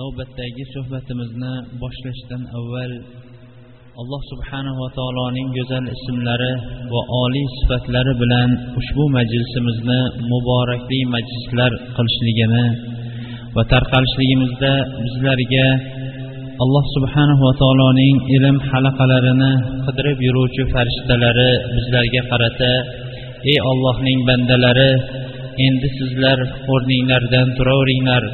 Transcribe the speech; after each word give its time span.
navbatdagi 0.00 0.64
suhbatimizni 0.74 1.52
boshlashdan 1.82 2.42
avval 2.58 2.92
alloh 4.00 4.22
subhanava 4.32 4.86
taoloning 4.98 5.48
go'zal 5.56 5.84
ismlari 5.96 6.52
va 6.92 7.00
oliy 7.22 7.46
sifatlari 7.58 8.12
bilan 8.22 8.50
ushbu 8.80 9.04
majlisimizni 9.16 10.00
muborakli 10.32 11.00
majlislar 11.14 11.72
qilishligini 11.96 12.64
va 13.56 13.62
tarqalishligimizda 13.72 14.72
bizlarga 15.04 15.66
alloh 16.64 16.84
subhanava 16.96 17.50
taoloning 17.62 18.16
ilm 18.36 18.56
halaqalarini 18.70 19.52
qidirib 19.86 20.18
yuruvchi 20.26 20.62
farishtalari 20.74 21.50
bizlarga 21.76 22.22
qarata 22.30 22.72
ey 23.50 23.58
ollohning 23.70 24.18
bandalari 24.28 24.92
endi 25.66 25.88
sizlar 25.98 26.38
o'rninglardan 26.74 27.48
turaveringlar. 27.58 28.24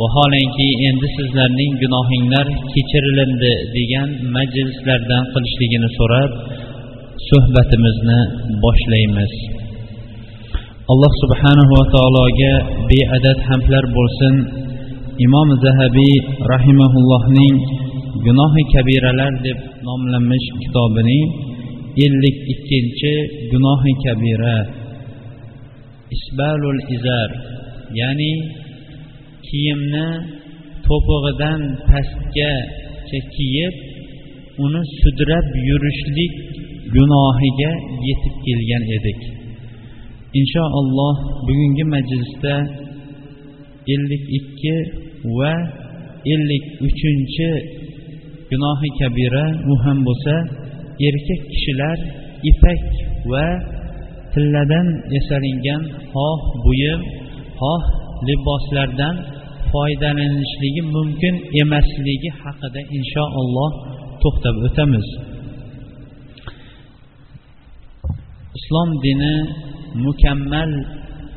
Vaholanki 0.00 0.68
endi 0.88 1.08
sizlarning 1.16 1.72
gunohinglar 1.82 2.46
kechirilindi 2.72 3.52
degan 3.76 4.08
majlislardan 4.36 5.22
qilishligini 5.32 5.88
so'rab 5.98 6.30
suhbatimizni 7.28 8.20
boshlaymiz. 8.64 9.32
Alloh 10.92 11.12
subhanahu 11.22 11.72
va 11.78 11.84
taologa 11.94 12.54
beadad 12.90 13.38
hamdlar 13.48 13.84
bo'lsin. 13.96 14.34
Imom 15.26 15.48
zahabiy 15.64 16.16
rahimaullohning 16.52 17.56
gunohi 18.26 18.62
kabiralar 18.74 19.32
deb 19.46 19.58
nomlanmish 19.86 20.48
kitobining 20.62 21.26
ellik 22.04 22.36
ikkinchi 22.52 23.14
gunohi 23.52 23.92
kabira 24.04 24.58
isbalul 26.16 26.80
izar 26.96 27.30
ya'ni 28.00 28.32
kiyimni 29.54 30.06
to'pig'idan 30.86 31.60
pastgacha 31.88 33.18
kiyib 33.34 33.74
uni 34.64 34.82
sudrab 35.00 35.46
yurishlik 35.68 36.34
gunohiga 36.94 37.72
yetib 38.06 38.34
kelgan 38.44 38.82
edik. 38.96 39.20
Inshaalloh 40.40 41.16
bugungi 41.46 41.84
majlisda 41.94 42.54
ellik 43.94 44.24
ikki 44.38 44.76
va 45.38 45.54
ellik 46.32 46.64
uchinchi 46.86 47.50
gunohi 48.50 48.88
kabira 48.98 49.44
u 49.70 49.74
ham 49.84 49.98
bo'lsa 50.08 50.34
erkak 51.08 51.40
kishilar 51.52 51.98
ipak 52.50 52.82
va 53.30 53.46
tilladan 54.32 54.86
yasalingan 55.16 55.82
xoh 56.12 56.40
buyum 56.64 57.00
xoh 57.60 57.82
liboslardan 58.28 59.16
foydalanishligi 59.74 60.82
mumkin 60.96 61.34
emasligi 61.62 62.30
haqida 62.42 62.80
inshaalloh 62.96 63.70
to'xtab 64.22 64.56
o'tamiz. 64.66 65.06
Islom 68.58 68.90
dini 69.04 69.34
mukammal 70.04 70.70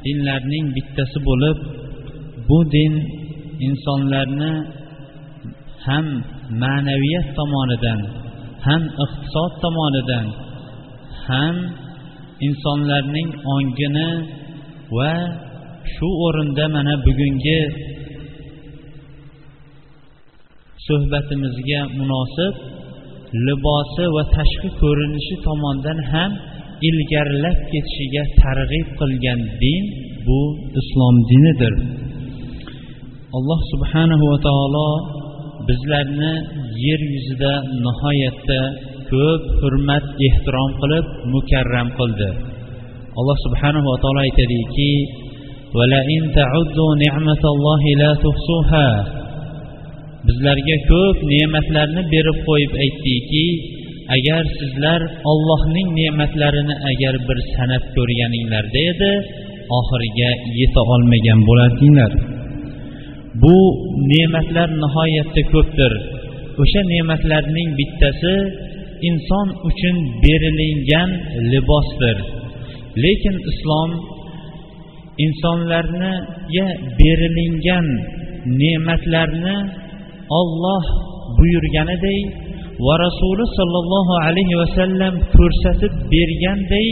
dinlarning 0.06 0.66
bittasi 0.76 1.18
bo'lib 1.28 1.58
bu 2.48 2.60
din 2.76 2.94
insonlarni 3.68 4.54
ham 5.86 6.06
ma'naviyat 6.62 7.28
tomonidan 7.38 8.00
ham 8.68 8.82
iqtisod 9.04 9.52
tomonidan 9.64 10.26
ham 11.28 11.56
insonlarning 12.48 13.30
ongini 13.56 14.10
va 14.98 15.14
shu 15.94 16.08
o'rinda 16.26 16.66
mana 16.76 16.94
bugungi 17.06 17.62
suhbatimizga 20.88 21.82
munosib 22.00 22.54
libosi 23.48 24.06
va 24.16 24.24
tashqi 24.36 24.70
ko'rinishi 24.82 25.36
tomondan 25.48 26.00
ham 26.12 26.32
ilgarilab 26.90 27.58
ketishiga 27.72 28.24
targ'ib 28.42 28.88
qilgan 29.00 29.40
din 29.62 29.84
bu 30.26 30.42
islom 30.80 31.16
dinidir. 31.30 31.74
Alloh 33.38 33.60
subhanahu 33.74 34.24
va 34.32 34.38
taolo 34.48 34.90
bizlarni 35.68 36.34
yer 36.86 37.02
yuzida 37.14 37.54
nihoyatda 37.86 38.62
ko'p 39.12 39.44
hurmat 39.60 40.06
ehtirom 40.28 40.72
qilib 40.82 41.06
mukarram 41.34 41.88
qildi. 42.00 42.30
Alloh 43.20 43.38
subhanahu 43.46 43.88
va 43.92 43.98
taolo 44.04 44.20
aytadiki 44.28 44.92
bizlarga 50.28 50.78
ko'p 50.92 51.18
ne'matlarni 51.34 52.02
berib 52.14 52.38
qo'yib 52.48 52.74
aytdiki 52.84 53.46
agar 54.16 54.44
sizlar 54.60 55.02
ollohning 55.32 55.88
ne'matlarini 56.00 56.76
agar 56.92 57.16
bir 57.28 57.38
sanab 57.56 57.84
ko'rganinglarda 57.96 58.82
edi 58.92 59.12
oxiriga 59.80 60.32
yeta 60.60 60.82
olmagan 60.94 61.40
bo'lardinglar. 61.50 62.12
Bu 63.42 63.58
ne'matlar 64.12 64.70
nihoyatda 64.84 65.42
ko'pdir. 65.54 65.94
O'sha 66.62 66.82
ne'matlarning 66.94 67.70
bittasi 67.80 68.36
inson 69.10 69.48
uchun 69.70 69.96
berilingan 70.24 71.10
libosdir. 71.52 72.18
Lekin 73.04 73.36
islom 73.52 73.92
insonlarga 75.26 76.66
berilingan 77.00 77.88
ne'matlarni 78.62 79.58
olloh 80.40 80.84
buyurganiday 81.38 82.20
va 82.86 82.94
rasuli 83.06 83.46
sollallohu 83.58 84.14
alayhi 84.28 84.56
vasallam 84.62 85.14
ko'rsatib 85.38 85.94
berganday 86.14 86.88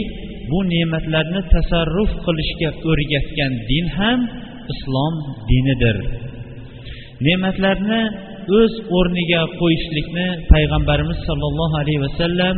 bu 0.50 0.58
ne'matlarni 0.72 1.40
tasarruf 1.54 2.10
qilishga 2.26 2.70
o'rgatgan 2.90 3.52
din 3.70 3.86
ham 3.98 4.18
islom 4.72 5.14
dinidir. 5.50 5.96
Ne'matlarni 7.26 8.02
o'z 8.58 8.72
o'rniga 8.98 9.42
qo'yishlikni 9.60 10.28
payg'ambarimiz 10.52 11.18
sollallohu 11.28 11.74
alayhi 11.82 12.02
vasallam 12.06 12.56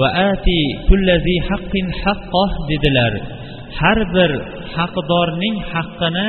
va 0.00 0.08
ati 0.30 0.60
kullazi 0.88 1.36
haqqin 1.48 1.86
haqqoh 2.02 2.50
dedilar. 2.70 3.12
Har 3.78 3.98
bir 4.16 4.30
haqdorning 4.76 5.56
haqqini 5.72 6.28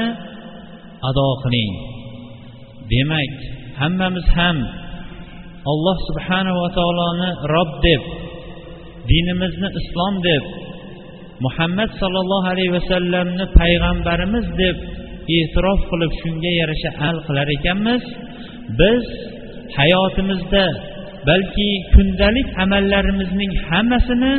ado 1.10 1.30
qiling. 1.44 1.74
Demak 2.94 3.34
hammamiz 3.82 4.28
ham 4.38 4.58
alloh 5.72 5.98
subhanava 6.08 6.66
taoloni 6.78 7.30
rob 7.54 7.70
deb 7.86 8.02
dinimizni 9.10 9.70
islom 9.80 10.14
deb 10.28 10.44
muhammad 11.46 11.90
sollallohu 12.02 12.48
alayhi 12.54 12.74
vasallamni 12.80 13.46
payg'ambarimiz 13.60 14.48
deb 14.64 14.78
e'tirof 15.38 15.80
qilib 15.92 16.12
shunga 16.22 16.52
yarasha 16.60 16.90
amal 17.00 17.18
qilar 17.28 17.48
ekanmiz. 17.58 18.04
Biz 18.80 19.04
hayotimizda 19.78 20.66
balki 21.30 21.70
kundalik 21.94 22.48
amallarimizning 22.64 23.52
hammasini 23.70 24.34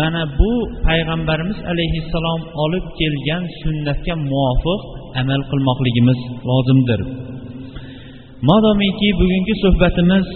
mana 0.00 0.22
bu 0.38 0.52
payg'ambarimiz 0.86 1.58
alayhissalom 1.72 2.40
olib 2.64 2.86
kelgan 3.00 3.42
sunnatga 3.60 4.14
muvofiq 4.30 4.80
amal 5.20 5.40
qilmoqligimiz 5.50 6.20
lozimdir. 6.48 7.00
Modomiki 8.48 9.08
bugungi 9.20 9.54
suhbatimiz 9.62 10.26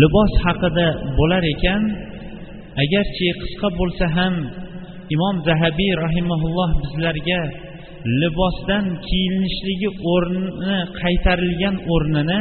libos 0.00 0.32
haqida 0.44 0.88
bo'lar 1.18 1.42
ekan. 1.54 1.82
Agarchi 2.82 3.26
qisqa 3.42 3.68
bo'lsa 3.78 4.06
ham 4.16 4.34
imom 5.14 5.36
zahabiy 5.48 5.92
rahimaulloh 6.04 6.70
bizlarga 6.82 7.42
libosdan 8.20 8.84
kiyinishligi 9.06 9.88
o'rnini 10.12 10.78
qaytarilgan 11.00 11.76
o'rnini 11.94 12.40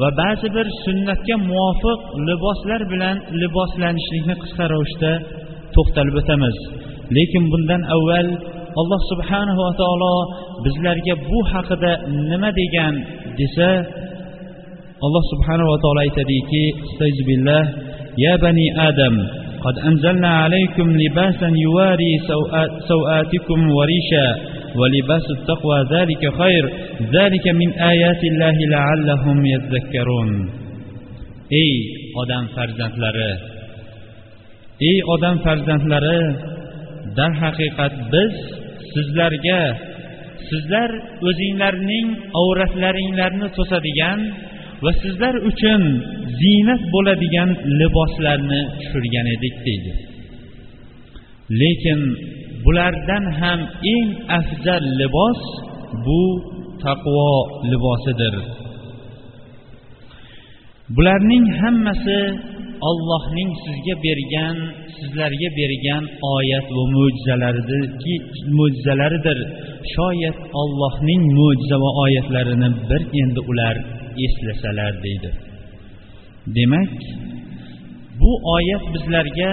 va 0.00 0.08
ba'zi 0.20 0.48
bir 0.56 0.66
sunnatga 0.84 1.36
muvofiq 1.50 2.00
liboslar 2.28 2.80
bilan 2.92 3.16
liboslanishlikni 3.42 4.34
qisqa 4.42 4.64
ravishda 4.72 5.12
to'xtalib 5.74 6.16
o'tamiz. 6.20 6.56
Lekin 7.16 7.44
bundan 7.52 7.82
avval 7.94 8.28
alloh 8.81 9.01
subhanahu 9.11 9.59
va 9.65 9.71
taolo 9.81 10.15
bizlarga 10.65 11.13
bu 11.29 11.39
haqida 11.51 11.91
nima 12.29 12.49
degan 12.59 12.93
desa 13.39 13.69
alloh 15.05 15.23
subhanava 15.31 15.73
taolo 15.83 15.99
aytadiki 16.07 16.63
billah 17.29 17.63
يا 18.25 18.35
بني 18.35 18.67
آدم 18.89 19.15
قد 19.65 19.75
أنزلنا 19.89 20.27
عليكم 20.43 20.87
لباسا 21.03 21.49
يواري 21.65 22.11
سوآتكم 22.87 23.59
وريشا 23.77 24.27
ولباس 24.79 25.25
التقوى 25.37 25.79
ذلك 25.95 26.23
خير 26.41 26.63
ذلك 27.17 27.45
من 27.47 27.69
آيات 27.73 28.21
الله 28.31 28.55
لعلهم 28.75 29.45
يذكرون 29.45 30.31
ey 31.63 31.73
odam 32.21 32.45
farzandlari 32.55 33.31
ey 34.89 34.97
odam 35.13 35.35
farzandlari 35.45 36.19
darhaqiqat 37.17 37.93
biz 38.11 38.33
sizlarga 38.94 39.60
sizlar 40.48 40.90
o'zinglarning 41.28 42.06
avratlaringlarni 42.40 43.48
to'sadigan 43.56 44.18
va 44.84 44.92
sizlar 45.02 45.34
uchun 45.50 45.82
ziynat 46.40 46.82
bo'ladigan 46.94 47.50
liboslarni 47.80 48.60
tushirgan 48.78 49.26
edik 49.36 49.54
deydi. 49.66 49.92
Lekin 51.60 52.00
bulardan 52.64 53.24
ham 53.40 53.60
eng 53.94 54.08
afzal 54.38 54.84
libos 55.00 55.40
bu 56.06 56.22
taqvo 56.84 57.32
libosidir. 57.70 58.34
Bularning 60.96 61.46
hammasi 61.60 62.20
ollohning 62.88 63.50
sizga 63.64 63.94
bergan 64.06 64.56
sizlarga 64.96 65.48
bergan 65.60 66.02
oyat 66.36 66.66
va 66.76 66.84
mo'jizalaridir. 68.56 69.38
Shoyat 69.94 70.38
ollohning 70.60 71.22
mo'jiza 71.38 71.76
va 71.84 71.90
oyatlarini 72.04 72.68
bir 72.90 73.02
endi 73.20 73.40
ular 73.50 73.76
eslasalar 74.26 74.92
deydi. 75.04 75.30
Demak 76.56 76.92
bu 78.20 78.30
oyat 78.56 78.84
bizlarga 78.94 79.50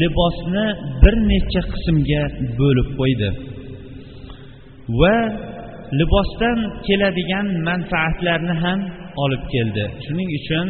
libosni 0.00 0.66
bir 1.02 1.14
necha 1.30 1.62
qismga 1.72 2.22
bo'lib 2.60 2.88
qo'ydi. 2.98 3.28
Va 5.00 5.16
libosdan 6.00 6.58
keladigan 6.86 7.46
manfaatlarni 7.68 8.54
ham 8.64 8.80
olib 9.24 9.42
keldi. 9.54 9.84
Shuning 10.04 10.30
uchun 10.40 10.66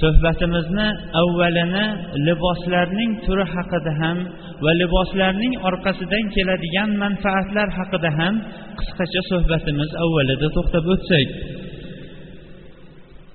suhbatimizni 0.00 0.88
avvalini 1.22 1.86
liboslarning 2.26 3.12
turi 3.24 3.44
haqida 3.54 3.92
ham 4.00 4.18
va 4.64 4.72
liboslarning 4.82 5.54
orqasidan 5.68 6.24
keladigan 6.34 6.90
manfaatlar 7.04 7.68
haqida 7.78 8.10
ham 8.18 8.34
qisqacha 8.78 9.20
suhbatimiz 9.30 9.90
avvalida 10.04 10.46
to'xtab 10.56 10.84
o'tsak 10.94 11.28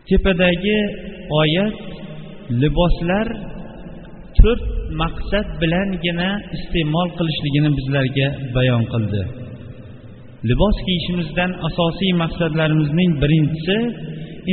tepadagi 0.09 0.79
oyat 1.41 1.75
liboslar 2.61 3.27
to'rt 4.39 4.63
maqsad 5.01 5.47
bilangina 5.61 6.29
iste'mol 6.57 7.09
qilishligini 7.17 7.69
bizlarga 7.77 8.27
bayon 8.55 8.83
qildi. 8.93 9.21
Libos 10.49 10.77
kiyishimizdan 10.85 11.51
asosiy 11.67 12.11
maqsadlarimizning 12.23 13.11
birinchisi 13.21 13.77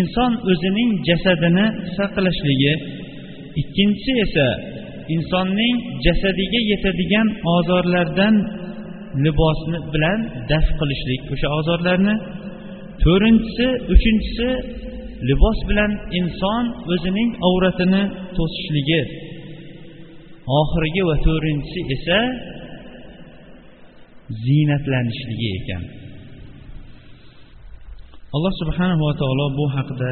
inson 0.00 0.32
o'zining 0.50 0.90
jasadini 1.08 1.66
saqlashligi 1.96 2.74
ikkinchisi 3.60 4.12
esa 4.26 4.48
insonning 5.14 5.76
jasadiga 6.06 6.60
yetadigan 6.70 7.28
ozorlardan 7.56 8.34
libosni 9.24 9.78
bilan 9.94 10.18
daf 10.50 10.66
qilishlik 10.78 11.22
o'sha 11.34 11.48
ozorlarni. 11.58 12.14
To'rtinchisi 13.02 13.66
uchinchisi 13.94 14.48
libos 15.28 15.58
bilan 15.70 15.92
inson 16.18 16.64
o'zining 16.92 17.30
avratini 17.48 18.02
to'sishligi. 18.36 19.02
Oxirgi 20.60 21.02
va 21.08 21.16
to'rtinchisi 21.26 21.80
esa 21.94 22.18
ziynatlanishligi 24.44 25.48
ekan. 25.58 25.82
alloh 28.35 28.53
subhanava 28.61 29.09
taolo 29.21 29.45
bu 29.57 29.65
haqida 29.75 30.11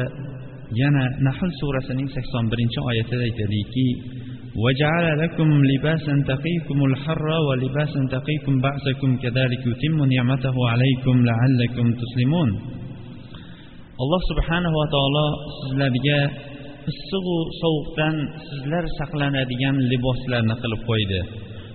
yana 0.80 1.04
nahl 1.26 1.50
surasining 1.60 2.08
sakson 2.16 2.44
birinchi 2.52 2.78
oyatida 2.90 3.24
aytadiki 3.28 3.88
وجعل 4.64 5.06
لكم 5.22 5.48
لباسا 5.70 6.14
تقيكم 6.32 6.78
الحر 6.90 7.26
ولباسا 7.48 8.00
تقيكم 8.16 8.54
بأسكم 8.64 9.10
كذلك 9.22 9.62
يتم 9.70 9.98
نعمته 10.14 10.56
عليكم 10.72 11.14
لعلكم 11.30 11.86
تسلمون 12.02 12.50
alloh 14.02 14.20
subhanava 14.30 14.82
taolo 14.94 15.26
sizlarga 15.58 16.20
issiqu 16.90 17.36
sovuqdan 17.62 18.14
sizlar 18.48 18.84
saqlanadigan 18.98 19.76
liboslarni 19.90 20.54
qilib 20.62 20.82
qo'ydi 20.90 21.20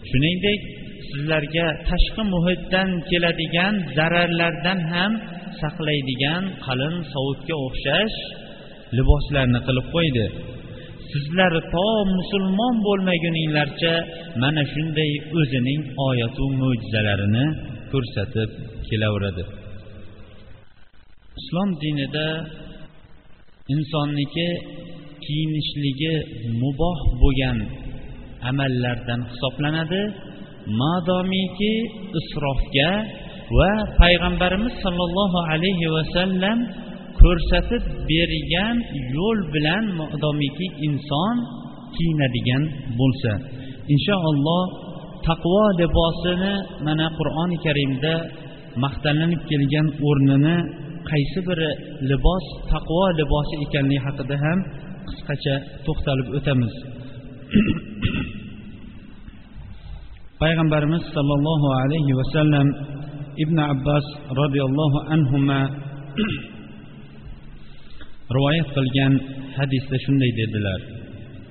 shuningdek 0.10 0.60
sizlarga 1.10 1.68
tashqi 1.90 2.24
muhitdan 2.34 2.90
keladigan 3.10 3.74
zararlardan 3.98 4.80
ham 4.92 5.12
saqlaydigan 5.63 6.43
qalin 6.67 6.95
sovutga 7.13 7.55
o'xshash 7.67 8.17
liboslarni 8.97 9.61
qilib 9.67 9.87
qo'ydi. 9.95 10.27
Sizlar 11.13 11.53
to 11.73 11.89
musulmon 12.19 12.75
bo'lmaguninglarcha 12.87 13.93
mana 14.43 14.63
shunday 14.73 15.13
o'zining 15.39 15.83
oyatu 16.09 16.45
mo'jizalarini 16.61 17.47
ko'rsatib 17.93 18.51
kelaveradi. 18.89 19.45
Islom 21.41 21.71
dinida 21.83 22.29
insonniki 23.75 24.49
kiyinishligi 25.25 26.15
muboh 26.63 26.99
bo'lgan 27.23 27.59
amallardan 28.51 29.21
hisoblanadi. 29.31 30.03
Madomiki 30.81 31.75
isrofga 32.21 32.91
va 33.59 33.73
payg'ambarimiz 34.01 34.75
sollallohu 34.85 35.39
alayhi 35.53 35.87
vasallam 35.97 36.59
ko'rsatib 37.23 37.83
bergan 38.11 38.77
yo'l 39.17 39.39
bilan 39.55 39.85
modomiki 40.01 40.67
inson 40.87 41.37
kiyinadigan 41.95 42.63
bo'lsa. 43.01 43.33
Inshaalloh 43.95 44.65
taqvo 45.29 45.63
libosini 45.81 46.55
mana 46.87 47.07
qur'oni 47.19 47.57
karimda 47.67 48.15
maqtanib 48.85 49.41
kelgan 49.51 49.87
o'rnini 50.09 50.57
qaysi 51.11 51.41
biri 51.49 51.71
libos 52.11 52.45
taqvo 52.73 53.03
libosi 53.21 53.55
ekanligi 53.65 54.01
haqida 54.07 54.37
ham 54.45 54.59
qisqacha 55.09 55.55
to'xtalib 55.87 56.29
o'tamiz. 56.37 56.75
Payg'ambarimiz 60.43 61.03
sollallohu 61.17 61.69
alayhi 61.83 62.13
vasallam 62.21 62.67
ibn 63.43 63.59
abbos 63.59 64.07
roziyallohu 64.41 64.99
anhuma 65.15 65.61
rivoyat 68.35 68.69
qilgan 68.77 69.13
hadisda 69.57 69.97
shunday 70.05 70.31
dedilar. 70.41 70.81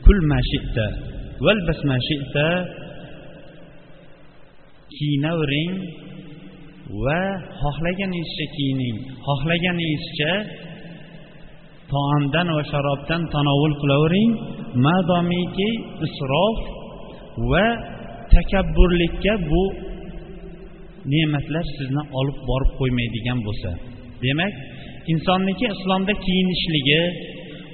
Kul 0.06 0.20
mashita 0.32 0.88
valbas 1.46 1.80
mashita 1.92 2.48
kiyinavering 4.96 5.74
va 7.06 7.22
xohlaganingizcha 7.62 8.46
kiyining 8.56 8.98
xohlaganingizcha 9.28 10.32
taomdan 11.92 12.48
va 12.58 12.64
sharobdan 12.72 13.22
tanovul 13.34 13.76
qilavering. 13.82 14.32
Madomiki 14.86 15.70
isrof 16.08 16.58
va 17.52 17.66
takabburlikka 18.34 19.34
bu 19.50 19.64
ne'matlar 21.12 21.66
sizni 21.78 22.04
olib 22.20 22.38
borib 22.50 22.72
qo'ymaydigan 22.80 23.40
bo'lsa. 23.48 23.70
Demak 24.24 24.54
insonniki 25.14 25.66
islomda 25.76 26.14
kiyinishligi 26.26 27.02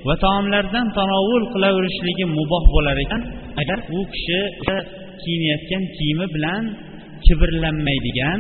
va 0.07 0.15
taomlardan 0.25 0.88
tanovul 1.00 1.43
qilaverishligi 1.53 2.25
muboh 2.38 2.63
bo'lar 2.75 2.98
ekan 3.05 3.21
agar 3.62 3.79
u 3.98 4.00
kishi 4.13 4.39
kiyinayotgan 5.21 5.83
kiyimi 5.95 6.27
bilan 6.36 6.63
kibrlanmaydigan 7.25 8.39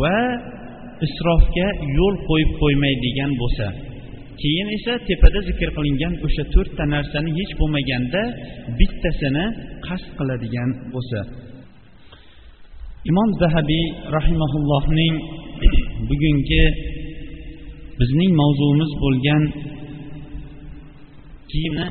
va 0.00 0.18
isrofga 1.06 1.68
yo'l 1.98 2.16
qo'yib 2.28 2.50
qo'ymaydigan 2.62 3.30
bo'lsa. 3.42 3.66
Keyin 4.40 4.68
esa 4.76 4.92
tepada 5.08 5.40
zikr 5.48 5.68
qilingan 5.76 6.14
o'sha 6.26 6.44
to'rtta 6.54 6.84
narsani 6.94 7.30
hech 7.38 7.52
bo'lmaganda 7.60 8.22
bittasini 8.78 9.46
qasd 9.86 10.08
qiladigan 10.18 10.70
bo'lsa. 10.94 11.20
Imom 13.06 13.30
zahabiy 13.40 13.86
rahimaullohning 14.16 15.14
bugungi 16.08 16.64
bizning 17.98 18.32
mavzuimiz 18.40 18.90
bo'lgan 19.02 19.42
kiyimni 21.50 21.86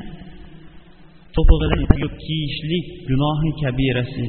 to'pig'idan 1.34 1.82
kiyishlik 2.24 2.86
gunohi 3.08 3.50
kabirasi 3.62 4.26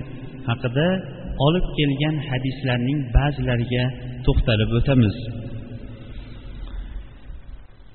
haqida 0.49 0.87
olib 1.45 1.65
kelgan 1.77 2.15
hadislarning 2.29 2.99
ba'zilariga 3.15 3.83
to'xtalib 4.25 4.69
o'tamiz. 4.79 5.15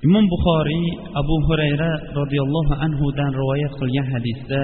Imom 0.07 0.25
buxoriy 0.33 0.85
abu 1.21 1.35
hurayra 1.47 1.91
roziyallohu 2.19 2.73
anhudan 2.85 3.31
rivoyat 3.39 3.73
qilgan 3.79 4.07
hadisda 4.15 4.61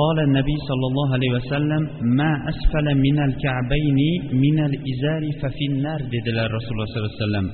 قال 0.00 0.16
النبي 0.28 0.56
صلى 0.68 0.86
الله 0.90 1.08
عليه 1.16 1.30
وسلم 1.38 1.82
ما 2.20 2.32
أسفل 2.50 2.86
من 3.06 3.16
الكعبين 3.28 3.98
من 4.44 4.56
الإزار 4.68 5.22
ففي 5.40 5.64
النار 5.72 6.00
dedilar 6.14 6.48
rasululloh 6.56 6.88
sollallohu 6.92 7.12
alayhi 7.16 7.24
vasallam 7.24 7.48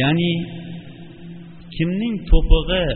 ya'ni 0.00 0.32
kimning 1.76 2.14
to'pig'i 2.30 2.86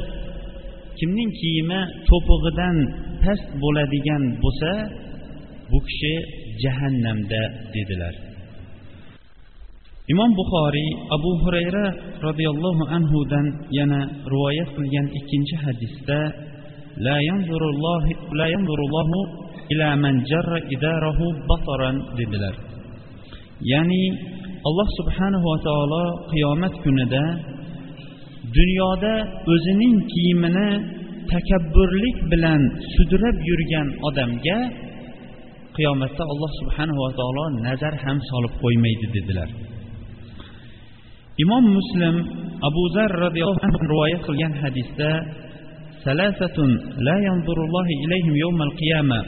kimning 0.99 1.31
kiyimi 1.41 1.81
to'pig'idan 2.11 2.77
past 3.23 3.47
bo'ladigan 3.63 4.23
bo'lsa 4.43 4.73
bu 5.71 5.79
kishi 5.87 6.15
jahannamda 6.63 7.43
dedilar 7.75 8.15
imom 10.13 10.31
buxoriy 10.41 10.91
abu 11.17 11.31
hurayra 11.43 11.87
roziyallohu 12.27 12.85
anhudan 12.97 13.47
yana 13.79 14.01
rivoyat 14.33 14.71
qilgan 14.77 15.07
ikkinchi 15.19 15.57
hadisda 15.65 16.19
لا 17.07 17.17
ينظر 17.31 17.63
الله 17.73 18.03
لا 18.41 18.47
ينظر 18.55 18.79
الله 18.87 19.09
إلى 19.73 19.89
من 20.05 20.15
جر 20.31 20.53
إداره 20.75 21.19
بطرا 21.51 21.91
dedilar 22.19 22.55
ya'ni 23.61 24.05
alloh 24.69 24.89
subhanahu 24.99 25.45
va 25.45 25.59
taolo 25.69 26.05
qiyomat 26.33 26.75
kunida 26.85 27.25
dunyoda 28.57 29.15
o'zining 29.53 29.95
kiyimini 30.13 30.69
takabburlik 31.33 32.17
bilan 32.33 32.61
sudrab 32.97 33.37
yurgan 33.49 33.89
odamga 34.09 34.59
qiyomatda 35.77 36.23
alloh 36.33 36.51
subhanahu 36.61 37.01
va 37.05 37.11
taolo 37.21 37.45
nazar 37.67 37.95
ham 38.05 38.19
solib 38.31 38.53
qo'ymaydi 38.63 39.07
dedilar 39.17 39.49
imom 41.45 41.65
muslim 41.79 42.15
abu 42.69 42.83
zar 42.97 43.11
roziyallohu 43.25 43.63
anhu 43.69 43.79
rivoyat 43.93 44.21
qilgan 44.29 44.53
hadisda 44.63 45.11
ثلاثة 46.05 46.59
لا 47.07 47.17
ينظر 47.29 47.59
الله 47.67 47.87
إليهم 48.05 48.37
يوم 48.37 48.63
القيامة 48.63 49.21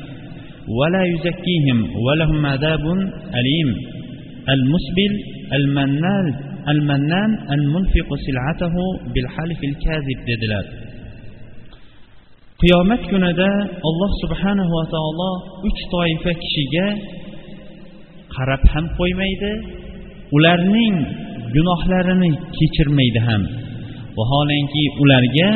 ولا 0.78 1.02
يزكيهم 1.04 1.78
ولهم 2.06 2.46
عذاب 2.46 2.84
أليم 3.38 3.68
المسبل 4.54 5.12
المنان 5.58 6.26
المنان 6.68 7.30
المنفق 7.54 8.08
سلعته 8.26 8.74
بالحلف 9.14 9.60
الكاذب 9.70 10.18
dedilar 10.28 10.64
qiyomat 12.62 13.02
kunida 13.10 13.50
alloh 13.88 14.10
subhanahu 14.22 14.72
va 14.78 14.84
taolo 14.94 15.30
uch 15.68 15.80
toifa 15.94 16.32
kishiga 16.42 16.86
qarab 18.34 18.62
ham 18.72 18.84
qo'ymaydi 18.98 19.52
ularning 20.36 20.96
gunohlarini 21.54 22.30
kechirmaydi 22.56 23.20
ham 23.28 23.42
vaholanki 24.18 24.84
ularga 25.02 25.50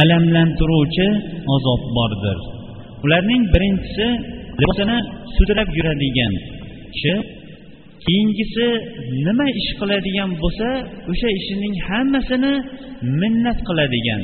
alamlantiruvchi 0.00 1.08
azob 1.54 1.82
bordir. 1.96 2.38
Ularning 3.04 3.42
birinchisi 3.54 4.06
libosini 4.60 4.98
sudrab 5.36 5.68
yuradigan 5.78 6.32
kishi 6.94 7.14
keyingisi 8.04 8.66
nima 9.26 9.46
ish 9.60 9.70
qiladigan 9.80 10.30
bo'lsa 10.42 10.68
o'sha 11.10 11.28
ishining 11.38 11.74
hammasini 11.88 12.52
minnat 13.20 13.58
qiladigan. 13.68 14.22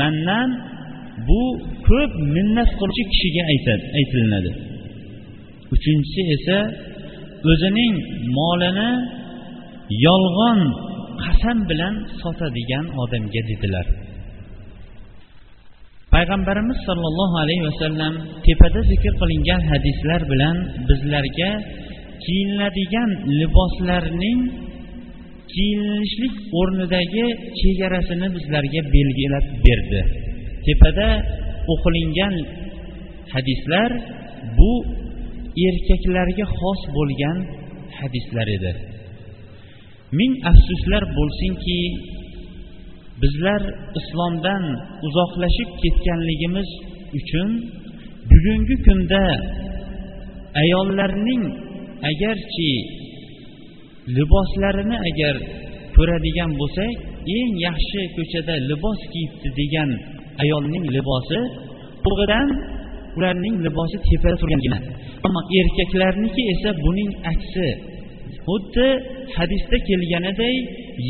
Mannan 0.00 0.48
bu 1.28 1.42
ko'p 1.88 2.10
minnat 2.34 2.70
qiluvchi 2.78 3.04
kishiga 3.12 3.42
aytilinadi. 3.98 4.50
Uchinchisi 5.74 6.22
esa 6.36 6.58
o'zining 7.50 7.94
molini 8.38 8.90
yolg'on 10.06 10.60
qasam 11.22 11.58
bilan 11.70 11.94
sotadigan 12.20 12.84
odamga 13.02 13.42
dedilar. 13.50 13.86
Payg'ambarimiz 16.18 16.78
sollallohu 16.88 17.36
alayhi 17.44 17.64
vasallam 17.70 18.14
tepada 18.46 18.80
zikr 18.90 19.12
qilingan 19.20 19.60
hadislar 19.70 20.20
bilan 20.32 20.56
bizlarga 20.88 21.50
kiyiniladigan 22.24 23.10
liboslarning 23.40 24.38
kiyinishlik 25.52 26.34
o'rnidagi 26.60 27.26
chegarasini 27.60 28.28
bizlarga 28.36 28.80
belgilab 28.94 29.46
berdi. 29.66 30.00
Tepada 30.66 31.08
o'qilingan 31.72 32.34
hadislar 33.34 33.90
bu 34.58 34.72
erkaklarga 35.68 36.46
xos 36.58 36.80
bo'lgan 36.96 37.38
hadislar 37.98 38.46
edi. 38.56 38.72
Ming 40.18 40.32
afsuslar 40.50 41.02
bo'lsinki 41.18 41.78
bizlar 43.22 43.62
islomdan 44.00 44.64
uzoqlashib 45.06 45.70
ketganligimiz 45.82 46.68
uchun 47.18 47.48
bugungi 48.30 48.76
kunda 48.86 49.24
ayollarning 50.62 51.42
agarchi 52.10 52.70
liboslarini 54.16 54.96
agar 55.10 55.36
ko'radigan 55.96 56.50
bo'lsak 56.60 56.92
eng 57.36 57.52
yaxshi 57.66 58.00
ko'chada 58.16 58.54
libos 58.70 59.00
kiyibdi 59.12 59.48
degan 59.60 59.90
ayolning 60.42 60.84
libosi 60.96 61.40
to'g'ridan 62.04 62.48
ularning 63.16 63.56
libosi 63.66 63.96
tepada 64.08 64.36
turgangina 64.42 64.78
ammo 65.26 65.40
erkaklarniki 65.60 66.42
esa 66.54 66.70
buning 66.84 67.10
aksi 67.32 67.68
xuddi 68.48 68.88
hadisda 69.36 69.76
kelganiday 69.88 70.56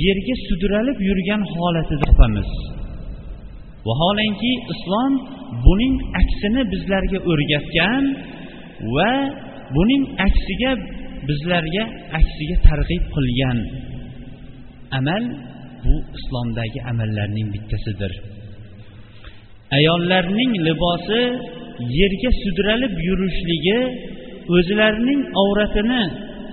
yerga 0.04 0.34
sudralib 0.46 0.98
yurgan 1.08 1.42
holatida 1.54 2.06
topamiz 2.10 2.50
vaholanki 3.88 4.52
islom 4.74 5.12
buning 5.66 5.94
aksini 6.20 6.62
bizlarga 6.72 7.18
o'rgatgan 7.32 8.04
va 8.94 9.12
buning 9.76 10.04
aksiga 10.26 10.72
bizlarga 11.28 11.84
aksiga 12.18 12.56
targ'ib 12.68 13.04
qilgan 13.14 13.58
amal 14.98 15.24
bu 15.84 15.94
islomdagi 16.18 16.80
amallarning 16.90 17.48
bittasidir. 17.54 18.12
Ayollarning 19.78 20.52
libosi 20.66 21.20
yerga 21.98 22.30
sudralib 22.42 22.94
yurishligi 23.08 23.80
o'zlarining 24.56 25.20
avratini 25.42 26.02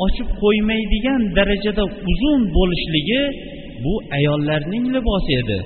ochib 0.06 0.30
qo'ymaydigan 0.42 1.22
darajada 1.38 1.84
uzun 2.12 2.40
bo'lishligi 2.58 3.22
bu 3.84 3.94
ayollarning 4.18 4.86
libosi 4.96 5.32
edi. 5.42 5.60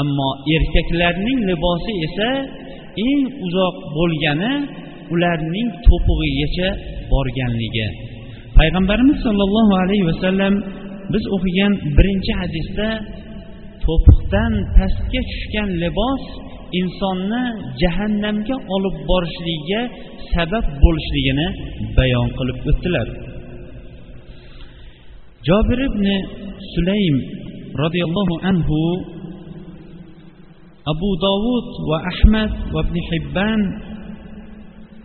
Ammo 0.00 0.30
erkaklarning 0.56 1.40
libosi 1.50 1.92
esa 2.06 2.30
eng 3.08 3.22
uzoq 3.46 3.76
bo'lgani 3.96 4.54
ularning 5.14 5.68
to'pig'igacha 5.86 6.68
borganligi. 7.12 7.88
Payg'ambarimiz 8.58 9.18
sollallohu 9.26 9.74
alayhi 9.82 10.04
vasallam 10.10 10.54
biz 11.12 11.24
o'qigan 11.36 11.72
birinchi 11.96 12.32
hadisda 12.40 12.88
to'piqdan 13.84 14.52
pastga 14.76 15.20
tushgan 15.30 15.68
libos 15.82 16.22
insonni 16.80 17.42
jahannamga 17.82 18.56
olib 18.74 18.96
borishligiga 19.10 19.80
sabab 20.34 20.66
bo'lishligini 20.82 21.46
bayon 21.98 22.28
qilib 22.38 22.58
o'tdilar. 22.70 23.08
Jobir 25.48 25.78
ibn 25.88 26.06
sulaym 26.74 27.16
roziyallohu 27.82 28.34
anhu 28.50 28.80
abu 30.92 31.10
dovud 31.26 31.66
va 31.90 31.98
ahmad 32.12 32.50
va 32.74 32.80
ibn 32.86 32.96
hibban 33.08 33.60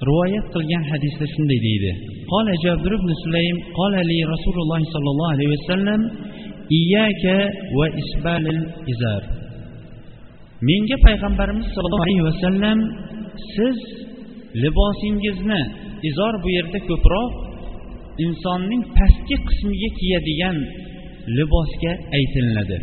rivoyat 0.08 0.46
qilgan 0.54 0.84
hadisda 0.92 1.26
shunday 1.34 1.60
deydi. 1.68 1.92
Qola 2.32 2.54
jabir 2.66 2.92
ibn 3.00 3.10
sulaym 3.24 3.58
qolali 3.80 4.20
rasululloh 4.34 4.80
sollallohu 4.94 5.32
alayhi 5.36 5.52
vasallam 5.58 6.02
iyyaka 6.80 7.36
va 7.78 7.86
isbalil 8.02 8.62
izar. 8.94 9.22
Menga 10.68 10.98
payg'ambarimiz 11.06 11.68
sollallohu 11.76 12.06
alayhi 12.08 12.24
vasallam 12.30 12.80
siz 13.56 13.78
libosingizni 14.64 15.62
izor 16.10 16.34
bu 16.44 16.50
yerda 16.58 16.80
ko'proq 16.90 17.32
insonning 18.26 18.84
pastki 18.98 19.36
qismiga 19.48 19.90
kiyadigan 20.00 20.58
libosga 21.38 21.94
aytiladi 22.18 22.78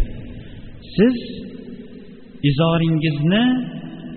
siz 0.96 1.16
izoringizni 2.50 3.44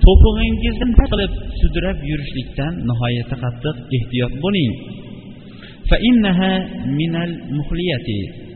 to'pig'ingizni 0.04 0.88
qilib 1.12 1.34
sudrab 1.60 1.98
yurishlikdan 2.10 2.74
nihoyatda 2.90 3.36
qattiq 3.44 3.76
ehtiyot 3.98 4.34
bo'ling. 4.44 4.74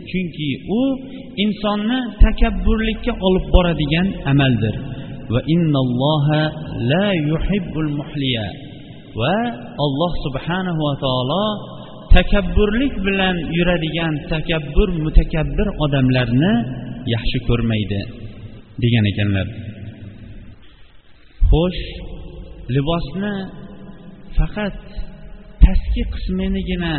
Chunki 0.09 0.49
u 0.79 0.81
insonni 1.43 1.99
takabburlikka 2.23 3.13
olib 3.27 3.45
boradigan 3.55 4.07
amaldir. 4.31 4.75
Va 5.33 5.39
innalloha 5.55 6.41
la 6.91 7.07
yuhibbul 7.29 7.91
muhliya. 7.99 8.47
Va 9.19 9.37
alloh 9.85 10.13
subhanahu 10.25 10.79
va 10.87 10.93
taolo 11.05 11.45
takabburlik 12.15 12.93
bilan 13.07 13.35
yuradigan 13.57 14.13
takabbur 14.33 14.89
mutakabbir 15.05 15.67
odamlarni 15.85 16.53
yaxshi 17.13 17.37
ko'rmaydi 17.47 18.01
degan 18.83 19.03
ekanlar. 19.11 19.47
Xo'sh 21.49 21.83
libosni 22.75 23.35
faqat 24.37 24.77
pastki 25.63 26.03
qisminigina 26.13 26.95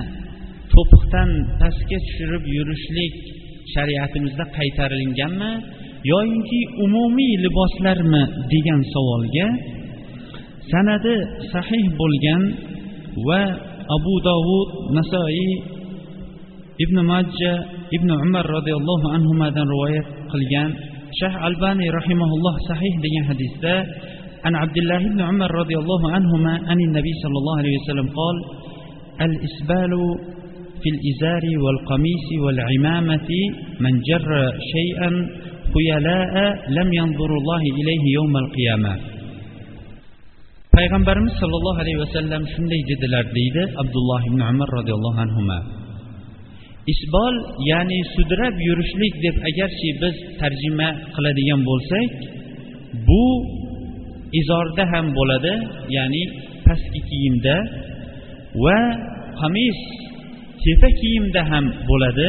to'piqdan 0.73 1.31
pastga 1.61 1.99
tushirib 2.07 2.45
yurishlik 2.57 3.14
shariatimizda 3.75 4.45
qaytarilganmi 4.57 5.52
yoyinki 6.12 6.61
umumiy 6.84 7.32
liboslarmi 7.44 8.23
degan 8.52 8.80
savolga 8.92 9.46
sanadi 10.70 11.16
sahih 11.52 11.84
bo'lgan 12.00 12.42
va 13.26 13.42
abu 13.96 14.14
dovud 14.28 14.68
nasoiy 14.96 15.50
ibn 16.84 16.96
majja 17.12 17.52
ibn 17.96 18.08
umar 18.25 18.44
roziyallohu 18.56 19.06
anhudan 19.16 19.66
rivoyat 19.75 20.06
qilgan 20.32 20.70
shah 21.20 21.34
albaniy 21.49 21.88
rahimaulloh 21.99 22.54
sahih 22.70 22.92
degan 23.04 23.25
hadisda 23.30 23.76
عن 24.44 24.54
عبد 24.62 24.76
الله 24.82 25.02
بن 25.08 25.20
عمر 25.20 25.50
رضي 25.62 25.76
الله 25.82 26.02
عنهما 26.12 26.52
عن 26.68 26.78
النبي 26.87 27.12
صلى 27.23 27.37
الله 27.40 27.56
عليه 27.61 27.75
وسلم 27.80 28.06
قال 28.20 28.37
الإسبال 29.26 29.92
في 30.82 30.88
الإزار 30.94 31.44
والقميص 31.64 32.26
والعمامة 32.44 33.30
من 33.80 33.92
جر 34.08 34.30
شيئا 34.75 35.11
lam 36.76 36.88
ilayhi 37.81 38.09
yawmal 38.19 38.49
payg'ambarimiz 40.76 41.35
sollallohu 41.43 41.78
alayhi 41.85 42.00
vasallam 42.04 42.43
shunday 42.54 42.81
dedilar 42.90 43.25
deydi 43.38 43.62
abdulloh 43.83 44.21
ibn 44.31 44.40
umar 44.52 44.69
roziyallohu 44.78 45.19
anhu 45.25 45.40
isbol 46.93 47.35
ya'ni 47.71 47.99
sudrab 48.14 48.54
yurishlik 48.69 49.14
deb 49.25 49.37
agarchi 49.50 49.88
biz 50.02 50.14
tarjima 50.40 50.88
qiladigan 51.14 51.61
bo'lsak 51.71 52.11
bu 53.09 53.25
izorda 54.40 54.85
ham 54.93 55.07
bo'ladi 55.19 55.54
ya'ni 55.97 56.23
pastki 56.66 57.00
kiyimda 57.09 57.57
va 58.64 58.78
qamis 59.40 59.78
tepa 60.64 60.88
kiyimda 61.00 61.40
ham 61.50 61.64
bo'ladi. 61.88 62.28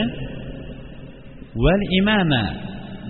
Val 1.63 1.83
imama 1.99 2.43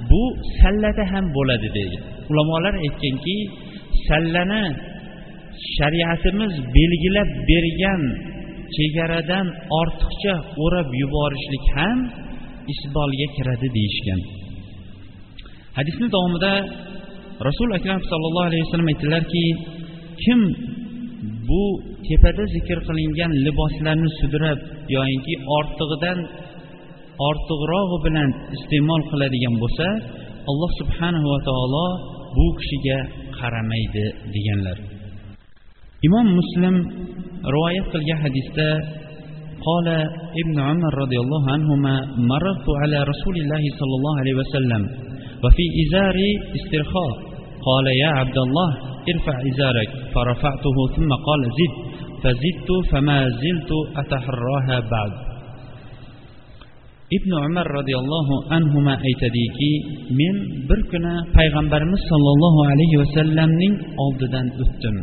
bu 0.10 0.24
sallada 0.60 1.04
ham 1.12 1.26
bo'ladi 1.38 1.70
deydi. 1.78 1.98
Ulamolar 2.32 2.74
aytganki 2.86 3.38
sallani 4.08 4.64
shariatimiz 5.76 6.54
belgilab 6.76 7.30
bergan 7.50 8.02
chegaradan 8.76 9.48
ortiqcha 9.82 10.36
o'rab 10.64 10.90
yuborishlik 11.02 11.66
ham 11.78 11.98
isbolga 12.74 13.28
kiradi 13.36 13.68
deyishgan. 13.78 14.22
Hadisni 15.78 16.08
davomida 16.16 16.54
rasul 17.48 17.70
akram 17.78 18.00
sallallohu 18.12 18.48
alayhi 18.50 18.64
vasallam 18.66 18.90
aytdilarki 18.94 19.46
kim 20.24 20.40
bu 21.50 21.64
tepada 22.08 22.44
zikr 22.56 22.78
qilingan 22.88 23.32
liboslarni 23.46 24.10
sudrab 24.20 24.60
yoyinki 24.96 25.34
ortig'idan 25.58 26.18
ortiqrog'i 27.29 27.99
bilan 28.07 28.31
iste'mol 28.57 29.03
qiladigan 29.11 29.55
bo'lsa 29.63 29.89
alloh 30.51 30.71
subhanahu 30.81 31.27
va 31.33 31.41
taolo 31.49 31.87
bu 32.37 32.47
kishiga 32.59 32.99
qaramaydi 33.39 34.05
deganlar 34.35 34.79
imom 36.07 36.27
muslim 36.41 36.75
rivoyat 37.55 37.87
qilgan 37.95 38.19
hadisda 38.25 38.69
قال 39.69 39.87
ابن 40.43 40.57
عمر 40.69 40.93
رضي 41.05 41.19
الله 41.25 41.43
عنهما 41.55 41.95
مررت 42.31 42.67
على 42.83 42.99
رسول 43.13 43.37
الله 43.43 43.63
صلى 43.81 43.95
الله 43.99 44.15
عليه 44.21 44.37
وسلم 44.43 44.83
وفي 45.45 45.65
إزاري 45.83 46.31
استرخاء 46.59 47.13
قال 47.69 47.87
يا 48.03 48.11
عبد 48.21 48.39
الله 48.47 48.71
ارفع 49.13 49.37
إزارك 49.51 49.91
فرفعته 50.15 50.77
ثم 50.97 51.11
قال 51.27 51.43
زد 51.59 51.75
فزدت 52.23 52.71
فما 52.91 53.19
زلت 53.43 53.71
أتحراها 54.01 54.77
بعد 54.95 55.13
ibn 57.12 57.32
umar 57.32 57.68
roziyallohu 57.78 58.36
anhuma 58.58 58.94
aytadiki 59.08 59.72
men 60.20 60.36
bir 60.70 60.80
kuni 60.92 61.14
payg'ambarimiz 61.38 62.02
sollallohu 62.12 62.62
alayhi 62.72 62.98
vasallamning 63.04 63.74
oldidan 64.04 64.48
o'tdim. 64.64 64.96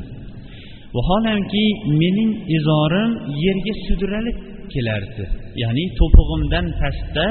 Vaholanki 0.97 1.65
mening 2.01 2.31
izorim 2.57 3.11
yerga 3.45 3.75
sudralib 3.87 4.39
kelardi 4.73 5.25
ya'ni 5.63 5.85
to'pig'imdan 5.99 6.67
pastda 6.81 7.27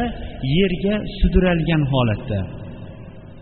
yerga 0.57 0.95
sudralgan 1.19 1.83
holatda. 1.91 2.39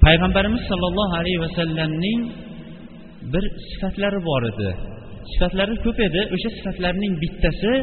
Payg'ambarimiz 0.05 0.63
sollallohu 0.71 1.13
alayhi 1.21 1.39
vasallamning 1.45 2.19
bir 3.33 3.43
sifatlari 3.69 4.19
bor 4.29 4.43
edi. 4.51 4.69
Sifatlari 5.31 5.75
ko'p 5.85 5.99
edi 6.07 6.21
o'sha 6.35 6.49
sifatlarning 6.57 7.13
bittasi 7.23 7.73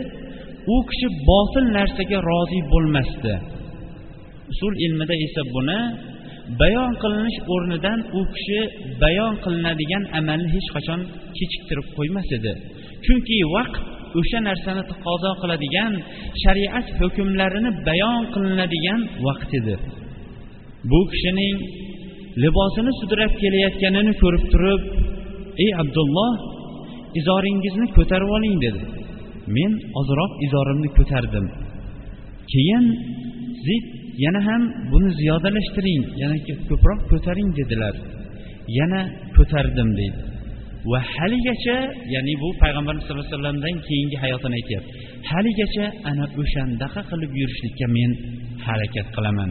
u 0.74 0.76
kishi 0.88 1.08
botil 1.28 1.66
narsaga 1.76 2.18
rozi 2.28 2.60
bo'lmasdi. 2.72 3.34
Usul 4.52 4.72
ilmida 4.86 5.14
esa 5.26 5.42
buni 5.54 5.80
bayon 6.60 6.92
qilinish 7.02 7.38
o'rnidan 7.54 7.98
u 8.18 8.20
kishi 8.34 8.60
bayon 9.02 9.34
qilinadigan 9.44 10.04
amalni 10.18 10.48
hech 10.56 10.68
qachon 10.76 11.00
kechiktirib 11.36 11.86
qo'ymas 11.96 12.28
edi. 12.38 12.52
Chunki 13.04 13.36
vaqt 13.56 13.74
o'sha 14.20 14.38
narsani 14.48 14.82
taqozo 14.90 15.30
qiladigan 15.42 15.92
shariat 16.42 16.86
hukmlarini 16.98 17.70
bayon 17.88 18.20
qilinadigan 18.34 19.00
vaqt 19.26 19.50
edi. 19.60 19.74
Bu 20.90 21.00
kishining 21.12 21.56
libosini 22.42 22.92
sudrab 23.00 23.32
kelayotganini 23.42 24.12
ko'rib 24.22 24.44
turib 24.52 24.82
ey 25.64 25.70
abdulloh 25.82 26.32
izoringizni 27.20 27.86
ko'tarib 27.96 28.30
oling 28.36 28.56
dedi. 28.66 28.82
Men 29.56 29.72
ozroq 30.00 30.32
izorimni 30.46 30.88
ko'tardim. 30.98 31.46
Keyin 32.52 32.84
zid 33.66 33.84
yana 34.24 34.40
ham 34.48 34.62
buni 34.92 35.10
ziyodalashtiring 35.20 36.02
yana 36.22 36.36
ko'proq 36.68 37.00
ko'taring 37.10 37.50
dedilar. 37.58 37.94
Yana 38.78 39.00
ko'tardim 39.36 39.88
deydi. 40.00 40.18
Va 40.90 41.00
haligacha 41.14 41.76
ya'ni 42.14 42.34
bu 42.42 42.48
payg'ambarimiz 42.62 43.04
sallallohu 43.04 43.26
alayhi 43.26 43.36
vasallamdan 43.36 43.76
keyingi 43.88 44.16
hayotini 44.24 44.54
aytyapti. 44.60 44.90
Haligacha 45.30 45.84
ana 46.10 46.24
o'shandaqa 46.42 47.00
qilib 47.10 47.32
yurishlikka 47.40 47.86
men 47.96 48.10
harakat 48.66 49.06
qilaman. 49.16 49.50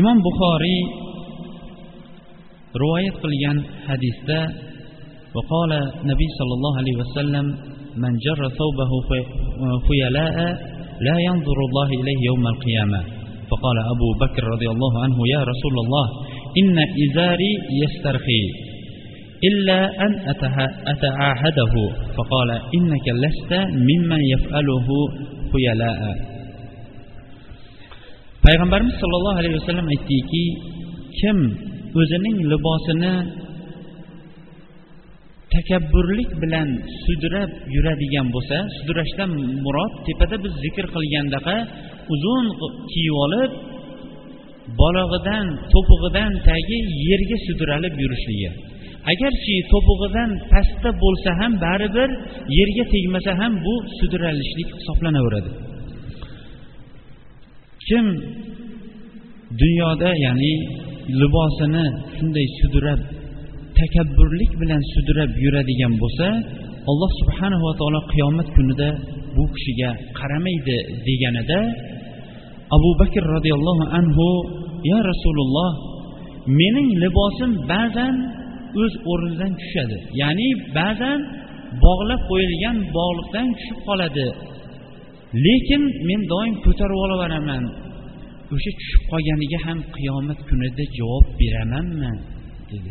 Imom 0.00 0.18
buxoriy 0.26 0.80
rivoyat 2.82 3.16
qilgan 3.22 3.58
hadisda 3.88 4.38
وقال 5.38 5.72
النبي 6.02 6.28
صلى 6.38 6.54
الله 6.58 6.74
عليه 6.80 6.96
وسلم 7.02 7.46
من 8.02 8.12
جر 8.26 8.42
ثوبه 8.60 8.90
خيلاء 9.88 10.36
لا 11.08 11.16
ينظر 11.28 11.58
الله 11.68 11.88
إليه 12.00 12.18
يوم 12.30 12.44
القيامة. 12.54 13.00
فقال 13.50 13.76
أبو 13.94 14.08
بكر 14.22 14.42
رضي 14.54 14.68
الله 14.74 14.92
عنه 15.04 15.18
يا 15.34 15.40
رسول 15.50 15.74
الله 15.84 16.06
إن 16.60 16.76
إزاري 17.04 17.52
يسترخي 17.82 18.44
إلا 19.48 19.78
أن 20.04 20.12
أتعاهده. 20.92 21.74
فقال 22.16 22.50
إنك 22.76 23.06
لست 23.24 23.52
ممن 23.88 24.20
يفعله 24.34 24.88
خيلاء 25.52 26.00
payg'ambarimiz 28.44 28.94
sollallohu 29.02 29.36
alayhi 29.40 29.56
vasallam 29.60 29.86
aytdiki 29.94 30.44
kim 31.20 31.38
o'zining 32.00 32.36
libosini 32.52 33.12
takabburlik 35.54 36.30
bilan 36.42 36.68
sudrab 37.04 37.50
yuradigan 37.74 38.26
bo'lsa 38.34 38.56
sudrashdan 38.76 39.30
murod 39.64 39.92
tepada 40.06 40.36
biz 40.44 40.52
zikr 40.64 40.86
qilgandaqa 40.94 41.56
uzun 42.14 42.44
kiyib 42.92 43.16
olib 43.24 43.52
bolog'idan 44.80 45.46
to'pig'idan 45.72 46.32
tagi 46.48 46.78
yerga 47.08 47.36
sudralib 47.46 47.94
yurishligi. 48.02 48.50
Agarchi 49.12 49.54
to'pig'idan 49.72 50.30
pastda 50.52 50.90
bo'lsa 51.04 51.30
ham 51.40 51.52
baribir 51.64 52.10
yerga 52.58 52.84
tegmasa 52.94 53.32
ham 53.40 53.52
bu 53.64 53.74
sudralishlik 53.98 54.68
hisoblanaveradi. 54.78 55.50
Kim 57.86 58.06
dunyoda 59.62 60.10
ya'ni 60.24 60.54
libosini 61.20 61.86
shunday 62.16 62.46
sudrab 62.60 63.00
takabburlik 63.80 64.52
bilan 64.60 64.82
sudrab 64.92 65.30
yuradigan 65.44 65.92
bo'lsa 66.02 66.28
alloh 66.90 67.10
subhanahu 67.20 67.62
va 67.68 67.74
taolo 67.80 68.00
qiyomat 68.12 68.48
kunida 68.56 68.88
bu 69.36 69.44
kishiga 69.54 69.90
qaramaydi 70.18 70.78
deganida 71.06 71.60
abu 72.76 72.90
bakr 73.00 73.22
roziyallohu 73.36 73.84
anhu 73.98 74.26
ya 74.90 74.98
rasululloh 75.10 75.70
mening 76.60 76.88
libosim 77.02 77.50
ba'zan 77.72 78.14
o'z 78.82 78.92
o'rnidan 79.12 79.52
tushadi 79.60 79.98
ya'ni 80.20 80.48
ba'zan 80.78 81.20
bog'lab 81.84 82.20
qo'yilgan 82.30 82.76
bog'liqdan 82.96 83.46
tushib 83.56 83.78
qoladi. 83.88 84.26
Lekin 85.46 85.82
men 86.08 86.20
doim 86.32 86.54
ko'tarib 86.64 86.98
olaveraman 87.04 87.64
o'sha 88.54 88.70
tushib 88.78 89.02
qolganiga 89.12 89.58
ham 89.66 89.78
qiyomat 89.96 90.38
kunida 90.48 90.84
javob 90.98 91.26
beramanmi? 91.40 92.12
dedi. 92.70 92.90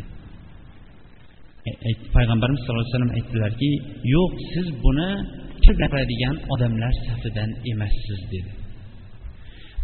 Payg'ambarimiz 2.14 2.60
sallallohu 2.62 2.84
alayhi 2.84 2.94
vasallam 2.94 3.14
aytdilarki 3.18 3.70
yo'q 4.14 4.32
siz 4.52 4.66
buni 4.84 5.10
gapiradigan 5.80 6.36
odamlar 6.54 6.92
safidan 7.06 7.50
emassiz 7.72 8.20
dedi. 8.32 8.50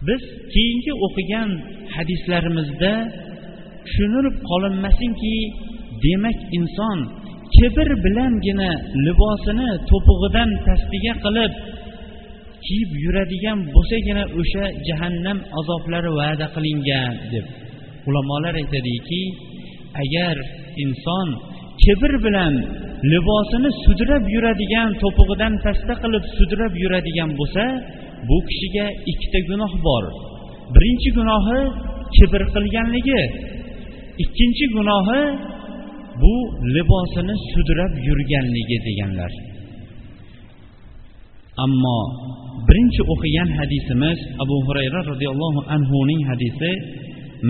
Biz 0.07 0.23
keyingi 0.55 0.93
o'qigan 1.07 1.51
hadislarimizda 1.95 2.93
tushunilib 3.87 4.37
qolinmasinki 4.51 5.35
demak 6.05 6.39
inson 6.59 6.99
kibr 7.57 7.89
bilangina 8.05 8.71
libosini 9.07 9.71
to'pig'idan 9.91 10.51
pastiga 10.67 11.15
qilib 11.25 11.53
kiyib 12.65 12.91
yuradigan 13.05 13.59
bo'lsagina 13.75 14.25
o'sha 14.41 14.65
jahannam 14.89 15.39
azoblari 15.61 16.11
va'da 16.21 16.47
qilingan 16.55 17.13
deb 17.33 17.47
ulamolar 18.09 18.55
aytadiki 18.63 19.23
agar 20.03 20.37
inson 20.85 21.29
kibr 21.83 22.13
bilan 22.27 22.55
libosini 23.13 23.71
sudrab 23.85 24.25
yuradigan 24.35 24.89
to'pig'idan 25.03 25.53
pastda 25.65 25.95
qilib 26.03 26.25
sudrab 26.39 26.73
yuradigan 26.83 27.31
bo'lsa 27.39 27.65
bu 28.29 28.37
kishiga 28.49 28.87
ikkita 29.11 29.41
gunoh 29.51 29.73
bor. 29.87 30.05
Birinchi 30.75 31.11
gunohi 31.19 31.61
kibr 32.17 32.43
qilganligi. 32.55 33.23
Ikkinchi 34.25 34.67
gunohi 34.77 35.23
bu 36.23 36.35
libosini 36.75 37.35
sudrab 37.53 37.93
yurganligi 38.09 38.79
deganlar. 38.87 39.33
Ammo 41.65 42.01
birinchi 42.69 43.03
o'qigan 43.13 43.49
hadisimiz 43.59 44.19
abu 44.43 44.57
hurayra 44.67 45.01
roziyallohu 45.11 45.61
anhuning 45.77 46.23
hadisi 46.31 46.71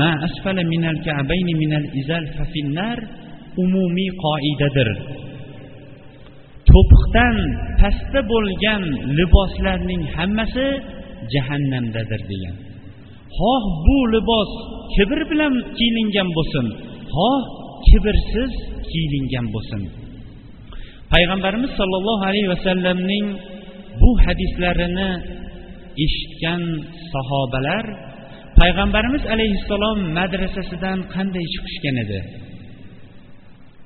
ma 0.00 0.10
asfala 0.26 0.62
minal 0.72 0.98
ka'bayni 1.06 1.54
minal 1.62 1.86
izal 2.00 2.24
fafinnar 2.36 2.98
umumiy 3.62 4.10
qoidadir. 4.24 4.88
To'piqdan 6.70 7.36
pastda 7.80 8.20
bo'lgan 8.32 8.82
liboslarning 9.18 10.02
hammasi 10.16 10.66
jahannamdadir 11.32 12.20
degan. 12.30 12.56
Xoh 13.38 13.64
bu 13.86 13.98
libos 14.14 14.50
kibr 14.94 15.20
bilan 15.30 15.54
kiyilingan 15.76 16.28
bo'lsin. 16.36 16.66
Xoh 17.14 17.42
kibrsiz 17.88 18.52
kiyilingan 18.90 19.46
bo'lsin. 19.54 19.82
Payg'ambarimiz 21.12 21.72
sollallohu 21.80 22.22
alayhi 22.30 22.48
vasallamning 22.54 23.26
bu 24.00 24.10
hadislarini 24.24 25.10
eshitgan 26.04 26.62
sahobalar 27.12 27.84
payg'ambarimiz 28.60 29.24
alayhissalom 29.34 29.98
madrasasidan 30.18 30.98
qanday 31.14 31.44
chiqishgan 31.54 31.96
edi? 32.04 32.20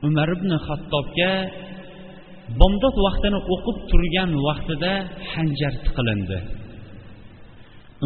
Umar 0.06 0.28
ibn 0.36 0.50
xattobga 0.66 1.32
bomdod 2.60 2.96
vaqtini 3.06 3.38
o'qib 3.54 3.76
turgan 3.90 4.30
vaqtida 4.46 4.92
hanjar 5.32 5.74
tiqilindi. 5.84 6.38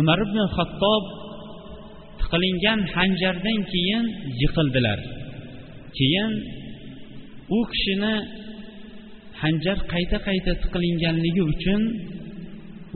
Umar 0.00 0.18
ibn 0.26 0.38
xattob 0.56 1.04
tiqilingan 2.20 2.80
hanjardan 2.94 3.58
keyin 3.72 4.04
yiqildilar. 4.40 4.98
Keyin 5.98 6.32
u 7.56 7.58
kishini 7.72 8.14
hanjar 9.42 9.78
qayta 9.92 10.18
qayta 10.26 10.52
tiqilinganligi 10.62 11.42
uchun 11.52 11.82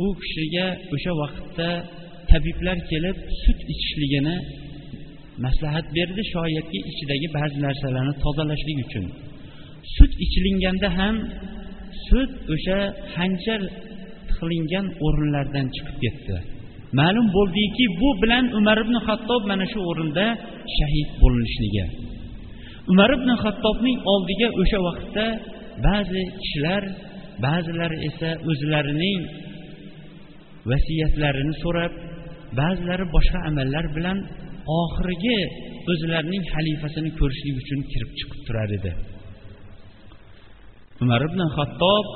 u 0.05 0.07
kishiga 0.21 0.67
o'sha 0.95 1.13
vaqtda 1.23 1.71
tabiblar 2.31 2.79
kelib 2.91 3.17
sut 3.43 3.59
ichishligini 3.73 4.37
maslahat 5.45 5.87
berdi 5.97 6.23
shoyatki 6.35 6.79
ichidagi 6.91 7.29
ba'zi 7.39 7.59
narsalarni 7.67 8.15
tozalashlik 8.25 8.79
uchun. 8.87 9.05
Sut 9.95 10.13
ichilinganda 10.25 10.89
ham 10.99 11.17
sut 12.07 12.33
o'sha 12.55 12.79
hanjar 13.15 13.61
qilingan 14.37 14.87
o'rinlardan 15.07 15.67
chiqib 15.75 15.97
ketdi. 16.05 16.37
Ma'lum 17.01 17.27
bo'ldiki 17.37 17.85
bu 18.01 18.09
bilan 18.23 18.45
umar 18.59 18.79
ibn 18.85 18.97
hattob 19.07 19.43
mana 19.51 19.67
shu 19.73 19.79
o'rinda 19.91 20.27
shahid 20.77 21.09
bo'linishligi. 21.23 21.85
Umar 22.93 23.11
ibn 23.19 23.29
hattobning 23.43 23.99
oldiga 24.13 24.49
o'sha 24.61 24.79
vaqtda 24.89 25.27
ba'zi 25.89 26.23
kishilar 26.41 26.83
ba'zilari 27.47 27.97
esa 28.09 28.31
o'zlarining 28.51 29.21
vasiyatlarini 30.71 31.55
so'rab 31.63 31.93
ba'zilari 32.61 33.05
boshqa 33.17 33.39
amallar 33.51 33.85
bilan 33.97 34.19
oxirgi 34.81 35.39
o'zlarining 35.93 36.45
xalifasini 36.53 37.11
ko'rishlik 37.19 37.57
uchun 37.63 37.81
kirib 37.91 38.11
chiqib 38.19 38.41
turar 38.47 38.71
edi. 38.79 38.93
Umar 41.03 41.21
ibn 41.29 41.41
hattob 41.57 42.07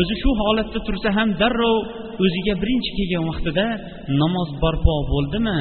o'zi 0.00 0.14
shu 0.22 0.30
holatda 0.42 0.78
tursa 0.86 1.08
ham 1.18 1.28
darrov 1.40 1.76
o'ziga 2.24 2.54
birinchi 2.62 2.90
kelgan 2.98 3.24
vaqtida 3.30 3.66
namoz 4.22 4.48
barpo 4.62 4.94
bo'ldimi? 5.12 5.58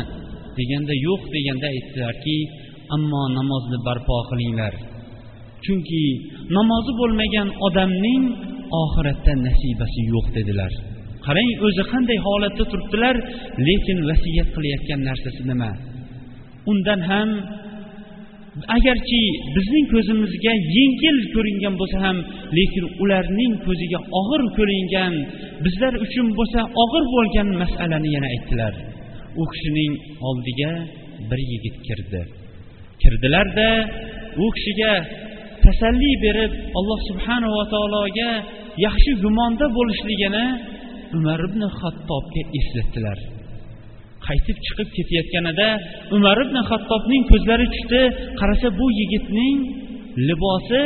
deganda 0.60 0.94
yo'q 1.08 1.22
deganda 1.36 1.68
aytdilarki 1.76 2.38
ammo 2.96 3.24
namozni 3.38 3.78
barpo 3.88 4.16
qilinglar. 4.30 4.74
Chunki 5.64 6.04
namozi 6.58 6.92
bo'lmagan 7.00 7.48
odamning 7.68 8.24
oxiratda 8.84 9.34
nasibasi 9.48 10.02
yo'q 10.14 10.26
dedilar. 10.38 10.72
Qarang 11.26 11.50
o'zi 11.68 11.84
qanday 11.92 12.18
holatda 12.28 12.64
turibdilar 12.72 13.16
lekin 13.68 13.98
vasiyat 14.10 14.50
qilayotgan 14.56 15.00
narsasi 15.10 15.42
nima? 15.52 15.72
Undan 16.72 17.02
ham 17.12 17.30
agarchi 18.76 19.22
bizning 19.56 19.86
ko'zimizga 19.94 20.54
yengil 20.78 21.18
ko'ringan 21.36 21.74
bo'lsa 21.82 21.98
ham 22.06 22.18
lekin 22.58 22.86
ularning 23.04 23.54
ko'ziga 23.66 24.00
og'ir 24.20 24.42
ko'ringan 24.58 25.14
bizlar 25.66 25.94
uchun 26.06 26.28
bo'lsa 26.38 26.60
og'ir 26.84 27.04
bo'lgan 27.16 27.48
masalani 27.62 28.10
yana 28.16 28.28
aytdilar. 28.36 28.74
U 29.42 29.44
kishining 29.52 29.94
oldiga 30.28 30.72
bir 31.30 31.40
yigit 31.52 31.76
kirdi. 31.88 32.22
Kirdilarda 33.02 33.70
u 34.44 34.46
kishiga 34.56 34.94
tasalli 35.64 36.12
berib 36.26 36.52
alloh 36.80 37.00
subhanava 37.10 37.64
taologa 37.74 38.32
yaxshi 38.86 39.12
gumonda 39.24 39.66
bo'lishligini 39.78 40.46
umar 41.18 41.40
ibn 41.48 41.62
hattobga 41.80 42.42
eslatdilar. 42.60 43.20
Qaytib 44.30 44.58
chiqib 44.66 44.90
ketayotganida 44.98 45.68
umar 46.16 46.38
ibn 46.46 46.58
hattobning 46.70 47.24
ko'zlari 47.32 47.66
tushdi. 47.74 48.02
Qarasa 48.40 48.68
bu 48.80 48.86
yigitning 49.00 49.58
libosi 50.28 50.82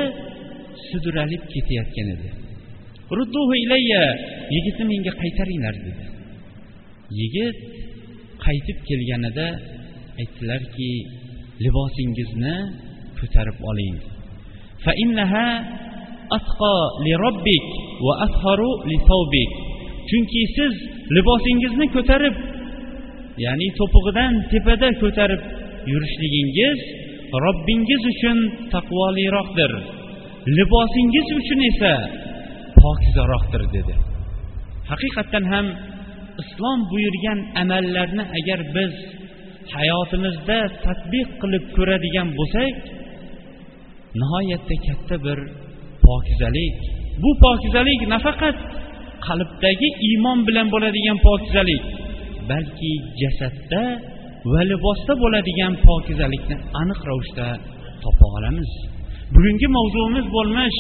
sudralib 0.90 1.44
ketayotgan 1.54 2.08
edi. 2.16 2.30
Rudduhu 3.18 3.54
ilayya 3.64 4.04
yigitni 4.56 4.86
menga 4.92 5.14
qaytaringlar 5.22 5.76
dedi. 5.88 6.06
Yigit 7.20 7.58
qaytib 8.46 8.78
kelganida 8.90 9.48
aytdilarki 10.22 10.92
libosingizni 11.66 12.56
ko'tarib 13.20 13.58
oling. 13.70 13.98
Chunki 20.10 20.42
siz 20.58 20.74
libosingizni 21.16 21.86
ko'tarib 21.96 22.36
ya'ni 23.46 23.68
to'pig'idan 23.80 24.34
tepada 24.52 24.90
ko'tarib 25.02 25.42
yurishligingiz 25.92 26.80
robbingiz 27.46 28.04
uchun 28.14 28.38
taqvoliroqdir. 28.74 29.72
Libosingiz 30.58 31.28
uchun 31.40 31.60
esa 31.72 31.94
pokizaroqdir 32.82 33.64
dedi. 33.76 33.94
Haqiqatdan 34.92 35.46
ham 35.54 35.68
islom 36.42 36.80
buyurgan 36.92 37.40
amallarni 37.62 38.24
agar 38.38 38.60
biz 38.76 38.94
hayotimizda 39.76 40.60
tadbiq 40.86 41.28
qilib 41.42 41.66
ko'radigan 41.78 42.28
bo'lsak 42.40 42.74
nihoyatda 44.20 44.76
katta 44.88 45.16
bir 45.26 45.40
pokizalik. 46.06 46.78
Bu 47.24 47.32
pokizalik 47.44 48.02
nafaqat 48.14 48.58
qalbdagi 49.28 49.90
iymon 50.08 50.40
bilan 50.48 50.68
bo'ladigan 50.74 51.18
pokizalik. 51.28 51.84
Balki 52.50 52.92
jasadda 53.22 53.84
va 54.52 54.62
libosda 54.72 55.14
bo'ladigan 55.24 55.74
pokizalikni 55.88 56.56
aniq 56.82 57.00
ravishda 57.10 57.48
topa 58.04 58.26
olamiz. 58.38 58.72
Bugungi 59.36 59.68
mavzuimiz 59.78 60.26
bo'lmish 60.36 60.78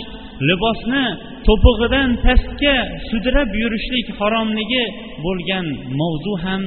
libosni 0.49 1.03
to'pig'idan 1.47 2.09
pastga 2.25 2.77
sudrab 3.09 3.49
yurishlik 3.61 4.07
haromligi 4.19 4.83
bo'lgan 5.25 5.65
mavzu 5.99 6.33
ham 6.43 6.61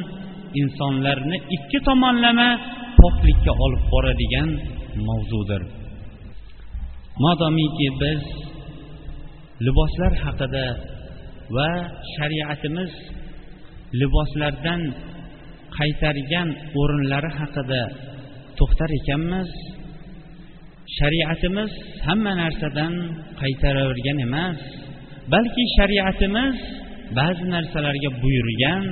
insonlarni 0.61 1.37
ikki 1.56 1.78
tomonlama 1.87 2.48
poklikka 3.00 3.52
olib 3.64 3.82
boradigan 3.92 4.50
mavzudir. 5.09 5.62
Modomiki 7.24 7.88
biz 8.00 8.22
liboslar 9.66 10.12
haqida 10.24 10.66
va 11.56 11.70
shariatimiz 12.14 12.92
liboslardan 14.01 14.81
qaytargan 15.79 16.49
o'rinlari 16.81 17.31
haqida 17.38 17.83
to'xtar 18.59 18.90
ekanmiz. 19.01 19.51
Shariatimiz 20.99 21.72
hamma 22.07 22.33
narsadan 22.42 22.94
qaytaravergan 23.42 24.18
emas 24.27 24.59
balki 25.33 25.64
shariatimiz 25.77 26.57
ba'zi 27.18 27.44
narsalarga 27.55 28.11
buyurgan 28.22 28.85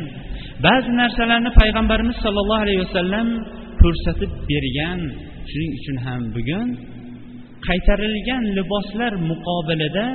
ba'zi 0.67 0.91
narsalarni 1.03 1.51
payg'ambarimiz 1.61 2.17
sollallohu 2.25 2.65
alayhi 2.67 2.83
vasallam 2.87 3.29
ko'rsatib 3.83 4.33
bergan. 4.51 5.01
Shuning 5.51 5.73
uchun 5.79 5.97
ham 6.07 6.23
bugun 6.37 6.69
qaytarilgan 7.69 8.43
liboslar 8.59 9.13
muqobilida 9.31 10.07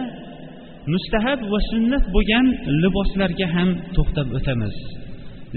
mustahab 0.93 1.39
va 1.51 1.59
sunnat 1.71 2.03
bo'lgan 2.15 2.45
liboslarga 2.83 3.47
ham 3.55 3.69
to'xtab 3.95 4.27
o'tamiz. 4.37 4.75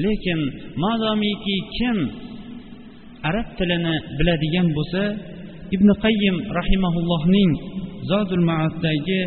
Lekin 0.04 0.40
madomiki 0.84 1.56
kim 1.76 1.98
arab 3.28 3.48
tilini 3.58 3.96
biladigan 4.18 4.68
bo'lsa 4.76 5.02
ibn 5.76 5.88
qayyim 6.04 6.36
rahimaullohning 6.58 7.50
zodul 8.10 8.44
maaddagi 8.50 9.20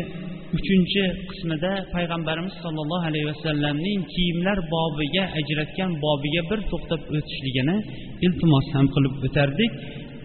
uchinchi 0.56 1.04
qismida 1.28 1.72
payg'ambarimiz 1.94 2.54
sollallohu 2.64 3.04
alayhi 3.10 3.28
vasallamning 3.32 4.00
kiyimlar 4.12 4.58
bobiga 4.74 5.24
ajratgan 5.40 5.90
bobiga 6.04 6.42
bir 6.50 6.60
to'xtab 6.70 7.00
o'tishligini 7.16 7.76
iltimos 8.26 8.66
ham 8.76 8.86
qilib 8.94 9.14
o'tardik. 9.26 9.72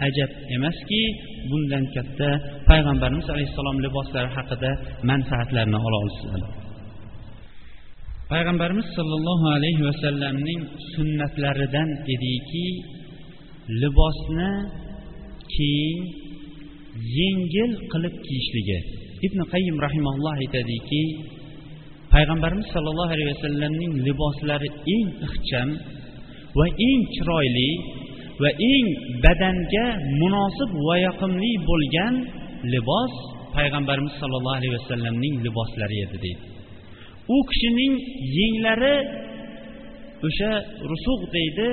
Ajab 0.08 0.32
emaski 0.56 1.02
bundan 1.50 1.84
katta 1.96 2.30
payg'ambarimiz 2.70 3.28
alayhissalom 3.34 3.78
liboslari 3.86 4.30
haqida 4.38 4.72
manfaatlarni 5.10 5.78
ola 5.88 5.98
olsalar 6.06 6.44
payg'ambarimiz 8.32 8.88
sollallohu 8.98 9.46
alayhi 9.58 9.82
vasallamning 9.90 10.62
sunnatlaridan 10.94 11.90
ediki 12.14 12.68
libosni 13.82 14.52
keng 15.56 16.00
yengil 17.18 17.72
qilib 17.92 18.16
kiyishligi. 18.26 18.80
Ibn 19.28 19.40
qayyim 19.54 19.78
rahimalloh 19.86 20.34
aytadiki 20.44 21.04
payg'ambarimiz 22.14 22.68
sollallohu 22.76 23.12
alayhi 23.16 23.32
vasallamning 23.36 23.94
liboslari 24.08 24.70
eng 24.96 25.08
ixcham 25.28 25.70
va 26.60 26.66
eng 26.90 27.02
chiroyli 27.16 27.70
va 28.42 28.50
eng 28.72 28.88
badanga 29.24 29.86
munosib 30.22 30.70
va 30.88 30.96
yoqimli 31.08 31.52
bo'lgan 31.70 32.14
libos 32.74 33.14
payg'ambarimiz 33.56 34.14
sollallohu 34.22 34.58
alayhi 34.60 34.76
vasallamning 34.80 35.36
liboslari 35.46 35.98
edi 36.06 36.18
deydi. 36.26 36.44
U 37.36 37.38
kishining 37.50 37.94
yenglari 38.38 38.96
o'sha 40.28 40.52
rusug' 40.92 41.24
deydi 41.36 41.70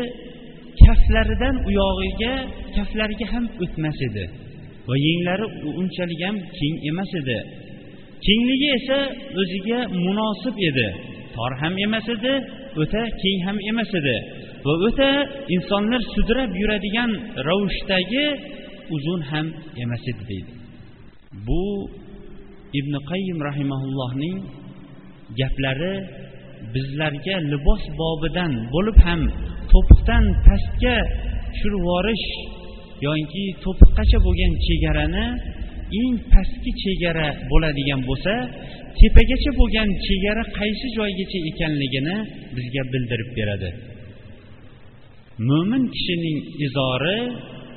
kaflaridan 0.83 1.55
u 1.69 1.71
yog'iga 1.81 2.35
kaflariga 2.77 3.27
ham 3.33 3.45
o'tmas 3.65 3.99
edi 4.09 4.25
va 4.89 4.95
yenglari 5.07 5.47
unchalik 5.81 6.21
ham 6.27 6.37
keng 6.59 6.77
emas 6.91 7.11
edi. 7.21 7.39
Kengligi 8.27 8.69
esa 8.79 8.99
o'ziga 9.41 9.81
munosib 10.05 10.57
edi 10.69 10.89
tor 11.35 11.53
ham 11.61 11.75
emas 11.87 12.07
edi 12.17 12.35
o'ta 12.83 13.03
keng 13.23 13.39
ham 13.47 13.57
emas 13.71 13.91
edi. 14.01 14.17
Va 14.67 14.75
o'ta 14.89 15.11
insonlar 15.57 16.03
sudrab 16.15 16.51
yuradigan 16.61 17.11
ravishdagi 17.49 18.27
uzun 18.97 19.21
ham 19.31 19.47
emas 19.83 20.05
edi 20.13 20.25
deydi. 20.31 20.53
Bu 21.47 21.65
ibn 22.79 22.95
qayim 23.11 23.39
rahimaullohning 23.49 24.37
gaplari 25.41 25.95
bizlarga 26.75 27.37
libos 27.53 27.83
bobidan 28.01 28.53
bo'lib 28.75 28.99
ham 29.07 29.21
to'piqdan 29.73 30.25
pastga 30.47 30.97
tushirib 31.53 31.81
yuborish 31.85 32.27
yoki 33.07 33.45
to'piqqacha 33.65 34.19
bo'lgan 34.27 34.53
chegarani 34.67 35.27
eng 36.01 36.15
pastki 36.33 36.71
chegara 36.83 37.29
bo'ladigan 37.51 38.01
bo'lsa 38.09 38.35
tepagacha 38.99 39.51
bo'lgan 39.61 39.89
chegara 40.07 40.43
qaysi 40.59 40.87
joygacha 40.99 41.39
ekanligini 41.51 42.17
bizga 42.57 42.83
bildirib 42.93 43.31
beradi. 43.39 43.71
Mo'min 45.47 45.83
kishining 45.95 46.39
izori 46.67 47.19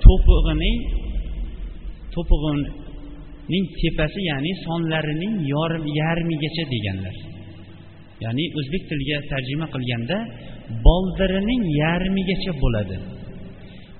to'pig'ining 0.05 0.77
to'pig'ining 2.13 3.65
tepasi 3.79 4.21
ya'ni 4.31 4.51
sonlarining 4.65 5.33
yarim 5.53 5.83
yarmigacha 5.99 6.63
deganlar. 6.73 7.15
Ya'ni 8.23 8.45
o'zbek 8.59 8.83
tiliga 8.89 9.17
tarjima 9.31 9.67
qilganda 9.73 10.17
boldirining 10.85 11.61
yarmigacha 11.81 12.51
bo'ladi. 12.63 12.97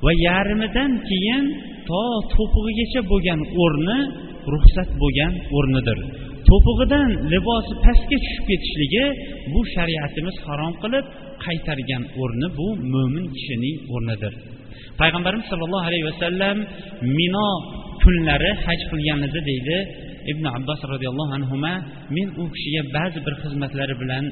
Va 0.04 0.12
yarmidan 0.28 0.91
keyin 1.10 1.43
to 1.89 2.04
to'pig'igacha 2.34 3.02
bo'lgan 3.12 3.39
o'rni 3.63 4.00
ruxsat 4.54 4.89
bo'lgan 5.02 5.34
o'rnidir. 5.58 6.00
To'pig'idan 6.50 7.10
libosi 7.32 7.74
pastga 7.86 8.17
tushib 8.24 8.43
ketishligi 8.50 9.06
bu 9.54 9.60
shariatimiz 9.74 10.36
harom 10.45 10.74
qilib 10.84 11.06
qaytargan 11.45 12.04
o'rni 12.21 12.47
bu 12.58 12.67
mo'min 12.93 13.25
kishining 13.36 13.77
o'rnidir. 13.93 14.34
Payg'ambarimiz 15.01 15.47
sollallohu 15.51 15.86
alayhi 15.89 16.06
vasallam 16.12 16.58
mino 17.19 17.49
kunlari 18.04 18.51
haj 18.65 18.80
qilganida 18.91 19.39
deydi 19.49 19.77
ibn 20.32 20.45
abbos 20.58 20.82
roziyallohu 20.93 21.32
anhu 21.38 21.56
men 22.15 22.27
u 22.41 22.43
kishiga 22.54 22.82
ba'zi 22.97 23.19
bir 23.25 23.34
xizmatlari 23.41 23.95
bilan 24.01 24.25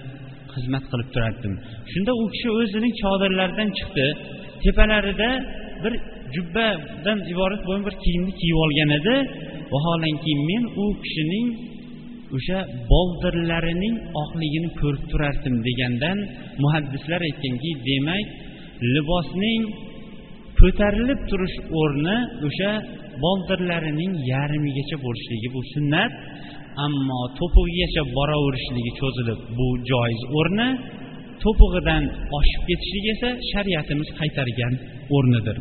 xizmat 0.54 0.84
qilib 0.92 1.10
turardim. 1.14 1.54
Shunda 1.92 2.12
u 2.22 2.24
kishi 2.34 2.50
o'zining 2.60 2.94
chodirlaridan 3.02 3.70
chiqdi. 3.78 4.08
Tepalarida 4.64 5.30
bir 5.84 5.94
jubbadan 6.36 7.20
iborat 7.34 7.62
bo'lgan 7.68 7.84
bir 7.88 7.96
kiyimni 8.04 8.34
kiyib 8.40 8.58
olgan 8.66 8.90
edi. 9.00 9.16
Vaholanki 9.74 10.34
men 10.50 10.64
u 10.84 10.86
kishining 11.04 11.48
o'sha 12.38 12.60
boldirlarining 12.92 13.96
oqligini 14.22 14.70
ko'rib 14.82 15.04
turardim 15.12 15.56
degandan 15.68 16.18
muhaddislar 16.64 17.20
aytganki 17.30 17.72
demak 17.90 18.26
libosning 18.94 19.62
ko'tarilib 20.60 21.20
turish 21.30 21.58
o'rni 21.82 22.18
o'sha 22.48 22.72
boldirlarining 23.24 24.12
yarmigacha 24.32 24.98
bo'lishligi 25.06 25.48
bu 25.56 25.62
sunnat 25.74 26.12
ammo 26.86 27.22
to'pig'igacha 27.40 28.04
boraverishligi 28.18 28.92
cho'zilib 29.00 29.40
bu 29.58 29.68
joiz 29.92 30.22
o'rni 30.40 30.70
to'pig'idan 31.44 32.04
oshib 32.38 32.62
ketishligi 32.70 33.10
esa 33.16 33.30
shariatimiz 33.52 34.10
qaytargan 34.20 34.74
o'rnidir. 35.16 35.58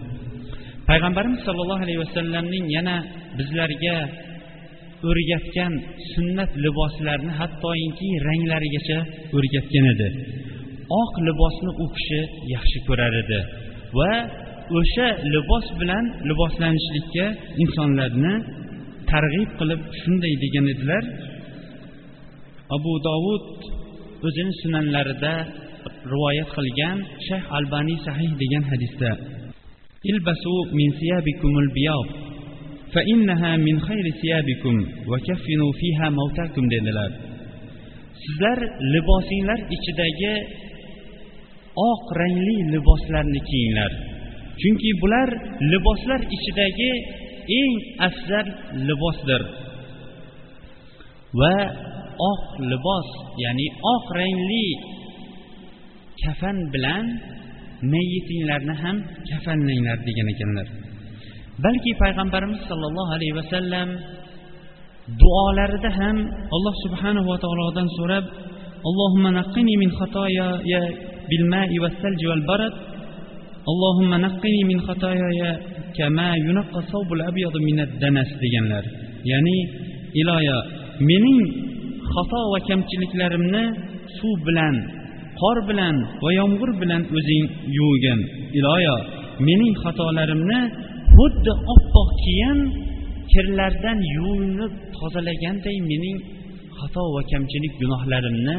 Payg'ambarimiz 0.88 1.40
sollallohu 1.46 1.82
alayhi 1.86 2.00
vasallamning 2.04 2.64
yana 2.76 2.96
bizlarga 3.38 3.96
o'rgatgan 5.08 5.72
sunnat 6.12 6.50
liboslarni 6.64 7.32
hattoki 7.40 8.08
ranglarigacha 8.26 8.98
o'rgatgan 9.36 9.84
edi. 9.94 10.08
Oq 11.00 11.12
libosni 11.28 11.70
u 11.82 11.86
kishi 11.96 12.20
yaxshi 12.54 12.78
ko'rar 12.88 13.12
edi 13.22 13.40
va 13.98 14.12
o'sha 14.78 15.08
libos 15.34 15.66
bilan 15.80 16.04
liboslanishlikka 16.30 17.26
insonlarni 17.62 18.34
targ'ib 19.10 19.50
qilib 19.58 19.80
shunday 20.00 20.34
degan 20.44 20.66
edilar. 20.74 21.04
Abu 22.76 22.92
dovud 23.08 23.46
o'zini 24.26 24.52
sunanlarida 24.62 25.34
rivoyat 26.12 26.48
qilgan 26.56 26.96
shayx 27.26 27.44
albaniy 27.58 27.98
sahih 28.06 28.30
degan 28.42 28.64
hadisda 28.70 29.10
ilbasu 30.10 30.54
min 30.78 30.88
siyabikumul 31.00 31.70
biyab 31.76 32.08
fa 32.92 33.00
innaha 33.14 33.50
min 33.66 33.76
khayri 33.86 34.12
siyabikum 34.20 34.76
va 35.10 35.18
kaffinu 35.26 35.66
dedilar. 36.72 37.10
Sizlar 38.22 38.58
libosinglar 38.94 39.60
ichidagi 39.74 40.34
oq 41.90 42.04
rangli 42.20 42.56
liboslarni 42.74 43.40
kiyinglar. 43.48 43.92
Chunki 44.60 44.90
bular 45.00 45.28
liboslar 45.72 46.20
ichidagi 46.36 46.92
eng 47.60 47.72
afzal 48.08 48.46
libosdir. 48.88 49.42
Va 51.40 51.56
oq 52.32 52.44
libos 52.70 53.08
ya'ni 53.42 53.66
oq 53.94 54.04
rangli 54.18 54.66
kafan 56.22 56.56
bilan 56.72 57.04
mayyitinglarni 57.92 58.74
ham 58.82 58.96
kafanlanglar 59.28 59.98
degan 60.06 60.28
ekanlar. 60.34 60.68
balki 61.65 61.91
payg'ambarimiz 62.01 62.61
sollallohu 62.69 63.11
alayhi 63.15 63.35
vasallam 63.39 63.89
duolarida 65.21 65.89
ham 65.99 66.17
alloh 66.55 66.75
subhanahu 66.85 67.27
va 67.31 67.37
taolodan 67.43 67.87
so'rab 67.99 68.25
اللهم 68.89 69.25
نقني 69.39 69.73
من 69.83 69.89
خطاياي 69.99 70.73
بالماء 71.29 71.71
والثلج 71.83 72.21
والبرد 72.29 72.73
اللهم 73.71 74.11
نقني 74.25 74.61
من 74.71 74.77
خطاياي 74.87 75.41
كما 75.97 76.29
ينقى 76.47 76.79
الثوب 76.83 77.09
الأبيض 77.17 77.53
من 77.67 77.77
الدنس 77.87 78.29
deganlar 78.43 78.83
ya'ni 79.31 79.57
iloyo 80.21 80.57
mening 81.09 81.39
xato 82.13 82.41
va 82.53 82.59
kamchiliklarimni 82.67 83.63
suv 84.17 84.37
bilan 84.47 84.75
qor 85.41 85.57
bilan 85.69 85.95
va 86.23 86.29
yomg'ir 86.39 86.71
bilan 86.81 87.01
o'zing 87.17 87.45
yuvgin 87.77 88.19
iloyo 88.59 88.95
mening 89.47 89.73
xatolarimni 89.83 90.59
xuddi 91.18 91.52
oppoq 91.74 92.08
kiyim 92.24 92.58
kirlardan 93.32 93.98
yuvinib 94.16 94.72
tozalaganday 94.96 95.76
mening 95.90 96.18
xato 96.78 97.02
va 97.14 97.22
kamchilik 97.30 97.74
gunohlarimni 97.82 98.56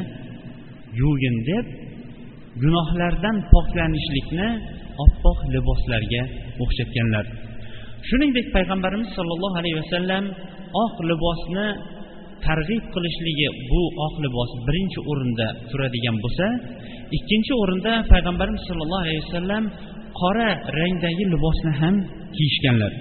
yuvgin 0.99 1.35
deb 1.49 1.65
gunohlardan 2.63 3.35
poklanishlikni 3.53 4.49
oppoq 5.05 5.39
liboslarga 5.53 6.21
o'xshatganlar. 6.63 7.25
Shuningdek 8.07 8.47
payg'ambarimiz 8.55 9.09
sollallohu 9.17 9.55
alayhi 9.61 9.77
vasallam 9.81 10.23
oq 10.85 10.95
libosni 11.09 11.67
targ'ib 12.45 12.83
qilishligi 12.93 13.47
bu 13.71 13.81
oq 14.05 14.15
libos 14.23 14.51
birinchi 14.67 14.99
o'rinda 15.11 15.47
turadigan 15.69 16.17
bo'lsa 16.23 16.45
ikkinchi 17.17 17.53
o'rinda 17.63 17.93
payg'ambarimiz 18.11 18.63
sollallohu 18.69 19.03
alayhi 19.05 19.21
vasallam 19.27 19.63
qora 20.20 20.48
rangdagi 20.78 21.24
libosni 21.32 21.72
ham 21.80 21.94
kiyishganlar 22.36 22.92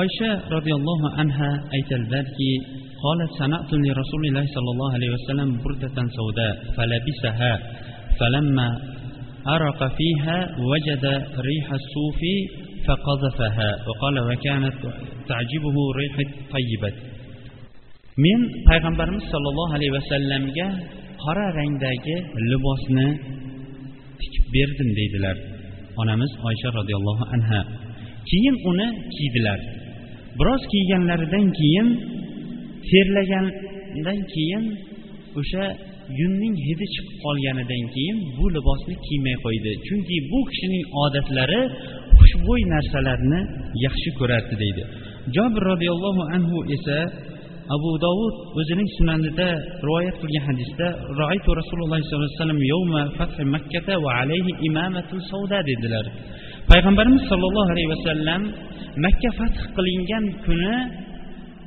oysha 0.00 0.30
roziyallohu 0.54 1.06
anha 1.22 1.50
aytadilarki 1.76 2.52
قالت 3.06 3.30
صنعت 3.42 3.70
لرسول 3.86 4.22
الله 4.28 4.44
صلى 4.56 4.70
الله 4.74 4.90
عليه 4.96 5.10
وسلم 5.16 5.48
بردة 5.64 5.96
سوداء 6.18 6.54
فلبسها 6.76 7.52
فلما 8.18 8.68
أرق 9.56 9.80
فيها 9.98 10.38
وجد 10.70 11.04
ريح 11.48 11.66
الصوف 11.80 12.20
فقذفها 12.86 13.70
وقال 13.86 14.16
وكانت 14.28 14.78
تعجبه 15.30 15.76
ريح 16.00 16.14
طيبة 16.54 16.92
men 18.24 18.40
payg'ambarimiz 18.68 19.24
sollallohu 19.32 19.72
alayhi 19.76 19.92
vasallamga 19.98 20.66
qora 21.24 21.46
rangdagi 21.58 22.16
libosni 22.50 23.06
tikib 24.21 24.45
berdim 24.55 24.89
deydilar. 24.99 25.37
Onamiz 26.01 26.31
oysha 26.47 26.69
roziyallohu 26.79 27.25
anha 27.35 27.61
keyin 28.29 28.55
uni 28.69 28.87
kiydilar. 29.15 29.59
Biroz 30.39 30.63
kiyganlaridan 30.71 31.45
keyin 31.59 31.87
terlagandan 32.89 34.19
keyin 34.33 34.63
o'sha 35.39 35.63
yunning 36.19 36.55
hidi 36.67 36.85
chiqib 36.93 37.15
qolganidan 37.25 37.83
keyin 37.95 38.17
bu 38.37 38.45
libosni 38.55 38.95
kiymay 39.05 39.35
qo'ydi. 39.45 39.71
Chunki 39.87 40.15
bu 40.31 40.39
kishining 40.49 40.85
odatlari 41.03 41.61
xushbo'y 42.19 42.61
narsalarni 42.73 43.41
yaxshi 43.85 44.09
ko'rardi 44.19 44.55
deydi. 44.63 44.83
Jobir 45.35 45.63
roziyallohu 45.71 46.23
anhu 46.35 46.57
esa 46.75 46.97
abu 47.75 47.91
dovud 48.05 48.35
o'zining 48.59 48.89
sunanida 48.97 49.49
rivoyat 49.85 50.15
qilgan 50.21 50.43
hadisda 50.49 50.87
roitu 51.21 51.49
rasululloh 51.59 51.99
sollallohu 52.09 52.31
alayhi 52.31 52.39
vasallam 52.39 52.59
fathi 53.19 53.43
makkata 53.55 53.93
va 54.03 54.11
alayhi 54.21 54.51
imamatun 54.69 55.19
savda 55.31 55.59
dedilar. 55.69 56.05
Payg'ambarimiz 56.71 57.23
sollallohu 57.31 57.69
alayhi 57.73 57.89
vasallam 57.95 58.41
makka 59.05 59.29
fath 59.39 59.59
qilingan 59.75 60.25
kuni 60.45 60.75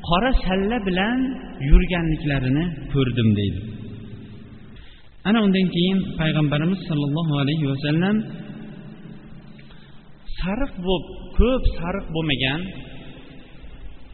qora 0.09 0.31
salla 0.47 0.77
bilan 0.89 1.19
yurganliklarini 1.71 2.65
ko'rdim 2.93 3.29
deydi. 3.39 3.61
Ana 5.29 5.39
undan 5.47 5.67
keyin 5.75 5.99
payg'ambarimiz 6.21 6.81
sollallohu 6.89 7.35
alayhi 7.43 7.67
vasallam 7.73 8.17
sariq 10.41 10.73
bo'lib 10.87 11.05
ko'p 11.39 11.63
sariq 11.79 12.07
bo'lmagan 12.15 12.61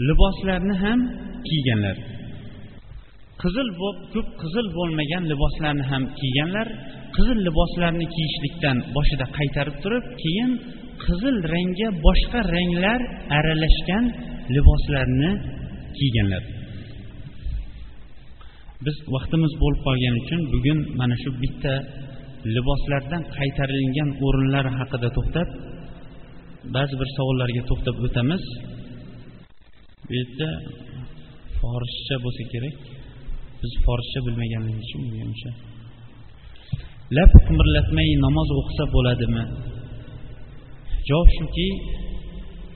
liboslarni 0.08 0.74
ham 0.84 1.00
kiyganlar. 1.48 1.96
Qizil 3.42 3.68
ko'p 3.80 4.28
qizil 4.42 4.66
bo'lmagan 4.78 5.22
liboslarni 5.32 5.84
ham 5.90 6.02
kiyganlar 6.18 6.68
qizil 7.16 7.38
liboslarni 7.48 8.06
kiyishlikdan 8.14 8.76
boshida 8.96 9.26
qaytarib 9.38 9.76
turib 9.82 10.04
keyin 10.22 10.50
qizil 11.04 11.36
rangga 11.52 11.88
boshqa 12.06 12.40
ranglar 12.54 13.00
aralashgan 13.38 14.04
liboslarni 14.56 15.30
kiyganlar. 15.98 16.42
Biz 18.86 18.96
vaqtimiz 19.14 19.52
bo'lib 19.62 19.80
qolgani 19.86 20.18
uchun 20.24 20.40
bugun 20.54 20.78
mana 21.00 21.16
shu 21.22 21.30
bitta 21.42 21.74
liboslardan 22.54 23.22
qaytarilgan 23.36 24.10
o'rinlar 24.26 24.66
haqida 24.78 25.08
to'xtab 25.16 25.48
ba'zi 26.76 26.94
bir 27.00 27.08
savollarga 27.16 27.62
to'xtab 27.70 27.96
o'tamiz. 28.06 28.42
Bu 30.06 30.12
yerda 30.18 30.48
forscha 31.60 32.16
bo'lsa 32.24 32.42
kerak. 32.52 32.76
Biz 33.60 33.72
forscha 33.86 34.18
bilmaganligimiz 34.26 34.84
uchun 34.86 35.02
menimcha 35.12 35.50
lab 37.16 37.32
qimirlatmay 37.46 38.08
namoz 38.26 38.48
o'qisa 38.60 38.84
bo'ladimi? 38.94 39.44
Javob 41.08 41.28
shuki 41.38 41.68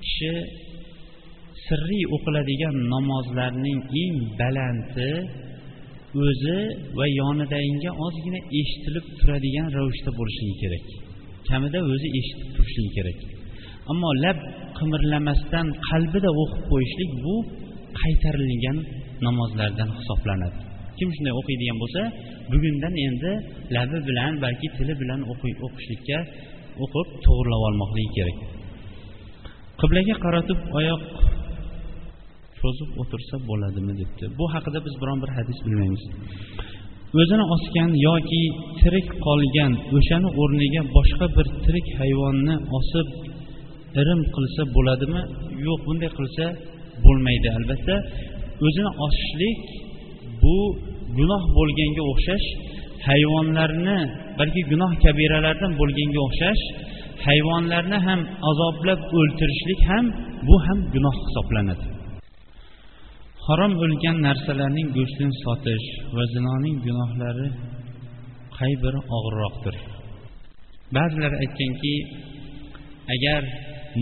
kishi 0.05 0.33
sirriy 1.67 2.05
o'qiladigan 2.17 2.77
namozlarning 2.95 3.81
eng 4.03 4.17
balandi 4.41 5.11
o'zi 6.27 6.59
va 6.99 7.07
yonidagiga 7.21 7.91
ozgina 8.07 8.41
eshitilib 8.61 9.07
turadigan 9.19 9.67
ravishda 9.77 10.11
bo'lishligi 10.19 10.57
kerak. 10.63 10.87
Kamida 11.49 11.79
o'zi 11.93 12.09
eshitib 12.19 12.49
turishligi 12.57 12.93
kerak. 12.99 13.19
Ammo 13.93 14.11
lab 14.25 14.39
qimirlamasdan 14.79 15.67
qalbida 15.89 16.31
o'qib 16.43 16.63
qo'yishlik 16.71 17.11
bu 17.25 17.35
qaytarilgan 18.03 18.79
namozlardan 19.27 19.91
hisoblanadi. 19.99 20.59
Kim 20.99 21.09
shunday 21.15 21.35
o'qiydigan 21.41 21.79
bo'lsa 21.83 22.03
bugundan 22.53 22.95
endi 23.07 23.33
labi 23.77 23.99
bilan 24.09 24.33
balki 24.45 24.69
tili 24.77 24.95
bilan 25.03 25.21
o'qishlikka 25.33 26.19
o'qib 26.85 27.09
to'g'irlab 27.25 27.63
olmoqligi 27.69 28.11
kerak. 28.17 28.39
Qiblaga 29.81 30.15
qaratib 30.25 30.59
oyoq 30.79 31.03
cho'zib 32.61 32.91
o'tirsa 33.03 33.37
bo'ladimi 33.49 33.93
debdi. 34.01 34.25
Bu 34.39 34.45
haqida 34.55 34.79
biz 34.87 34.95
biron 35.03 35.19
bir 35.25 35.31
hadis 35.37 35.59
bilmaymiz. 35.65 36.03
O'zini 37.21 37.45
osgan 37.55 37.91
yoki 38.09 38.43
tirik 38.81 39.09
qolgan 39.27 39.73
o'shani 39.97 40.29
o'rniga 40.43 40.83
boshqa 40.97 41.27
bir 41.37 41.47
tirik 41.65 41.87
hayvonni 42.01 42.55
osib 42.79 43.09
irim 44.01 44.21
qilsa 44.35 44.63
bo'ladimi? 44.77 45.23
Yo'q 45.67 45.81
bunday 45.87 46.11
qilsa 46.19 46.45
bo'lmaydi 47.07 47.49
albatta. 47.59 47.95
O'zini 48.67 48.91
osishlik 49.07 49.61
bu 50.43 50.57
gunoh 51.19 51.45
bo'lganga 51.59 52.03
o'xshash 52.13 52.47
hayvonlarni 53.09 53.99
balki 54.39 54.61
gunoh 54.73 54.93
kabiralardan 55.05 55.73
bo'lganga 55.81 56.21
o'xshash 56.29 56.63
hayvonlarni 57.29 57.99
ham 58.07 58.21
azoblab 58.51 59.01
o'ltirishlik 59.19 59.81
ham 59.91 60.05
bu 60.49 60.57
ham 60.67 60.79
gunoh 60.95 61.17
hisoblanadi. 61.25 61.87
Harom 63.47 63.73
o'lgan 63.85 64.17
narsalarning 64.27 64.89
go'shtini 64.97 65.35
sotish 65.45 65.87
va 66.17 66.25
zinoning 66.35 66.77
gunohlari 66.87 67.49
qay 68.57 68.73
biri 68.83 69.01
og'irroqdir. 69.17 69.77
Ba'zilar 70.97 71.33
aytganki 71.43 71.95
agar 73.15 73.43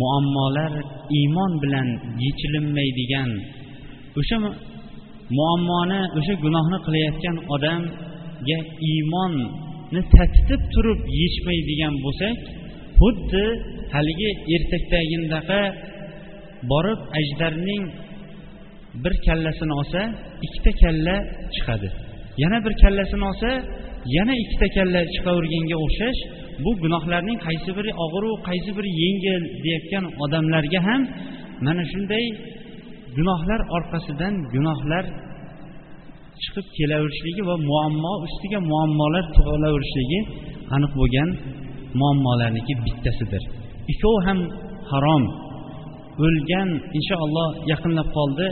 muammolar 0.01 0.72
iymon 1.18 1.53
bilan 1.62 1.88
yechilinmaydigan. 2.24 3.31
O'sha 4.20 4.37
muammoni 5.38 6.01
o'sha 6.18 6.35
gunohni 6.44 6.79
qilayotgan 6.87 7.37
odamga 7.55 8.59
iymonni 8.90 10.01
tatitib 10.14 10.62
turib 10.74 11.01
yechmaydigan 11.20 11.94
bo'lsak 12.05 12.37
xuddi 13.01 13.44
haligi 13.94 14.31
ertakdagindaqa 14.55 15.61
borib 16.70 17.01
ajdarning 17.18 17.85
bir 19.03 19.14
kallasini 19.27 19.74
olsa 19.81 20.01
ikkita 20.46 20.72
kalla 20.83 21.16
chiqadi. 21.55 21.88
Yana 22.42 22.59
bir 22.64 22.74
kallasini 22.83 23.24
olsa 23.31 23.51
yana 24.16 24.35
ikkita 24.42 24.68
kalla 24.76 25.01
chiqaverganga 25.14 25.76
o'xshash 25.84 26.20
bu 26.64 26.70
gunohlarning 26.82 27.38
qaysi 27.46 27.70
biri 27.78 27.90
og'iru 28.04 28.30
qaysi 28.48 28.70
biri 28.78 28.90
yengil 29.02 29.42
deyotgan 29.64 30.04
odamlarga 30.24 30.80
ham 30.88 31.02
mana 31.66 31.82
shunday 31.92 32.24
gunohlar 33.16 33.61
orqasidan 33.76 34.34
gunohlar 34.54 35.04
chiqib 36.42 36.66
kelaverishligi 36.76 37.42
va 37.50 37.56
muammo 37.70 38.12
ustiga 38.26 38.59
muammolar 38.72 39.24
tug'ilaverishligi 39.36 40.20
aniq 40.74 40.92
bo'lgan 41.00 41.28
muammolarniki 42.00 42.74
bittasidir. 42.84 43.42
Ikkovi 43.92 44.20
ham 44.26 44.38
harom. 44.90 45.24
O'lgan 46.26 46.68
inshaalloh 46.98 47.48
yaqinlab 47.72 48.09
qoldi. 48.18 48.46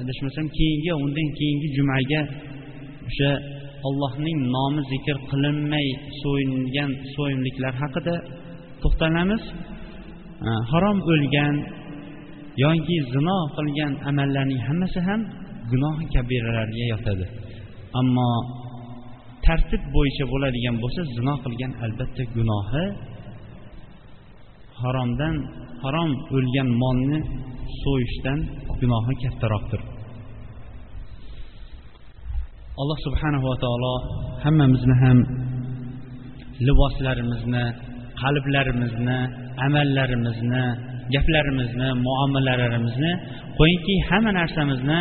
Adashmasam 0.00 0.46
keyingi 0.56 0.90
undan 1.04 1.28
keyingi 1.38 1.68
jumaga 1.76 2.20
o'sha 3.08 3.30
allohning 3.88 4.38
nomi 4.54 4.82
zikr 4.92 5.16
qilinmay 5.30 5.88
so'yingan 6.22 6.90
so'yimliklar 7.14 7.72
haqida 7.82 8.14
to'xtalamiz. 8.82 9.42
Harom 10.70 10.98
o'lgan 11.12 11.54
yoki 12.64 12.96
zino 13.14 13.38
qilgan 13.56 13.92
amallarning 14.10 14.60
hammasi 14.68 15.00
ham 15.08 15.20
gunohi 15.70 16.04
kabiralarga 16.14 16.84
yotadi. 16.92 17.26
Ammo 18.00 18.30
tartib 19.46 19.82
bo'yicha 19.94 20.24
bo'ladigan 20.32 20.76
bo'lsa 20.82 21.00
zino 21.16 21.34
qilgan 21.44 21.72
albatta 21.84 22.22
gunohi 22.36 22.84
haromdan 24.82 25.34
harom 25.82 26.10
o'lgan 26.36 26.68
molni 26.82 27.18
so'yishdan 27.82 28.38
gunohi 28.80 29.14
kattaroqdir. 29.22 29.80
Alloh 32.80 32.98
subhanahu 33.06 33.44
va 33.50 33.56
taolo 33.64 33.94
hammamizni 34.44 34.94
ham 35.02 35.18
liboslarimizni 36.66 37.64
qalblarimizni 38.22 39.18
amallarimizni 39.66 40.64
gaplarimizni 41.14 41.88
muomalalarimizni 42.06 43.12
qo'yingki 43.58 43.94
hamma 44.08 44.30
narsamizni 44.40 44.98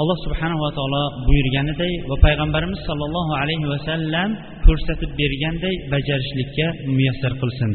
alloh 0.00 0.18
subhanava 0.26 0.68
taolo 0.78 1.02
buyurganiday 1.26 1.92
va 2.10 2.16
payg'ambarimiz 2.26 2.80
sollallohu 2.88 3.32
alayhi 3.42 3.66
vasallam 3.74 4.28
ko'rsatib 4.66 5.10
berganday 5.20 5.74
bajarishlikka 5.92 6.66
muyassar 6.96 7.32
qilsin. 7.40 7.70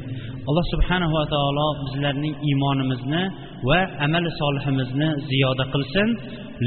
Alloh 0.50 0.66
subhanava 0.74 1.24
taolo 1.34 1.68
bizlarning 1.84 2.36
iymonimizni 2.50 3.24
va 3.70 3.80
amali 4.06 4.30
solihimizni 4.42 5.10
ziyoda 5.30 5.66
qilsin. 5.74 6.08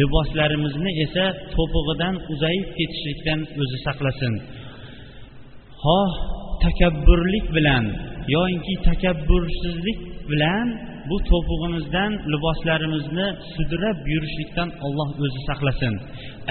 Liboslarimizni 0.01 0.91
esa 1.05 1.25
to'pig'idan 1.55 2.15
uzayib 2.33 2.69
ketishlikdan 2.79 3.41
o'zi 3.63 3.79
saqlasin. 3.87 4.35
Xoh 5.83 6.13
takabburlik 6.65 7.47
bilan 7.57 7.85
yoinki 8.35 8.75
takabbursizlik 8.89 9.99
bilan 10.31 10.67
bu 11.11 11.17
to'pig'imizdan 11.31 12.11
liboslarimizni 12.33 13.27
sudrab 13.55 13.99
yurishlikdan 14.13 14.69
olloh 14.87 15.09
o'zi 15.25 15.41
saqlasin. 15.49 15.95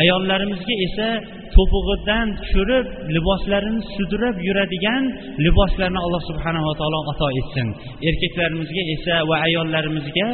Ayollarimizga 0.01 0.75
esa 0.87 1.09
to'pig'idan 1.55 2.27
tushirib 2.41 2.85
liboslarini 3.15 3.81
sudrab 3.95 4.35
yuradigan 4.47 5.03
liboslarni 5.45 5.99
alloh 6.05 6.21
subhanava 6.29 6.71
taolo 6.79 6.99
ato 7.11 7.27
etsin. 7.41 7.67
Erkaklarimizga 8.09 8.83
esa 8.95 9.15
va 9.29 9.35
ayollarimizga 9.47 10.27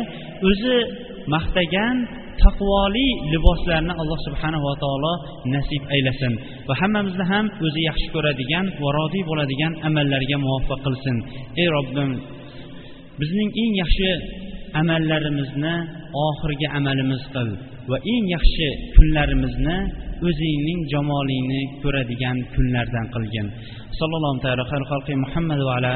o'zi 0.49 0.75
maqtagan 1.33 1.95
taqvoli 2.43 3.07
liboslarni 3.33 3.93
alloh 4.01 4.19
subhanava 4.27 4.71
taolo 4.83 5.13
nasib 5.55 5.83
aylasin 5.95 6.33
va 6.67 6.73
hammamizni 6.81 7.25
ham 7.31 7.45
o'zi 7.65 7.81
yaxshi 7.89 8.07
ko'radigan 8.15 8.65
va 8.83 8.89
rodiy 8.99 9.23
bo'ladigan 9.29 9.73
amallarga 9.87 10.37
muvaffaq 10.45 10.79
qilsin. 10.85 11.15
Ey 11.61 11.67
robbim 11.75 12.09
bizning 13.21 13.49
eng 13.63 13.73
yaxshi 13.83 14.09
amallarimizni 14.81 15.75
oxirgi 16.27 16.67
amalimiz 16.77 17.23
qil 17.33 17.49
va 17.91 17.97
eng 18.13 18.25
yaxshi 18.35 18.67
kunlarimizni 18.95 19.77
o'zingning 20.27 20.81
jamolingni 20.93 21.61
ko'radigan 21.83 22.37
kunlardan 22.55 23.05
qilgin. 23.15 23.47
Sallallohu 23.99 24.39
taala 24.45 24.63
muhammad 25.25 25.59
va 25.67 25.73
ala 25.79 25.89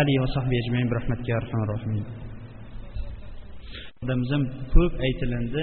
alihi 0.00 0.18
va 0.24 0.28
sahbihi 0.36 0.60
ajmain 0.64 0.86
bi 0.90 0.94
rahmatika 0.98 1.32
arhamar 1.40 1.68
rohimin. 1.74 2.23
Ham 4.08 4.42
ko'p 4.74 4.94
aytilindi 5.06 5.62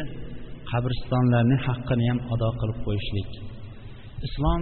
qabristonlarni 0.71 1.57
haqqini 1.67 2.05
ham 2.09 2.19
ado 2.33 2.49
qilib 2.59 2.79
qo'yishlik. 2.85 3.29
Islom 4.27 4.61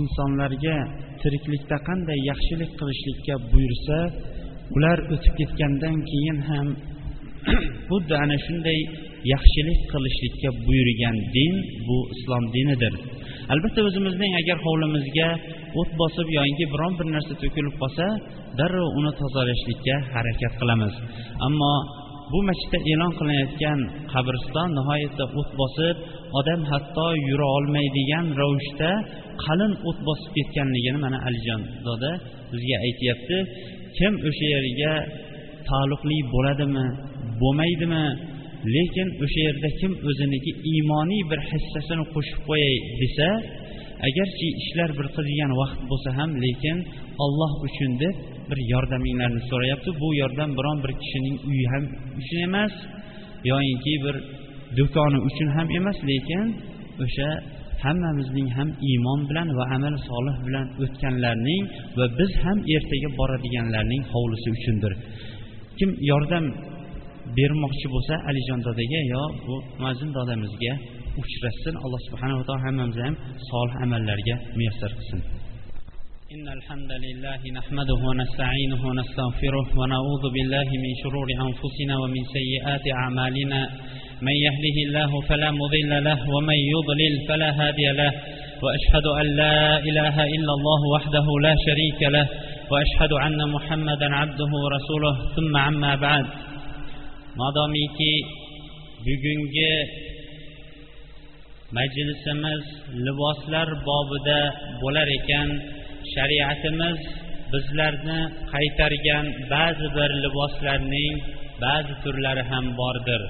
insonlarga 0.00 0.76
tiriklikda 1.22 1.76
qanday 1.88 2.18
yaxshilik 2.30 2.70
qilishlikka 2.80 3.34
buyursa 3.52 3.98
ular 4.76 4.98
o'tib 5.14 5.34
ketgandan 5.40 5.96
keyin 6.10 6.38
ham 6.50 6.68
xuddi 7.88 8.14
ana 8.24 8.36
shunday 8.46 8.80
yaxshilik 9.32 9.80
qilishlikka 9.92 10.50
buyurgan 10.66 11.16
din 11.34 11.54
bu 11.86 11.98
islom 12.14 12.44
dinidir. 12.54 12.94
Albatta 13.52 13.80
o'zimizning 13.88 14.32
agar 14.40 14.58
hovlimizga 14.66 15.28
o't 15.80 15.90
bosib 16.00 16.28
yoki 16.38 16.64
biron 16.72 16.92
bir 16.98 17.06
narsa 17.14 17.34
to'kilib 17.42 17.74
qolsa 17.82 18.06
darrov 18.58 18.90
uni 18.98 19.12
tozalashlikka 19.20 19.96
harakat 20.14 20.52
qilamiz. 20.60 20.94
Ammo 21.46 21.72
bu 22.32 22.38
masjidda 22.48 22.78
e'lon 22.90 23.12
qilinayotgan 23.18 23.80
qabriston 24.12 24.68
nihoyatda 24.78 25.24
o't 25.40 25.50
bosib 25.60 25.96
odam 26.38 26.60
hatto 26.70 27.06
yura 27.28 27.46
olmaydigan 27.56 28.26
ravishda 28.40 28.90
qalin 29.44 29.72
o't 29.88 29.98
bosib 30.08 30.30
ketganligini 30.36 30.98
mana 31.04 31.18
alijon 31.28 31.62
doda 31.86 32.12
bizga 32.52 32.76
aytyapti. 32.86 33.36
Kim 33.96 34.12
o'sha 34.28 34.46
yerga 34.54 34.92
taalluqli 35.68 36.18
bo'ladimi 36.34 36.86
bo'lmaydimi 37.40 38.04
lekin 38.74 39.08
o'sha 39.24 39.40
yerda 39.46 39.68
kim 39.80 39.92
o'ziniki 40.08 40.52
iymoniy 40.72 41.22
bir 41.30 41.40
hissasini 41.50 42.04
qo'shib 42.14 42.40
qo'yay 42.48 42.76
desa 43.00 43.28
agarchi 44.08 44.46
ishlar 44.62 44.90
bir 44.98 45.06
qizigan 45.16 45.50
vaqt 45.60 45.80
bo'lsa 45.90 46.10
ham 46.18 46.30
lekin 46.44 46.76
olloh 47.24 47.52
uchun 47.66 47.92
deb 48.02 48.14
bir 48.50 48.58
yordaminglarni 48.72 49.40
so'rayapti. 49.50 49.90
Bu 50.02 50.08
yordam 50.22 50.50
biron 50.58 50.78
bir 50.84 50.92
kishining 51.00 51.36
uyi 51.50 51.66
ham 51.72 51.84
uchun 52.20 52.40
emas 52.48 52.74
yoyinki 53.50 53.94
bir 54.04 54.16
do'koni 54.78 55.18
uchun 55.28 55.48
ham 55.56 55.66
emas 55.78 55.98
lekin 56.10 56.44
o'sha 57.04 57.28
hammamizning 57.84 58.48
ham 58.56 58.68
iymon 58.90 59.20
bilan 59.30 59.48
va 59.58 59.64
amal 59.76 59.94
solih 60.08 60.36
bilan 60.46 60.66
o'tganlarning 60.82 61.62
va 61.98 62.04
biz 62.18 62.32
ham 62.44 62.58
ertaga 62.74 63.08
boradiganlarning 63.18 64.02
hovlisi 64.12 64.48
uchundir. 64.56 64.92
Kim 65.78 65.90
yordam 66.10 66.44
bermoqchi 67.38 67.86
bo'lsa 67.94 68.14
alijon 68.30 68.60
dodaga 68.66 69.00
yo 69.14 69.22
bu 69.46 69.54
mazin 69.84 70.10
dodamizga 70.16 70.72
uchrashsin. 71.22 71.74
Alloh 71.84 72.00
subhanava 72.08 72.42
taolo 72.48 72.60
hammamizni 72.66 73.02
ham 73.08 73.16
solih 73.50 73.76
amallarga 73.84 74.34
muyassar 74.56 74.92
qilsin. 74.98 75.20
إن 76.34 76.48
الحمد 76.48 76.92
لله 76.92 77.40
نحمده 77.58 78.00
ونستعينه 78.08 78.86
ونستغفره 78.88 79.66
ونعوذ 79.80 80.24
بالله 80.34 80.68
من 80.84 80.92
شرور 81.02 81.28
أنفسنا 81.46 81.94
ومن 82.02 82.22
سيئات 82.36 82.84
أعمالنا. 83.02 83.60
من 84.22 84.36
يهده 84.46 84.76
الله 84.86 85.20
فلا 85.28 85.50
مضل 85.50 86.04
له 86.04 86.18
ومن 86.34 86.58
يضلل 86.74 87.14
فلا 87.28 87.50
هادي 87.60 87.86
له. 88.00 88.12
وأشهد 88.62 89.06
أن 89.20 89.26
لا 89.36 89.78
إله 89.78 90.16
إلا 90.36 90.52
الله 90.58 90.80
وحده 90.94 91.26
لا 91.46 91.54
شريك 91.66 92.00
له. 92.02 92.26
وأشهد 92.70 93.12
أن 93.26 93.48
محمدا 93.48 94.08
عبده 94.14 94.50
ورسوله. 94.64 95.14
ثم 95.36 95.56
عما 95.56 95.94
بعد. 95.94 96.26
modomiki 97.36 98.14
bugungi 99.06 99.74
majlisimiz 101.76 102.62
liboslar 103.06 103.68
bobida 103.86 104.40
bo'lar 104.82 105.08
ekan. 105.18 105.48
Shariatimiz 106.14 106.98
bizlarni 107.52 108.20
qaytargan 108.52 109.26
ba'zi 109.52 109.88
bir 109.96 110.10
liboslarning 110.24 111.14
ba'zi 111.64 111.94
turlari 112.02 112.44
ham 112.50 112.66
bordir. 112.80 113.22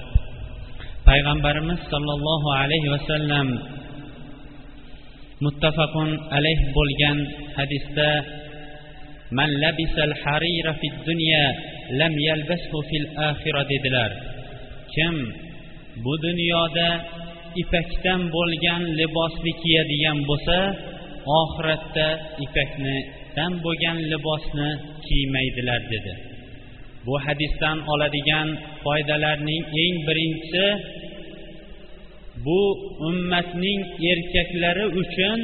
Payg'ambarimiz 1.07 1.79
sollallohu 1.91 2.49
alayhi 2.61 2.89
vasallam 2.95 3.47
muttafaqun 5.45 6.09
alayh 6.37 6.59
bo'lgan 6.77 7.17
hadisda 7.57 8.09
man 9.37 9.49
labisal 9.63 10.13
harira 10.23 10.73
fid 10.81 10.95
dunya 11.09 11.45
lam 11.99 12.13
yalbashu 12.27 12.77
fil 12.89 13.07
axira 13.29 13.63
dedilar. 13.71 14.11
Kim 14.93 15.15
bu 16.03 16.13
dunyoda 16.25 16.89
ipakdan 17.61 18.21
bo'lgan 18.35 18.81
libosni 18.99 19.51
kiyadigan 19.61 20.17
bo'lsa 20.29 20.57
oxiratda 21.39 22.07
ipaknidan 22.45 23.51
bo'lgan 23.65 23.97
libosni 24.11 24.69
kiymaydilar 25.05 25.81
dedi. 25.93 26.13
Bu 27.05 27.15
hadisdan 27.25 27.77
oladigan 27.93 28.47
foydalarning 28.83 29.63
eng 29.83 29.95
birinchisi 30.07 30.65
bu 32.45 32.61
ummatning 33.09 33.81
erkaklari 34.11 34.85
uchun 35.01 35.39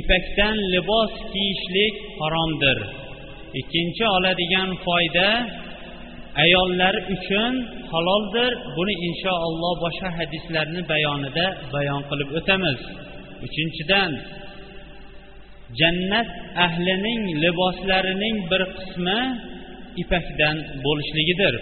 ipakdan 0.00 0.56
libos 0.74 1.12
kiyishlik 1.32 1.94
haromdir. 2.20 2.78
Ikkinchi 3.60 4.04
oladigan 4.16 4.70
foyda 4.84 5.28
ayollar 6.44 6.94
uchun 7.14 7.52
haloldir. 7.92 8.52
Buni 8.76 8.94
inshaalloh 9.08 9.74
boshqa 9.84 10.08
hadislarni 10.18 10.82
bayonida 10.92 11.46
bayon 11.74 12.02
qilib 12.10 12.28
o'tamiz. 12.38 12.78
Uchinchidan 13.46 14.10
jannat 15.80 16.28
ahlining 16.66 17.22
liboslarining 17.42 18.36
bir 18.50 18.62
qismi 18.76 19.20
ipakdan 20.02 20.56
bo'lishligidir. 20.84 21.54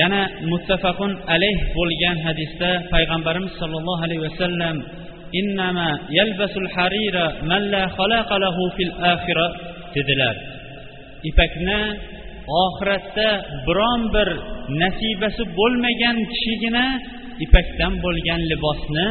Yana 0.00 0.22
muttafaqun 0.50 1.12
alayh 1.34 1.58
bo'lgan 1.78 2.16
hadisda 2.26 2.70
payg'ambarimiz 2.92 3.52
sollallohu 3.60 4.02
alayhi 4.06 4.22
vasallam 4.28 4.76
innama 5.40 5.90
yalbasul 6.18 6.68
harira 6.74 7.26
man 7.50 7.62
la 7.74 7.84
khalaqa 7.96 8.34
lahu 8.44 8.62
fil 8.76 8.92
axira 9.12 9.46
dedilar. 9.94 10.36
Ipakni 11.30 11.80
oxiratda 12.64 13.28
biron 13.66 14.00
bir 14.14 14.28
nasibasi 14.82 15.42
bo'lmagan 15.58 16.16
kishigina 16.32 16.84
ipakdan 17.44 17.92
bo'lgan 18.04 18.40
libosni 18.50 19.08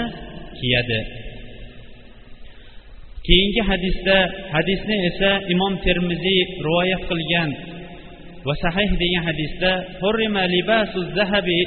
kiyadi. 0.57 0.99
Keyingi 3.25 3.61
hadisda 3.69 4.17
hadisni 4.53 4.97
esa 5.09 5.31
imom 5.53 5.73
termiziy 5.85 6.41
rivoyat 6.65 7.03
qilgan 7.09 7.49
va 8.45 8.53
sahih 8.63 8.89
degan 9.01 9.23
hadisda 9.29 9.71
hurrima 10.01 10.43
libasu 10.55 10.99
zahabi 11.17 11.61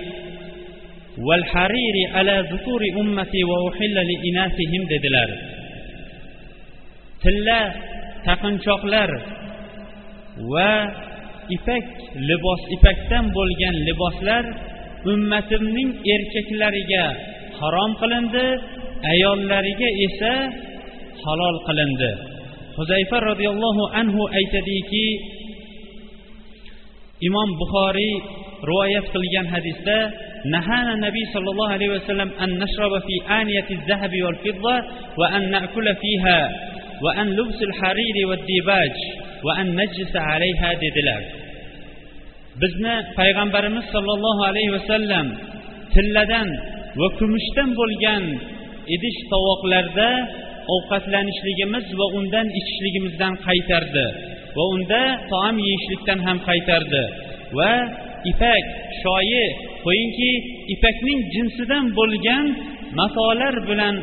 val 1.27 1.45
hariri 1.53 2.05
ala 2.19 2.37
zukuri 2.51 2.89
ummati 3.03 3.41
va 3.51 3.57
uhilla 3.69 4.03
li 4.11 4.17
inasihim 4.31 4.83
dedilar. 4.93 5.31
Tilla 7.23 7.61
taqinchoqlar 8.27 9.11
va 10.53 10.73
ipak 11.57 11.87
libos 12.29 12.63
ipakdan 12.77 13.25
bo'lgan 13.37 13.77
liboslar 13.89 14.45
ummatimning 15.13 15.91
erkaklariga 16.15 17.05
harom 17.59 17.93
qilindi 18.01 18.47
ayollariga 19.13 19.89
esa 20.07 20.35
halol 21.25 21.57
qilindi. 21.69 22.13
Huzayfa 22.79 23.19
roziyallohu 23.31 23.83
anhu 24.01 24.23
aytadiki 24.39 25.07
imom 27.29 27.49
buxoriy 27.61 28.15
rivoyat 28.71 29.07
qilgan 29.15 29.47
hadisda 29.55 29.99
nahana 30.55 30.95
nabiy 31.07 31.27
sollallohu 31.35 31.75
alayhi 31.77 31.93
vasallam 31.99 32.31
an 32.45 32.51
nashraba 32.63 32.99
fi 33.07 33.15
aniyati 33.41 33.81
zahabi 33.89 34.19
wal 34.27 34.39
fidda 34.45 34.77
va 35.21 35.27
an 35.37 35.45
na'kula 35.55 35.99
fiha 36.03 36.41
va 37.05 37.11
an 37.23 37.29
lubsul 37.39 37.75
hariri 37.81 38.23
va 38.31 38.37
dibaj 38.51 38.95
va 39.47 39.53
an 39.63 39.69
najlisa 39.81 40.19
alayha 40.35 40.71
dedilar. 40.83 41.23
Bizni 42.63 42.95
payg'ambarimiz 43.19 43.87
sollallohu 43.95 44.43
alayhi 44.51 44.73
vasallam 44.79 45.27
tilladan 45.95 46.49
va 47.01 47.09
kumushdan 47.19 47.69
bo'lgan 47.81 48.25
idish 48.95 49.19
tovoqlarda 49.33 50.11
ovqatlanishligimiz 50.75 51.87
va 52.01 52.07
undan 52.19 52.47
ichishligimizdan 52.61 53.35
qaytardi 53.47 54.07
va 54.57 54.65
unda 54.75 55.03
taom 55.33 55.57
yeyishlikdan 55.67 56.19
ham 56.27 56.39
qaytardi. 56.49 57.05
Va 57.59 57.73
ipak 58.33 58.65
shoyi 59.03 59.45
qo'yingki 59.85 60.33
ipakning 60.75 61.21
jinsidan 61.35 61.85
bo'lgan 61.99 62.45
matolar 63.01 63.55
bilan 63.69 63.95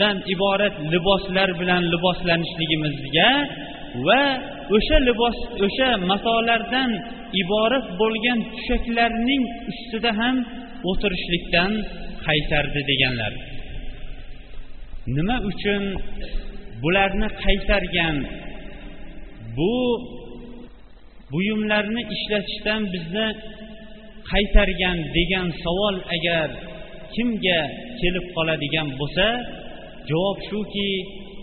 dan 0.00 0.16
iborat 0.34 0.74
liboslar 0.92 1.48
bilan 1.60 1.82
liboslanishligimizga 1.92 3.30
va 4.06 4.22
o'sha 4.76 4.98
libos 5.08 5.36
o'sha 5.66 5.90
matolardan 6.10 6.90
iborat 7.42 7.86
bo'lgan 8.00 8.38
tushaklarning 8.54 9.42
ustida 9.70 10.10
ham 10.20 10.36
o'tirishlikdan 10.90 11.70
qaytardi 12.26 12.80
deganlar. 12.90 13.32
Nima 15.16 15.36
uchun 15.50 15.82
bularni 16.82 17.28
qaytargan 17.44 18.16
bu 19.56 19.74
buyumlarni 21.32 22.02
ishlatishdan 22.14 22.82
bizni 22.94 23.26
qaytargan 24.30 24.98
degan 25.16 25.48
savol 25.62 25.96
agar 26.16 26.48
kimga 27.14 27.60
kelib 28.00 28.26
qoladigan 28.36 28.88
bo'lsa 29.00 29.28
javob 30.08 30.38
shuki 30.48 30.90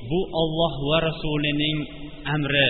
bu 0.10 0.20
olloh 0.42 0.74
va 0.90 0.98
rasulining 1.10 1.78
amri. 2.36 2.70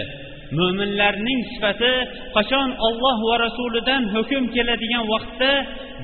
Mo'minlarning 0.58 1.40
sifati 1.52 1.94
qachon 2.36 2.70
olloh 2.88 3.18
va 3.30 3.36
rasulidan 3.46 4.04
hukm 4.16 4.44
keladigan 4.56 5.06
vaqtda 5.14 5.52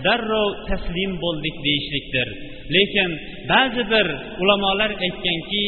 darrov 0.06 0.52
taslim 0.70 1.12
bo'ldik 1.24 1.56
deyishlikdir. 1.66 2.28
Lekin 2.76 3.11
ba'zi 3.51 3.84
bir 3.91 4.07
ulamolar 4.41 4.91
aytganki 5.05 5.65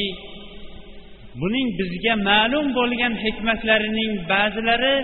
buning 1.42 1.70
bizga 1.80 2.16
ma'lum 2.30 2.66
bo'lgan 2.78 3.14
hikmatlarining 3.24 4.12
ba'zilari 4.32 4.96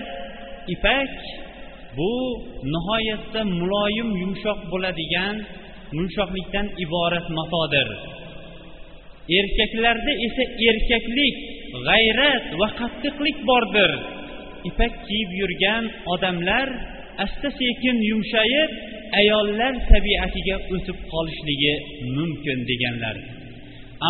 ipak 0.76 1.14
bu 1.98 2.12
nihoyatda 2.74 3.42
muloyim 3.60 4.10
yumshoq 4.22 4.60
bo'ladigan 4.72 5.36
yumshoqlikdan 5.98 6.68
iborat 6.86 7.28
matodir. 7.38 7.88
Erkaklarda 9.40 10.14
esa 10.28 10.44
erkaklik 10.70 11.36
g'ayrat 11.88 12.46
va 12.60 12.68
qattiqlik 12.80 13.38
bordir. 13.50 13.92
Ipak 14.70 14.94
kiyib 15.08 15.32
yurgan 15.42 15.84
odamlar 16.14 16.68
asta 17.24 17.50
sekin 17.60 17.98
yumshayib 18.10 18.72
ayollar 19.20 19.74
tabiatiga 19.92 20.56
o'sib 20.74 20.98
qolishligi 21.14 21.74
mumkin 22.18 22.58
deganlar. 22.70 23.16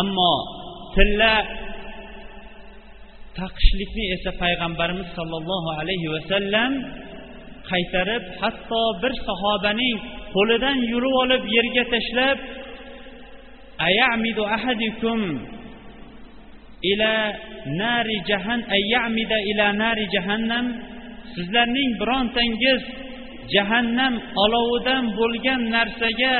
Ammo 0.00 0.34
tilla 0.94 1.34
taqishlikni 3.38 4.04
esa 4.16 4.30
payg'ambarimiz 4.42 5.08
sollallohu 5.18 5.68
alayhi 5.80 6.08
vasallam 6.14 6.72
qaytarib 7.70 8.24
hatto 8.40 8.82
bir 9.02 9.12
sahobaning 9.28 9.96
qo'lidan 10.34 10.78
yurib 10.92 11.14
olib 11.22 11.42
yerga 11.56 11.84
tashlab 11.94 12.38
ayamidu 13.88 14.42
ahadikum 14.56 15.20
ila 16.90 17.12
nari 17.82 18.16
jahan 18.30 18.60
ayamida 18.78 19.36
ila 19.50 19.66
nari 19.82 20.04
jahannam 20.14 20.66
sizlarning 21.34 21.90
birontangiz 22.00 22.82
jahannam 23.54 24.14
olovidan 24.44 25.04
bo'lgan 25.20 25.60
narsaga 25.76 26.34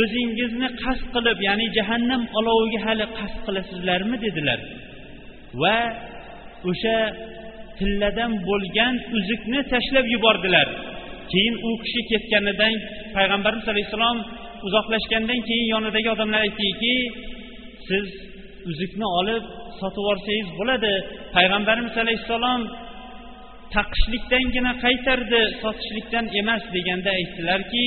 o'zingizni 0.00 0.68
qasd 0.82 1.06
qilib 1.14 1.38
ya'ni 1.48 1.66
jahannam 1.76 2.22
oloviga 2.38 2.80
hali 2.86 3.06
qasd 3.18 3.38
qilasizlarmi 3.46 4.16
dedilar. 4.24 4.58
Va 5.62 5.78
o'sha 6.70 6.98
tilladan 7.78 8.32
bo'lgan 8.48 8.94
uzukni 9.18 9.60
tashlab 9.72 10.06
yubordilar. 10.14 10.66
Keyin 11.32 11.54
u 11.68 11.70
kishi 11.84 12.00
ketganidan 12.10 12.74
payg'ambarimiz 13.16 13.66
alayhissalom 13.72 14.18
uzoqlashgandan 14.66 15.40
keyin 15.48 15.66
yonidagi 15.74 16.08
odamlar 16.14 16.40
aytdiki 16.46 16.94
siz 17.88 18.06
uzukni 18.70 19.06
olib 19.20 19.44
sotib 19.78 20.02
yuborsangiz 20.02 20.48
bo'ladi. 20.58 20.92
Payg'ambarimiz 21.36 21.94
alayhissalom 22.04 22.60
taqishlikdangina 23.74 24.72
qaytardi 24.84 25.42
sotishlikdan 25.62 26.24
emas 26.40 26.62
deganda 26.76 27.10
aytdilarki 27.18 27.86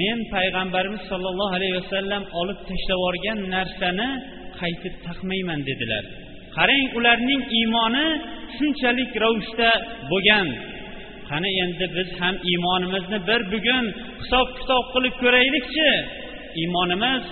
men 0.00 0.18
payg'ambarimiz 0.34 1.02
sollallohu 1.10 1.54
alayhi 1.58 1.76
vasallam 1.80 2.22
olib 2.40 2.58
tashlab 2.70 2.98
yuborgan 3.00 3.38
narsani 3.54 4.08
qaytib 4.60 4.94
taqmayman 5.06 5.60
dedilar. 5.68 6.04
Qarang 6.56 6.86
ularning 6.98 7.42
iymoni 7.58 8.06
shunchalik 8.56 9.10
ravishda 9.22 9.70
bo'lgan. 10.10 10.48
Qani 11.28 11.50
endi 11.64 11.86
biz 11.96 12.08
ham 12.20 12.34
iymonimizni 12.50 13.18
bir 13.28 13.40
bugun 13.52 13.84
hisob 14.20 14.48
kitob 14.58 14.84
qilib 14.94 15.14
ko'raylikchi. 15.22 15.90
Iymonimiz 16.62 17.24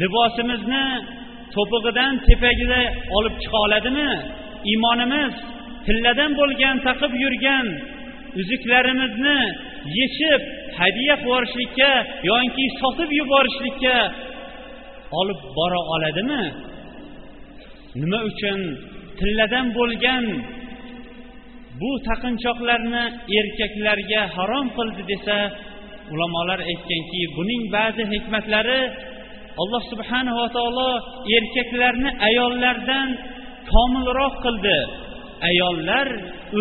libosimizni 0.00 0.84
to'pig'idan 1.54 2.12
tepagida 2.28 2.80
olib 3.16 3.34
chiqa 3.42 3.58
oladimi? 3.66 4.10
Iymonimiz 4.70 5.34
tilladan 5.86 6.32
bo'lgan 6.40 6.76
taqib 6.88 7.12
yurgan 7.22 7.66
uzuklarimizni 8.40 9.38
yechib 9.98 10.40
hadya 10.80 11.14
qilib 11.24 11.90
yoki 12.30 12.66
sotib 12.80 13.10
yuborishlikka 13.20 13.96
olib 15.20 15.40
bora 15.56 15.80
oladimi? 15.94 16.44
Nima 18.00 18.18
uchun 18.30 18.58
tilladan 19.18 19.66
bo'lgan 19.78 20.24
bu 21.80 21.90
taqinchoqlarni 22.08 23.04
erkaklarga 23.38 24.22
harom 24.36 24.66
qildi 24.76 25.02
desa 25.12 25.38
ulamolar 26.12 26.60
aytganki 26.70 27.22
buning 27.36 27.62
ba'zi 27.76 28.02
hikmatlari 28.12 28.82
alloh 29.62 29.82
subhanava 29.92 30.46
taolo 30.56 30.90
erkaklarni 31.36 32.10
ayollardan 32.28 33.08
komilroq 33.72 34.34
qildi. 34.44 34.78
Ayollar 35.48 36.08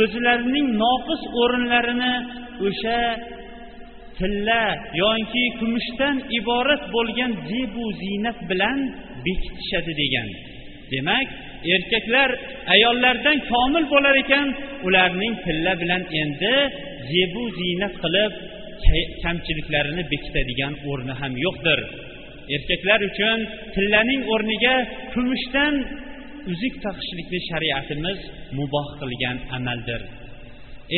o'zlarining 0.02 0.68
noqis 0.84 1.22
o'rinlarini 1.42 2.14
o'sha 2.68 3.02
tilla 4.18 4.64
yoki 5.02 5.46
kumushdan 5.60 6.16
iborat 6.40 6.84
bo'lgan 6.96 7.32
zebu 7.50 7.86
ziynat 8.02 8.40
bilan 8.50 8.78
bekitishadi 9.26 9.94
degan. 10.02 10.30
Demak 10.92 11.28
erkaklar 11.76 12.30
ayollardan 12.76 13.38
komil 13.52 13.86
bo'lar 13.94 14.16
ekan 14.24 14.48
ularning 14.88 15.34
tilla 15.46 15.74
bilan 15.82 16.04
endi 16.22 16.56
zebu 17.12 17.44
ziynat 17.60 17.94
qilib 18.04 18.34
kamchiliklarini 19.24 20.04
bekitadigan 20.12 20.74
o'rni 20.90 21.14
ham 21.22 21.34
yo'qdir. 21.46 21.80
Erkaklar 22.56 23.00
uchun 23.10 23.40
tillaning 23.76 24.22
o'rniga 24.34 24.76
kumushdan 25.14 25.74
uzuk 26.52 26.76
taqishlikni 26.86 27.40
shariatimiz 27.50 28.20
muboh 28.58 28.88
qilgan 29.00 29.38
amaldir. 29.58 30.02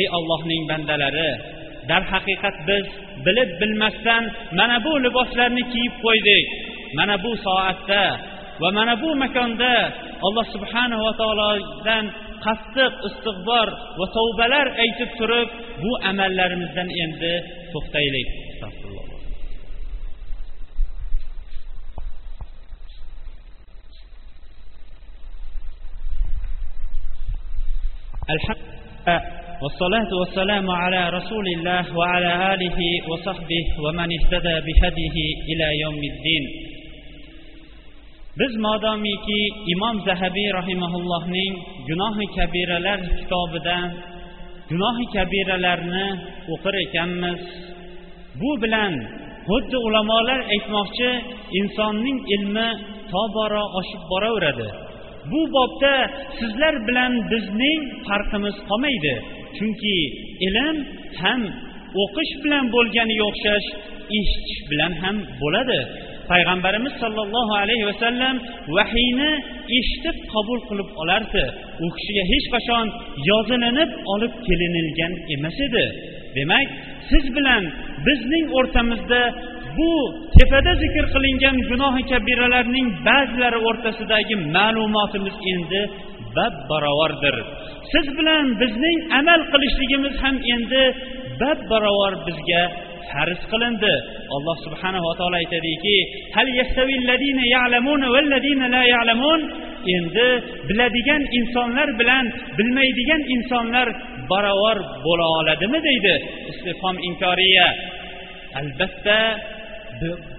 Ey 0.00 0.06
ollohning 0.16 0.62
bandalari 0.70 1.30
darhaqiqat 1.90 2.56
biz 2.68 2.84
bilib 3.26 3.50
bilmasdan 3.60 4.24
mana 4.58 4.76
bu 4.84 4.92
liboslarni 5.04 5.62
kiyib 5.72 5.94
qo'ydik. 6.04 6.46
Mana 6.98 7.16
bu 7.24 7.30
soatda 7.46 8.04
va 8.62 8.68
mana 8.78 8.94
bu 9.02 9.10
makonda 9.22 9.74
alloh 10.26 10.46
subhanahu 10.54 11.02
va 11.06 11.12
taolodan 11.20 12.04
qattiq 12.46 12.92
istig'bor 13.08 13.68
va 13.98 14.06
tavbalar 14.16 14.66
aytib 14.84 15.10
turib 15.18 15.48
bu 15.82 15.90
amallarimizdan 16.10 16.88
endi 17.04 17.34
to'xtaylik. 17.72 18.28
الحمد 28.35 28.63
والصلاة 29.63 30.11
والسلام 30.19 30.65
على 30.71 31.01
رسول 31.17 31.45
الله 31.55 31.97
وعلى 31.97 32.31
آله 32.53 32.79
وصحبه 33.09 33.65
ومن 33.83 34.07
اهتدى 34.17 34.55
بهديه 34.67 35.17
إلى 35.51 35.67
يوم 35.83 36.01
الدين 36.13 36.45
biz 38.39 38.53
modomiki 38.67 39.41
imom 39.73 39.95
zahabiy 40.07 40.49
rahimaullohning 40.59 41.53
gunohi 41.87 42.25
kabiralar 42.37 42.99
kitobidan 43.19 43.89
gunohi 44.69 45.05
kabiralarni 45.15 46.07
o'qir 46.53 46.75
ekanmiz 46.85 47.41
bu 48.41 48.51
bilan 48.63 48.93
xuddi 49.49 49.77
ulamolar 49.87 50.39
aytmoqchi 50.55 51.11
insonning 51.59 52.19
ilmi 52.35 52.69
tobora 53.13 53.63
oshib 53.79 54.01
boraveradi 54.11 54.67
bu 55.30 55.40
bobda 55.56 55.94
sizlar 56.38 56.74
bilan 56.88 57.12
bizning 57.30 57.80
farqimiz 58.06 58.56
qolmaydi. 58.68 59.14
Chunki 59.56 59.96
ilm 60.46 60.76
ham 61.22 61.42
o'qish 62.02 62.32
bilan 62.44 62.64
bo'lganiga 62.74 63.24
o'xshash 63.30 63.66
eshitish 64.18 64.60
bilan 64.70 64.92
ham 65.02 65.16
bo'ladi. 65.42 65.80
Payg'ambarimiz 66.30 66.94
sollallohu 67.02 67.52
alayhi 67.62 67.84
vasallam 67.90 68.36
vahiyni 68.76 69.32
eshitib 69.78 70.16
qabul 70.34 70.58
qilib 70.68 70.88
olardi. 71.02 71.44
U 71.84 71.86
kishiga 71.96 72.24
hech 72.32 72.46
qachon 72.54 72.86
yozilinib 73.30 73.90
olib 74.14 74.34
kelinilgan 74.46 75.12
emas 75.34 75.58
edi. 75.66 75.84
Demak 76.36 76.68
siz 77.10 77.24
bilan 77.36 77.62
bizning 78.06 78.46
o'rtamizda 78.58 79.22
bu 79.78 79.92
tepada 80.38 80.72
zikr 80.82 81.04
qilingan 81.14 81.56
gunohi 81.70 82.02
kabiralarning 82.12 82.88
ba'zilari 83.08 83.58
o'rtasidagi 83.68 84.34
ma'lumotimiz 84.56 85.36
endi 85.52 85.82
bab 86.36 86.54
barobardir 86.70 87.36
siz 87.92 88.06
bilan 88.18 88.44
bizning 88.62 88.98
amal 89.20 89.40
qilishligimiz 89.52 90.14
ham 90.22 90.36
endi 90.54 90.84
bab 91.40 91.58
barobar 91.70 92.14
bizga 92.26 92.62
farz 93.10 93.40
qilindi. 93.52 93.94
Alloh 94.36 94.56
subhanava 94.66 95.10
taolo 95.18 95.36
aytadiki 95.42 95.96
endi 99.96 100.28
biladigan 100.68 101.22
insonlar 101.38 101.88
bilan 102.00 102.24
bilmaydigan 102.58 103.22
insonlar 103.34 103.88
barobar 104.30 104.78
bo'la 105.06 105.26
oladimi 105.38 105.78
deydi 105.88 106.14
istifhom 106.50 106.96
inkoriya. 107.08 107.68
Albatta 108.60 109.18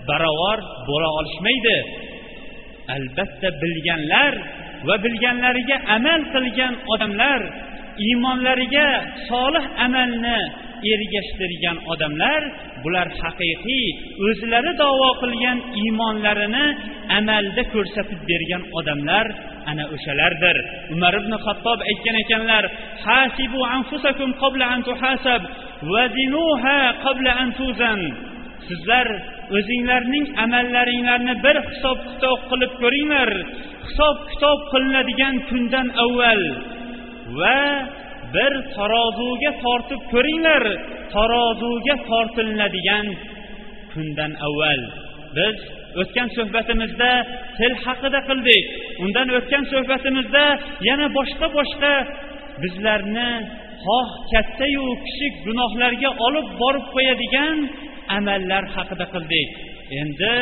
barobar 0.10 0.60
bo'la 0.90 1.10
olishmaydi. 1.20 1.78
Albatta 2.96 3.48
bilganlar 3.62 4.34
va 4.88 4.96
bilganlariga 5.04 5.78
amal 5.98 6.22
qilgan 6.34 6.74
odamlar 6.94 7.42
iymonlariga 8.06 8.88
solih 9.30 9.66
amalni 9.86 10.40
ergashtirgan 10.94 11.78
odamlar 11.92 12.42
bular 12.84 13.08
haqiqiy 13.22 13.86
o'zlari 14.28 14.72
davo 14.82 15.10
qilgan 15.22 15.58
iymonlarini 15.82 16.66
amalda 17.20 17.64
ko'rsatib 17.74 18.20
bergan 18.30 18.64
odamlar 18.80 19.26
ana 19.72 19.86
o'shalardir. 19.96 20.58
Umar 20.94 21.14
ibn 21.22 21.34
xattob 21.46 21.80
aytgan 21.92 22.16
ekanlar 22.24 22.64
hasibu 23.06 23.62
anfusakum 23.78 24.30
qabla 24.42 24.66
an 24.74 24.82
tuhasab 24.88 25.42
vazinuha 25.94 26.78
qabla 27.06 27.32
an 27.42 27.50
tuzan. 27.60 28.02
Sizlar 28.68 29.08
o'zinglarning 29.58 30.26
amallaringlarni 30.44 31.34
bir 31.46 31.58
hisob 31.70 31.98
kitob 32.10 32.40
qilib 32.50 32.72
ko'ringlar. 32.82 33.30
Hisob 33.88 34.18
kitob 34.32 34.60
qilinadigan 34.72 35.36
kundan 35.50 35.88
avval 36.04 36.42
va 37.40 37.62
bir 38.36 38.54
tarozuga 38.76 39.52
tortib 39.64 40.02
ko'ringlar 40.14 40.64
tarozuga 41.16 41.96
tortilinadigan 42.10 43.08
kundan 43.94 44.32
avval. 44.48 44.82
Biz 45.38 45.58
o'tgan 46.02 46.30
suhbatimizda 46.38 47.12
til 47.58 47.74
haqida 47.86 48.20
qildik. 48.30 48.64
Undan 49.04 49.28
o'tgan 49.38 49.64
suhbatimizda 49.74 50.46
yana 50.90 51.08
boshqa 51.18 51.48
boshqa 51.58 51.94
bizlarni 52.62 53.32
xoh 53.86 54.10
kattayu 54.32 54.86
kichik 55.06 55.34
gunohlarga 55.48 56.10
olib 56.28 56.48
borib 56.62 56.86
qo'yadigan 56.96 57.58
amallar 58.18 58.64
haqida 58.76 59.06
qildik. 59.14 59.50
Endi 60.02 60.36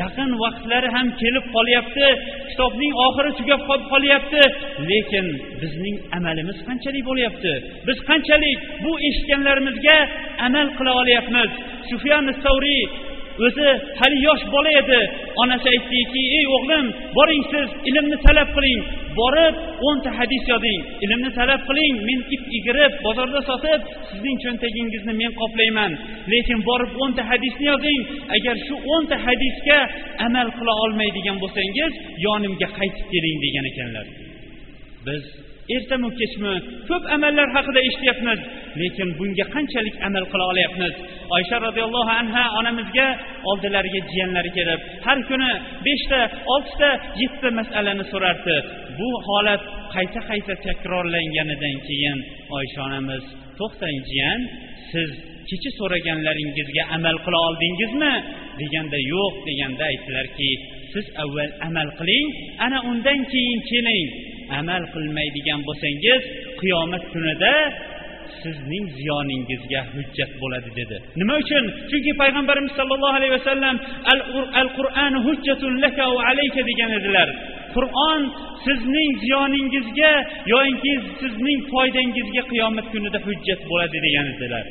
yaqin 0.00 0.30
vaqtlari 0.42 0.88
ham 0.96 1.08
kelib 1.20 1.46
qolyapti 1.56 2.06
kitobning 2.50 2.92
oxiri 3.06 3.30
tugab 3.38 3.60
qolyapti 3.92 4.42
lekin 4.90 5.26
bizning 5.62 5.96
amalimiz 6.18 6.58
qanchalik 6.68 7.04
bo'lyapti? 7.10 7.52
Biz 7.86 7.98
qanchalik 8.10 8.58
bu 8.84 8.92
eshitganlarimizga 9.08 9.98
amal 10.46 10.68
qila 10.78 10.92
olyapmiz? 11.02 11.50
Sufyan 11.90 12.24
savriy 12.44 12.82
o'zi 13.44 13.68
hali 14.00 14.18
yosh 14.28 14.44
bola 14.54 14.70
edi. 14.82 15.00
Onasi 15.42 15.66
aytdiki 15.74 16.22
ey 16.38 16.46
o'g'lim 16.56 16.86
boring 17.16 17.44
siz 17.52 17.68
ilmni 17.88 18.16
talab 18.26 18.48
qiling. 18.56 18.80
Borib 19.20 19.54
o'nta 19.88 20.10
hadis 20.18 20.44
yozing 20.52 20.80
ilmni 21.04 21.30
talab 21.38 21.60
qiling 21.68 21.94
men 22.08 22.18
ip 22.34 22.44
igirib 22.58 22.92
bozorda 23.06 23.40
sotib 23.50 23.80
sizning 24.08 24.36
cho'ntagingizni 24.44 25.12
men 25.22 25.32
qoplayman. 25.40 25.92
Lekin 26.32 26.58
borib 26.68 26.92
o'nta 27.02 27.22
hadisni 27.30 27.66
yozing. 27.72 28.00
Agar 28.36 28.56
shu 28.66 28.74
o'nta 28.94 29.16
hadisga 29.26 29.78
amal 30.26 30.48
qila 30.58 30.72
olmaydigan 30.84 31.36
bo'lsangiz 31.42 31.92
yonimga 32.26 32.68
qaytib 32.78 33.06
keling 33.12 33.36
degan 33.44 33.64
ekanlar. 33.72 34.06
Biz 35.06 35.24
ertami 35.74 36.08
kechmi 36.20 36.52
ko'p 36.88 37.04
amallar 37.16 37.48
haqida 37.56 37.80
eshityapmiz. 37.88 38.40
Lekin 38.80 39.08
bunga 39.18 39.44
qanchalik 39.54 39.96
amal 40.06 40.24
qila 40.32 40.44
olyapmiz? 40.52 40.94
Oysha 41.36 41.56
roziyallohu 41.66 42.12
anha 42.20 42.44
onamizga 42.58 43.06
oldilariga 43.50 44.00
jiyanlari 44.10 44.50
kelib 44.58 44.80
har 45.06 45.18
kuni 45.30 45.50
beshta 45.86 46.20
oltita 46.54 46.90
yettita 47.20 47.48
masalani 47.60 48.04
so'rardi. 48.12 48.56
Bu 48.98 49.08
holat 49.28 49.62
qayta 49.94 50.20
qayta 50.30 50.54
takrorlanganidan 50.66 51.76
keyin 51.88 52.18
oysha 52.58 52.80
onamiz 52.88 53.24
to'xtang 53.58 53.98
jiyan 54.10 54.40
siz 54.90 55.10
kecha 55.48 55.70
so'raganlaringizga 55.78 56.82
amal 56.96 57.16
qila 57.24 57.38
oldingizmi? 57.48 58.14
deganda 58.60 58.98
yo'q 59.12 59.34
deganda 59.48 59.84
aytdilarki 59.92 60.50
siz 60.92 61.06
avval 61.22 61.50
amal 61.68 61.88
qiling 61.98 62.26
ana 62.66 62.78
undan 62.90 63.20
keyin 63.32 63.60
keling 63.70 64.08
amal 64.60 64.82
qilmaydigan 64.94 65.60
bo'lsangiz 65.68 66.22
qiyomat 66.60 67.04
kunida 67.12 67.54
sizning 68.42 68.84
ziyoningizga 68.98 69.80
hujjat 69.94 70.30
bo'ladi 70.42 70.70
dedi. 70.80 70.96
Nima 71.20 71.34
uchun? 71.42 71.64
Chunki 71.90 72.12
payg'ambarimiz 72.22 72.72
sollallohu 72.78 73.16
alayhi 73.18 73.34
vasallam 73.38 73.76
al 74.60 74.68
qur'an 74.78 75.12
hujjatun 75.26 75.72
laka 75.84 76.04
va 76.16 76.22
alayka 76.32 76.60
degan 76.70 76.90
edilar. 76.98 77.28
Qur'on 77.76 78.20
sizning 78.66 79.10
ziyoningizga 79.24 80.12
yoinki 80.52 80.92
sizning 81.20 81.58
foydangizga 81.72 82.42
qiyomat 82.52 82.86
kunida 82.92 83.18
hujjat 83.26 83.60
bo'ladi 83.70 83.98
degan 84.06 84.26
edilar. 84.34 84.64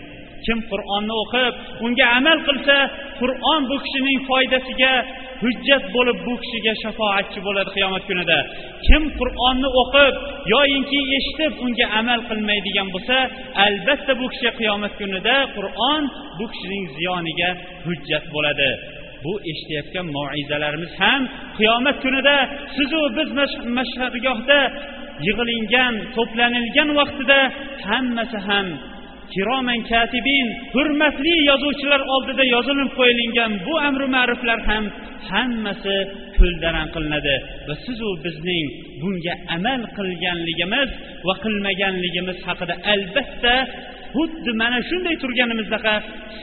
Kim 0.46 0.60
qur'onni 0.72 1.16
o'qib 1.24 1.54
unga 1.86 2.06
amal 2.18 2.40
qilsa 2.48 2.78
qur'on 3.22 3.62
bu 3.70 3.76
kishining 3.86 4.20
foydasiga 4.30 4.94
hujjat 5.44 5.84
bo'lib 5.96 6.18
bu 6.28 6.34
kishiga 6.44 6.74
shafoatchi 6.84 7.40
bo'ladi 7.48 7.70
qiyomat 7.76 8.04
kunida. 8.10 8.40
Kim 8.88 9.04
qur'onni 9.20 9.70
o'qib 9.82 10.14
yoyinki 10.54 11.00
eshitib 11.18 11.54
unga 11.66 11.86
amal 12.00 12.20
qilmaydigan 12.30 12.88
bo'lsa 12.96 13.18
albatta 13.66 14.14
bu 14.22 14.26
kishi 14.34 14.50
qiyomat 14.60 14.94
kunida 15.00 15.36
qur'on 15.58 16.04
bu 16.38 16.46
kishining 16.54 16.84
ziyoniga 16.98 17.50
hujjat 17.86 18.26
bo'ladi. 18.36 18.72
Bu 19.26 19.34
eshitayotgan 19.52 20.08
moizalarimiz 20.18 20.92
ham 21.02 21.22
qiyomat 21.58 21.98
kunida 22.04 22.36
sizu 22.76 23.02
biz 23.18 23.30
mashhadgohda 23.78 24.60
yig'ilingan 25.28 25.94
to'planilgan 26.16 26.90
vaqtida 27.00 27.40
hammasi 27.88 28.40
ham 28.48 28.68
kiroman 29.34 29.82
katibin 29.92 30.48
hurmatli 30.76 31.34
yozuvchilar 31.50 32.02
oldida 32.16 32.44
yozilib 32.56 32.90
qo'yilgan 33.00 33.52
bu 33.66 33.74
amri 33.88 34.08
ma'ruflar 34.16 34.60
ham 34.70 34.86
hammasi 35.32 35.96
ko'ldaran 36.38 36.88
qilinadi. 36.96 37.36
Va 37.68 37.76
sizu 37.86 38.10
bizning 38.26 38.66
bunga 39.02 39.34
amal 39.56 39.82
qilganligimiz 39.98 40.90
va 41.28 41.34
qilmaganligimiz 41.44 42.38
haqida 42.48 42.76
albatta 42.94 43.56
xuddi 44.16 44.52
mana 44.62 44.80
shunday 44.90 45.16
turganimizdaqa 45.24 45.94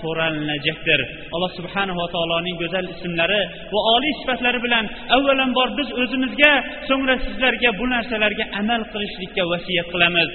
so'ralinajakdir 0.00 1.00
alloh 1.34 1.50
subhanava 1.58 2.04
taoloning 2.14 2.56
go'zal 2.62 2.86
ismlari 2.94 3.42
va 3.74 3.80
oliy 3.94 4.12
sifatlari 4.20 4.58
bilan 4.66 4.84
avvalambor 5.16 5.68
biz 5.78 5.88
o'zimizga 6.02 6.52
so'ngra 6.88 7.14
sizlarga 7.26 7.70
bu 7.80 7.84
narsalarga 7.94 8.44
amal 8.60 8.82
qilishlikka 8.92 9.42
vasiyat 9.52 9.86
qilamiz. 9.94 10.28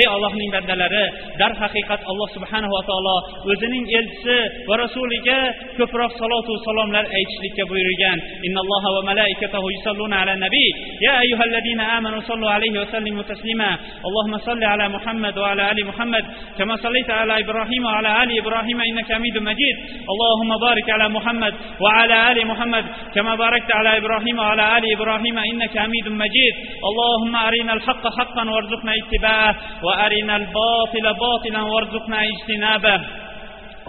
Ey 0.00 0.06
allohning 0.14 0.50
bandalari 0.56 1.04
darhaqiqat 1.40 2.00
alloh 2.10 2.28
subhanava 2.36 2.80
taolo 2.90 3.16
o'zining 3.50 3.84
elchisi 3.98 4.36
va 4.68 4.74
rasuliga 4.84 5.38
ko'proq 5.78 6.12
salotu 6.20 6.52
salomlar 6.66 7.04
aytishlikka 7.18 7.62
buyurgan 7.70 7.89
میگن 7.90 8.18
إن 8.46 8.56
الله 8.64 8.84
وملائكته 8.98 9.62
يصلون 9.76 10.12
على 10.12 10.32
النبي. 10.32 10.68
يا 11.06 11.20
أيها 11.20 11.44
الذين 11.44 11.80
آمنوا 11.80 12.20
صلوا 12.20 12.50
عليه 12.50 12.80
وسلموا 12.80 13.22
تسليما. 13.22 13.70
اللهم 14.06 14.38
صل 14.38 14.64
على 14.64 14.88
محمد 14.88 15.38
وعلى 15.38 15.70
آل 15.70 15.86
محمد. 15.86 16.24
كما 16.58 16.76
صليت 16.76 17.10
على 17.10 17.40
إبراهيم 17.40 17.84
وعلى 17.84 18.22
آل 18.22 18.38
إبراهيم 18.38 18.80
إنك 18.80 19.12
حميد 19.12 19.36
مجيد. 19.38 19.76
اللهم 20.12 20.50
بارك 20.66 20.90
على 20.90 21.08
محمد 21.08 21.54
وعلى 21.80 22.16
آل 22.32 22.46
محمد. 22.46 22.84
كما 23.14 23.34
باركت 23.34 23.70
على 23.78 23.90
إبراهيم 24.00 24.38
وعلى 24.38 24.78
آل 24.78 24.84
إبراهيم 24.96 25.36
إنك 25.38 25.78
حميد 25.78 26.06
مجيد. 26.08 26.54
اللهم 26.88 27.36
أرنا 27.36 27.72
الحق 27.72 28.04
حقا 28.18 28.50
وارزقنا 28.50 28.92
اتباعه. 29.00 29.56
وأرنا 29.84 30.34
الباطل 30.36 31.06
باطلا 31.24 31.62
وارزقنا 31.62 32.18
اجتنابه. 32.30 33.00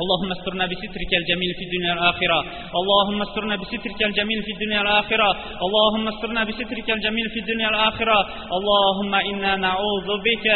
اللهم 0.01 0.31
استرنا 0.37 0.65
بسترك 0.71 1.11
الجميل 1.21 1.51
في 1.57 1.63
الدنيا 1.67 1.93
الآخرة 1.93 2.39
اللهم 2.79 3.19
استرنا 3.21 3.55
بسترك 3.55 3.99
الجميل 4.09 4.39
في 4.45 4.51
الدنيا 4.55 4.81
الآخرة 4.81 5.29
اللهم 5.65 6.07
استرنا 6.07 6.41
بسترك 6.43 6.87
الجميل 6.97 7.27
في 7.33 7.39
الدنيا 7.39 7.69
الآخرة 7.69 8.19
اللهم 8.57 9.13
إنا 9.15 9.55
نعوذ 9.55 10.09
بك 10.27 10.47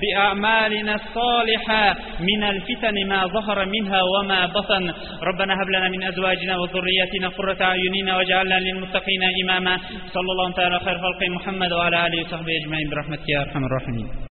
بأعمالنا 0.00 0.94
الصالحة. 0.94 1.96
من 2.20 2.42
الفتن 2.42 2.96
ما 3.08 3.26
ظهر 3.26 3.58
منها 3.66 4.00
وما 4.02 4.46
بطن. 4.46 4.84
ربنا 5.22 5.52
هب 5.54 5.68
لنا 5.68 5.88
من 5.88 6.02
أزواجنا 6.02 6.58
وذرياتنا 6.58 7.28
قرة 7.28 7.60
أعيننا 7.62 8.16
واجعلنا 8.16 8.60
للمتقين 8.60 9.22
إماما. 9.42 9.74
صلى 10.14 10.30
الله 10.32 10.52
تعالى 10.52 10.78
خير 10.80 10.98
خلق 10.98 11.20
محمد 11.28 11.72
وعلى 11.72 12.06
آله 12.06 12.18
وصحبه 12.22 12.52
أجمعين 12.62 12.90
برحمتك 12.90 13.28
يا 13.28 13.40
أرحم 13.40 13.64
الراحمين. 13.64 14.27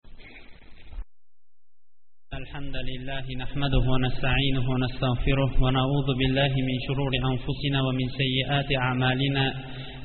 الحمد 2.41 2.75
لله 2.89 3.25
نحمده 3.43 3.83
ونستعينه 3.93 4.65
ونستغفره 4.73 5.51
ونعوذ 5.63 6.07
بالله 6.19 6.53
من 6.69 6.77
شرور 6.87 7.11
أنفسنا 7.31 7.79
ومن 7.87 8.07
سيئات 8.21 8.69
أعمالنا 8.85 9.45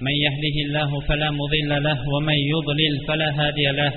من 0.07 0.15
يهده 0.27 0.57
الله 0.67 1.01
فلا 1.09 1.31
مضل 1.31 1.71
له 1.89 1.99
ومن 2.15 2.39
يضلل 2.55 2.95
فلا 3.09 3.29
هادي 3.41 3.67
له 3.81 3.93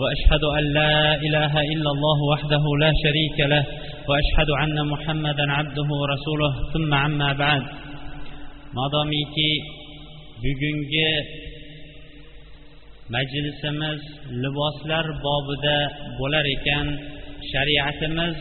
وأشهد 0.00 0.44
أن 0.58 0.64
لا 0.78 1.14
إله 1.26 1.52
إلا 1.72 1.90
الله 1.94 2.18
وحده 2.32 2.64
لا 2.80 2.90
شريك 3.04 3.38
له 3.52 3.64
وأشهد 4.08 4.50
أن 4.64 4.86
محمدا 4.92 5.52
عبده 5.52 5.88
ورسوله 6.00 6.52
ثم 6.72 6.94
عما 6.94 7.32
بعد 7.32 7.62
madomiki 8.76 9.50
bugungi 10.42 11.10
majlisimiz 13.14 14.00
liboslar 14.42 15.06
bobida 15.24 15.78
bo'lar 16.18 16.46
ekan. 16.56 16.86
Shariatimiz 17.52 18.36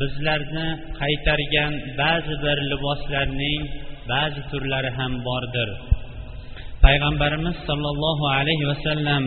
bizlarni 0.00 0.68
qaytargan 1.00 1.72
ba'zi 2.00 2.34
bir 2.44 2.58
liboslarning 2.72 3.62
ba'zi 4.12 4.40
turlari 4.50 4.90
ham 4.98 5.12
bordir. 5.28 5.68
Payg'ambarimiz 6.84 7.56
sollallohu 7.68 8.24
alayhi 8.38 8.66
vasallam 8.72 9.24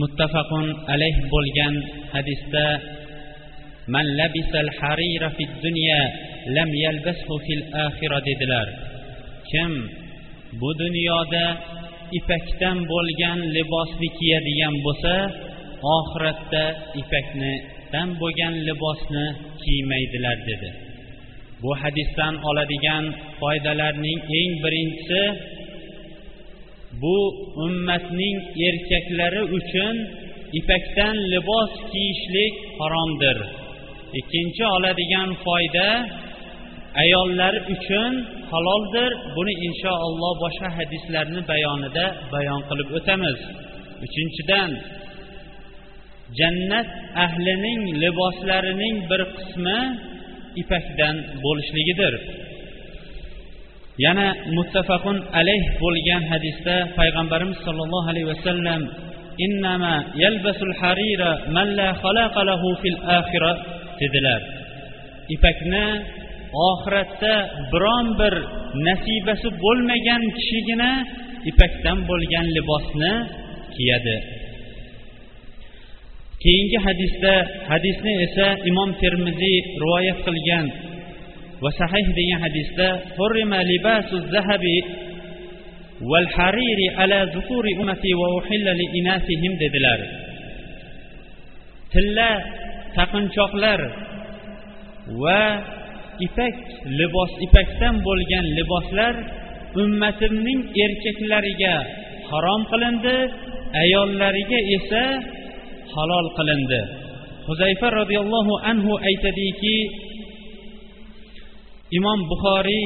muttafaqun 0.00 0.66
alayh 0.94 1.16
bo'lgan 1.32 1.74
hadisda 2.14 2.66
man 3.94 4.06
labisal 4.20 4.68
harira 4.78 5.28
fid 5.36 5.52
dunya 5.66 6.00
lam 6.56 6.70
yalbashu 6.84 7.34
fil 7.44 7.64
axira 7.86 8.18
dedilar. 8.28 8.68
Kim 9.50 9.72
bu 10.60 10.70
dunyoda 10.82 11.46
ipakdan 12.18 12.78
bo'lgan 12.92 13.38
libosni 13.56 14.08
kiyadigan 14.18 14.74
bo'lsa 14.86 15.14
oxiratda 15.96 16.64
ipaknidan 17.00 18.08
bo'lgan 18.20 18.54
libosni 18.68 19.26
kiymaydilar 19.62 20.36
dedi. 20.50 20.68
Bu 21.62 21.70
hadisdan 21.82 22.34
oladigan 22.48 23.04
foydalarning 23.40 24.18
eng 24.38 24.52
birinchisi 24.64 25.22
bu 27.02 27.16
ummatning 27.64 28.36
erkaklari 28.68 29.42
uchun 29.58 29.94
ipakdan 30.58 31.16
libos 31.32 31.72
kiyishlik 31.92 32.54
haromdir. 32.78 33.38
Ikkinchi 34.20 34.64
oladigan 34.76 35.30
foyda 35.44 35.88
ayollar 37.02 37.54
uchun 37.74 38.12
haloldir. 38.50 39.10
Buni 39.36 39.54
inshaalloh 39.66 40.32
boshqa 40.44 40.68
hadislarni 40.78 41.40
bayonida 41.52 42.04
bayon 42.34 42.60
qilib 42.68 42.88
o'tamiz. 42.98 43.38
Uchinchidan 44.06 44.70
jannat 46.38 46.88
ahlining 47.24 47.80
liboslarining 48.02 48.96
bir 49.10 49.20
qismi 49.36 49.78
ipakdan 50.62 51.16
bo'lishligidir. 51.44 52.14
Yana 54.04 54.28
muttafaqun 54.56 55.16
alayh 55.40 55.64
bo'lgan 55.82 56.22
hadisda 56.32 56.76
payg'ambarimiz 56.98 57.58
sollallohu 57.66 58.08
alayhi 58.12 58.28
vasallam 58.34 58.82
innama 59.46 59.94
yalbasul 60.24 60.74
harira 60.80 61.30
man 61.56 61.68
la 61.78 61.88
xalaqa 62.02 62.40
lahu 62.50 62.68
fil 62.82 62.98
axira 63.18 63.52
dedilar. 64.00 64.40
Ipakni 65.34 65.86
oxiratda 66.70 67.34
biron 67.72 68.06
bir 68.20 68.34
nasibasi 68.88 69.48
bo'lmagan 69.64 70.22
kishigina 70.36 70.90
ipakdan 71.50 71.98
bo'lgan 72.10 72.46
libosni 72.56 73.12
kiyadi. 73.74 74.16
Keyingi 76.46 76.78
hadisda 76.86 77.34
hadisni 77.70 78.12
esa 78.26 78.48
imom 78.70 78.90
termiziy 79.02 79.58
rivoyat 79.82 80.18
qilgan 80.26 80.66
va 81.62 81.70
sahih 81.80 82.06
degan 82.18 82.38
hadisda 82.46 82.88
hurrima 83.16 83.60
libasu 83.72 84.16
zahabi 84.34 84.78
val 86.10 86.28
hariri 86.36 86.86
ala 87.02 87.20
zukuri 87.34 87.72
ummati 87.80 88.10
va 88.20 88.28
uhilla 88.38 88.72
li 88.80 88.86
inasihim 89.00 89.52
dedilar. 89.62 90.00
Tilla 91.92 92.30
taqinchoqlar 92.96 93.80
va 95.22 95.42
ipak 96.26 96.56
libos 96.98 97.32
ipakdan 97.46 97.94
bo'lgan 98.06 98.46
liboslar 98.58 99.14
ummatimning 99.82 100.60
erkaklariga 100.84 101.76
harom 102.30 102.62
qilindi 102.70 103.16
ayollariga 103.82 104.60
esa 104.76 105.04
halol 105.95 106.27
qilindi 106.37 106.81
huzayfa 107.47 107.87
roziyallohu 107.99 108.53
anhu 108.71 108.91
aytadiki 109.09 109.77
imom 111.97 112.19
buxoriy 112.31 112.83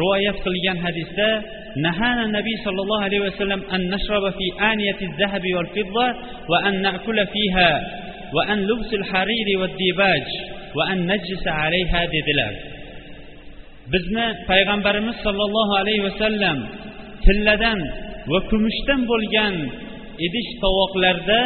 rivoyat 0.00 0.36
qilgan 0.44 0.78
hadisda 0.86 1.30
نهانا 1.86 2.22
النبي 2.28 2.54
صلى 2.64 2.80
الله 2.84 3.00
عليه 3.02 3.20
وسلم 3.20 3.60
أن 3.74 3.80
نشرب 3.94 4.24
في 4.30 4.46
آنية 4.72 4.98
الذهب 5.08 5.44
والفضة 5.56 6.06
وأن 6.48 6.82
نأكل 6.82 7.18
فيها 7.26 7.70
وأن 8.34 8.58
لبس 8.70 8.90
الحرير 9.00 9.48
والديباج 9.60 10.26
وأن 10.76 10.98
نجلس 11.12 11.44
عليها 11.48 12.00
dedilar 12.14 12.54
bizni 13.92 14.26
payg'ambarimiz 14.50 15.16
sollallohu 15.26 15.72
alayhi 15.80 16.02
vasallam 16.08 16.58
tilladan 17.24 17.80
va 18.32 18.38
kumushdan 18.50 19.00
bo'lgan 19.10 19.54
idish 20.26 20.50
tovoqlarda 20.62 21.40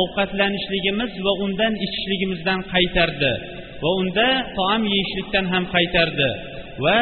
ovqatlanishligimiz 0.00 1.12
va 1.26 1.32
undan 1.44 1.72
ichishligimizdan 1.86 2.60
qaytardi 2.72 3.32
va 3.82 3.90
unda 4.00 4.28
taom 4.58 4.82
yeyishlikdan 4.92 5.46
ham 5.52 5.64
qaytardi. 5.74 6.30
Va 6.84 6.98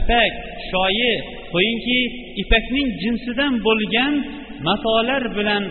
ipak 0.00 0.32
shoyi 0.70 1.12
qo'yingki 1.52 2.00
ipakning 2.42 2.88
jinsidan 3.02 3.52
bo'lgan 3.66 4.12
matolar 4.68 5.22
bilan 5.38 5.64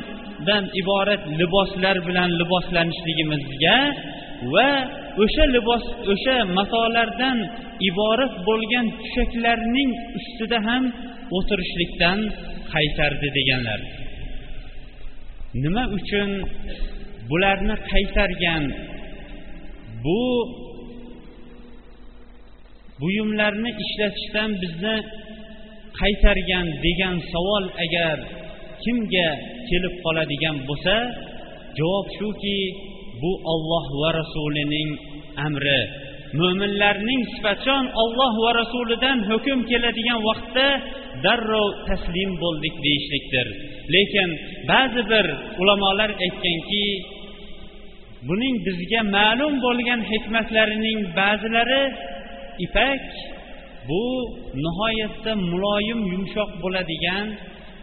dan 0.48 0.64
iborat 0.82 1.22
liboslar 1.40 1.98
bilan 2.08 2.30
liboslanishligimizga 2.42 3.78
va 4.54 4.70
o'sha 5.24 5.46
libos 5.56 5.84
o'sha 6.14 6.38
matolardan 6.58 7.38
iborat 7.90 8.34
bo'lgan 8.48 8.86
tushaklarning 9.02 9.92
ustida 10.20 10.60
ham 10.68 10.84
o'tirishlikdan 11.38 12.20
qaytardi 12.74 13.28
deganlar. 13.38 13.80
Nima 15.62 15.84
uchun 15.98 16.30
bularni 17.30 17.76
qaytargan 17.92 18.64
bu 20.04 20.24
buyumlarni 23.02 23.72
ishlatishdan 23.84 24.50
bizni 24.62 24.96
qaytargan 26.00 26.66
degan 26.86 27.16
savol 27.32 27.66
agar 27.86 28.18
kimga 28.84 29.30
kelib 29.70 29.96
qoladigan 30.04 30.58
bo'lsa 30.68 30.96
javob 31.78 32.08
shuki 32.18 32.60
bu 33.22 33.32
olloh 33.54 33.86
va 34.02 34.10
rasulining 34.20 34.90
amri. 35.48 35.82
Mo'minlarning 36.40 37.22
sifatchon 37.34 37.86
olloh 38.04 38.34
va 38.44 38.52
rasulidan 38.62 39.18
hukm 39.30 39.60
keladigan 39.70 40.20
vaqtda 40.30 40.68
darrov 41.26 41.70
taslim 41.88 42.30
bo'ldik 42.44 42.76
deyishlikdir. 42.86 43.48
Lekin 43.94 44.30
ba'zi 44.72 45.02
bir 45.12 45.26
ulamolar 45.62 46.12
aytganki 46.26 46.86
buning 48.28 48.56
bizga 48.66 49.02
ma'lum 49.18 49.54
bo'lgan 49.66 50.02
hikmatlarining 50.12 51.00
ba'zilari 51.20 51.84
ipak 52.66 53.04
bu 53.88 54.04
nihoyatda 54.64 55.32
muloyim 55.52 56.00
yumshoq 56.14 56.52
bo'ladigan 56.64 57.26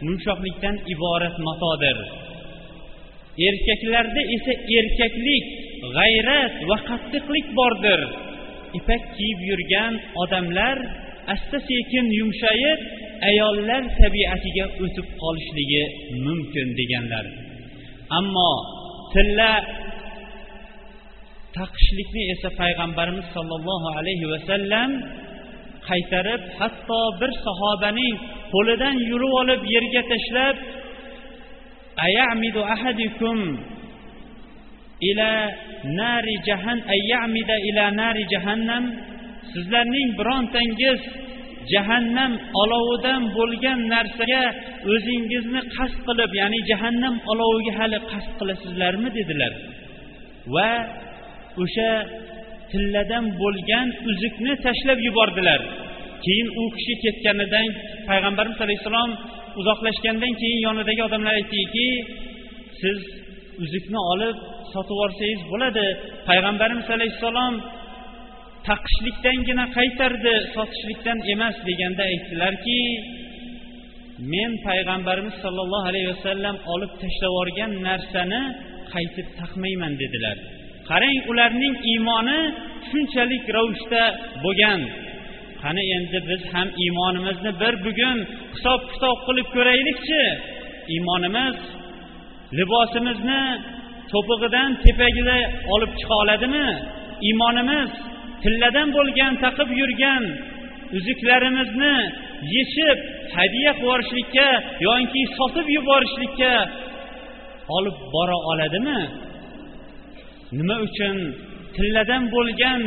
yumshoqlikdan 0.05 0.75
iborat 0.93 1.35
matodir. 1.47 1.97
Erkaklarda 3.47 4.21
esa 4.35 4.53
erkaklik 4.77 5.45
g'ayrat 5.95 6.55
va 6.69 6.77
qattiqlik 6.89 7.47
bordir. 7.59 8.01
Ipak 8.79 9.03
kiyib 9.15 9.39
yurgan 9.49 9.93
odamlar 10.23 10.77
asta 11.33 11.57
sekin 11.69 12.05
yumshayib 12.19 12.79
ayollar 13.29 13.83
tabiatiga 14.01 14.65
o'tib 14.83 15.07
qolishligi 15.21 15.83
mumkin 16.25 16.67
deganlar. 16.79 17.25
Ammo 18.19 18.51
tilla 19.13 19.53
taqishlikni 21.57 22.23
esa 22.33 22.49
payg'ambarimiz 22.61 23.27
sollallohu 23.35 23.87
alayhi 23.99 24.25
vasallam 24.33 24.89
qaytarib 25.89 26.41
hatto 26.59 27.01
bir 27.19 27.31
sahobaning 27.45 28.15
qo'lidan 28.53 28.95
yurib 29.09 29.33
olib 29.41 29.61
yerga 29.75 30.01
tashlab 30.11 30.55
ayamidu 32.07 32.61
ahadikum 32.75 33.37
ila 35.09 35.31
nari 35.99 36.35
jahan 36.47 36.79
ayamida 36.95 37.55
ila 37.69 37.83
nari 38.01 38.23
jahannam? 38.33 38.83
Sizlarning 39.51 40.09
birontangiz 40.19 40.99
jahannam 41.73 42.31
olovidan 42.61 43.21
bo'lgan 43.37 43.79
narsaga 43.93 44.43
o'zingizni 44.93 45.61
qasd 45.75 45.99
qilib 46.07 46.31
ya'ni 46.41 46.59
jahannam 46.69 47.15
oloviga 47.31 47.73
hali 47.79 47.97
qasd 48.11 48.31
qilasizlarmi 48.39 49.09
dedilar. 49.17 49.53
Va 50.55 50.71
o'sha 51.63 51.91
tilladan 52.71 53.25
bo'lgan 53.41 53.87
uzukni 54.11 54.53
tashlab 54.65 54.99
yubordilar. 55.07 55.61
Keyin 56.25 56.47
u 56.61 56.63
kishi 56.75 56.93
ketganidan 57.03 57.67
payg'ambarimiz 58.09 58.59
alayhissalom 58.65 59.11
uzoqlashgandan 59.59 60.33
keyin 60.41 60.59
yonidagi 60.67 61.01
odamlar 61.07 61.33
aytdiki 61.39 61.87
siz 62.81 62.99
uzukni 63.63 63.99
olib 64.13 64.37
sotib 64.73 64.95
yuborsangiz 64.95 65.41
bo'ladi. 65.51 65.85
Payg'ambarimiz 66.29 66.87
alayhissalom 66.95 67.53
taqishlikdangina 68.67 69.65
qaytardi 69.77 70.33
sotishlikdan 70.55 71.17
emas 71.33 71.55
deganda 71.67 72.03
aytdilarki 72.11 72.79
men 74.33 74.51
payg'ambarimiz 74.67 75.35
sollallohu 75.43 75.85
alayhi 75.91 76.09
vasallam 76.13 76.55
olib 76.73 76.91
tashlab 77.01 77.31
yuborgan 77.31 77.71
narsani 77.87 78.41
qaytib 78.93 79.27
taqmayman 79.39 79.93
dedilar. 80.01 80.37
Qarang 80.89 81.17
ularning 81.31 81.75
iymoni 81.91 82.39
shunchalik 82.89 83.43
ravishda 83.55 84.03
bo'lgan. 84.43 84.81
Qani 85.61 85.83
endi 85.97 86.19
biz 86.29 86.41
ham 86.53 86.67
iymonimizni 86.83 87.51
bir 87.61 87.73
bugun 87.85 88.17
hisob 88.55 88.81
kitob 88.91 89.17
qilib 89.27 89.47
ko'raylikchi. 89.55 90.23
Iymonimiz 90.95 91.57
libosimizni 92.57 93.43
to'pig'idan 94.11 94.69
tepagida 94.85 95.37
olib 95.73 95.91
chiqa 95.99 96.15
oladimi? 96.23 96.67
Iymonimiz 97.27 97.91
tilladan 98.43 98.87
bo'lgan 98.97 99.33
taqib 99.43 99.69
yurgan 99.79 100.23
uzuklarimizni 100.97 101.95
yechib 102.55 102.97
hadya 103.37 103.71
qilib 103.73 103.81
yuborishlikka 103.81 104.47
yoki 104.87 105.23
sotib 105.37 105.67
yuborishlikka 105.77 106.53
olib 107.77 107.97
bora 108.13 108.37
oladimi? 108.51 109.01
Nima 110.57 110.75
uchun 110.87 111.15
tilladan 111.75 112.23
bo'lgan 112.35 112.81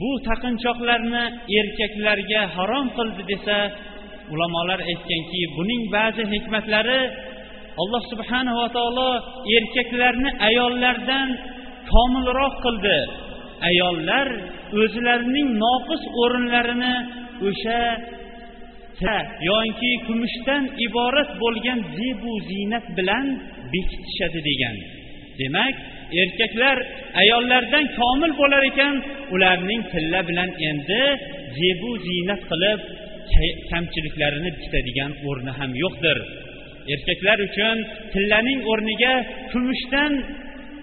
bu 0.00 0.10
taqinchoqlarni 0.28 1.24
erkaklarga 1.58 2.42
harom 2.56 2.86
qildi 2.96 3.22
desa 3.32 3.58
ulamolar 4.32 4.80
aytganki 4.90 5.40
buning 5.56 5.82
ba'zi 5.96 6.22
hikmatlari 6.32 7.00
alloh 7.82 8.02
subhanava 8.12 8.66
taolo 8.76 9.10
erkaklarni 9.56 10.30
ayollardan 10.48 11.28
komilroq 11.92 12.54
qildi. 12.64 12.98
Ayollar 13.68 14.28
o'zlarining 14.82 15.48
noqis 15.64 16.02
o'rinlarini 16.22 16.94
o'sha 17.48 17.80
yoki 19.50 19.92
kumushdan 20.06 20.62
iborat 20.86 21.30
bo'lgan 21.42 21.78
zebu 21.98 22.32
ziynat 22.48 22.86
bilan 22.98 23.26
bekitishadi 23.72 24.40
degan. 24.48 24.76
Demak 25.40 25.74
erkaklar 26.22 26.76
ayollardan 27.22 27.84
komil 27.98 28.32
bo'lar 28.40 28.62
ekan 28.70 28.94
ularning 29.34 29.82
tilla 29.92 30.20
bilan 30.28 30.50
endi 30.70 31.02
zebu 31.58 31.90
ziynat 32.06 32.42
qilib 32.50 32.80
kamchiliklarini 33.70 34.50
bitadigan 34.60 35.12
o'rni 35.28 35.52
ham 35.58 35.70
yo'qdir. 35.82 36.18
Erkaklar 36.94 37.38
uchun 37.48 37.76
tillaning 38.12 38.60
o'rniga 38.70 39.14
kumushdan 39.52 40.12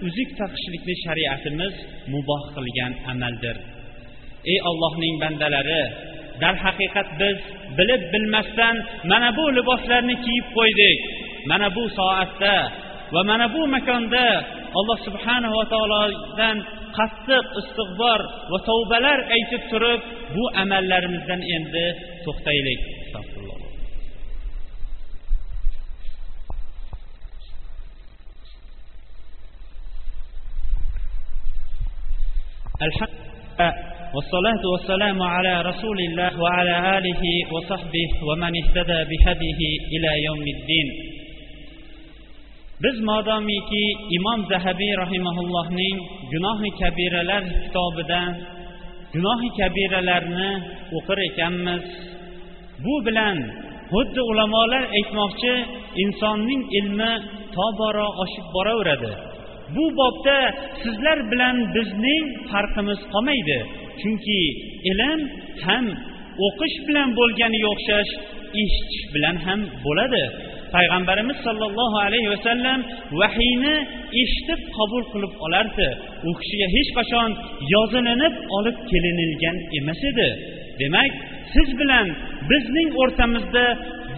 uzuk 0.07 0.29
taqishlikni 0.39 0.95
shariatimiz 1.05 1.73
muboh 2.13 2.43
qilgan 2.55 2.91
amaldir. 3.11 3.57
Ey 4.51 4.59
ollohning 4.69 5.15
bandalari 5.23 5.83
darhaqiqat 6.41 7.09
biz 7.21 7.37
bilib 7.77 8.03
bilmasdan 8.13 8.75
mana 9.11 9.29
bu 9.37 9.43
liboslarni 9.57 10.15
kiyib 10.25 10.47
qo'ydik. 10.57 10.99
Mana 11.51 11.67
bu 11.75 11.83
soatda 11.97 12.55
va 13.13 13.21
mana 13.29 13.47
bu 13.53 13.61
makonda 13.75 14.27
alloh 14.79 14.97
subhanava 15.07 15.63
taolodan 15.73 16.57
qattiq 16.97 17.45
istig'bor 17.61 18.19
va 18.51 18.57
tavbalar 18.69 19.19
aytib 19.35 19.63
turib 19.71 20.01
bu 20.35 20.43
amallarimizdan 20.61 21.41
endi 21.55 21.85
to'xtaylik. 22.25 22.81
الحمد 32.82 33.16
والصلاة 34.14 34.62
والسلام 34.72 35.22
على 35.22 35.62
رسول 35.62 35.98
الله 36.09 36.32
وعلى 36.42 36.98
آله 36.98 37.22
وصحبه 37.54 38.09
ومن 38.28 38.52
اهتدى 38.62 39.00
بهديه 39.11 39.61
إلى 39.94 40.11
يوم 40.26 40.44
الدين 40.57 40.88
biz 42.84 42.96
modomiki 43.00 43.84
imom 44.16 44.40
zahabiy 44.52 44.92
rahimaullohning 45.02 45.96
gunohi 46.32 46.68
kabiralar 46.80 47.42
kitobidan 47.64 48.30
gunohi 49.14 49.48
kabiralarni 49.59 50.50
o'qir 50.96 51.18
ekanmiz 51.28 51.84
bu 52.84 52.94
bilan 53.07 53.38
xuddi 53.92 54.20
ulamolar 54.30 54.84
aytmoqchi 54.98 55.54
insonning 56.04 56.62
ilmi 56.78 57.12
tobora 57.57 58.07
oshib 58.22 58.46
boraveradi 58.54 59.12
Bu 59.76 59.86
bobda 59.99 60.38
sizlar 60.84 61.17
bilan 61.32 61.57
bizning 61.76 62.26
farqimiz 62.51 62.99
qolmaydi. 63.13 63.59
Chunki 64.01 64.41
ilm 64.91 65.22
ham 65.65 65.86
o'qish 66.47 66.78
bilan 66.88 67.09
bo'lganiga 67.19 67.67
o'xshash 67.76 68.11
eshitish 68.61 69.03
bilan 69.13 69.36
ham 69.45 69.59
bo'ladi. 69.86 70.24
Payg'ambarimiz 70.76 71.38
sollallohu 71.47 71.97
alayhi 72.07 72.30
vasallam 72.36 72.80
vahiyni 73.19 73.76
eshitib 74.22 74.61
qabul 74.78 75.03
qilib 75.13 75.34
olardi. 75.45 75.89
U 76.28 76.32
kishiga 76.39 76.67
hech 76.76 76.89
qachon 76.97 77.30
yozilinib 77.74 78.36
olib 78.57 78.78
kelinilgan 78.89 79.57
emas 79.80 80.01
edi. 80.11 80.30
Demak 80.82 81.11
siz 81.53 81.69
bilan 81.80 82.07
bizning 82.51 82.89
o'rtamizda 83.01 83.65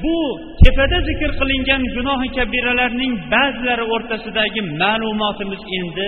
bu 0.03 0.17
tepada 0.63 0.97
zikr 1.09 1.31
qilingan 1.39 1.83
gunohi 1.95 2.29
kabiralarning 2.37 3.13
ba'zilari 3.33 3.85
o'rtasidagi 3.93 4.61
ma'lumotimiz 4.81 5.61
endi 5.79 6.07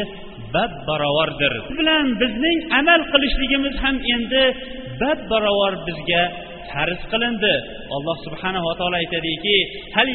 bab 0.55 0.71
barobardir 0.87 1.53
bilan 1.79 2.05
bizning 2.21 2.59
amal 2.79 3.01
qilishligimiz 3.11 3.75
ham 3.83 3.95
endi 4.15 4.43
bab 5.01 5.19
barobar 5.31 5.73
bizga 5.87 6.23
farz 6.75 7.01
qilindi. 7.11 7.53
Alloh 7.95 8.17
subhanava 8.27 8.71
taolo 8.79 8.97
aytadiki 9.03 9.57
hal 9.95 10.07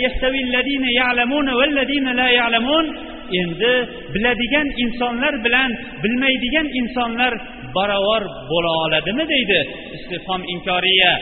la 2.20 2.28
ya'lamun? 2.38 2.84
Endi 3.40 3.74
biladigan 4.14 4.68
insonlar 4.84 5.34
bilan 5.46 5.70
bilmaydigan 6.02 6.66
insonlar 6.80 7.32
barobar 7.76 8.22
bo'la 8.50 8.70
oladimi 8.84 9.24
deydi 9.32 9.60
istifhom 9.96 10.42
inkoriya. 10.54 11.12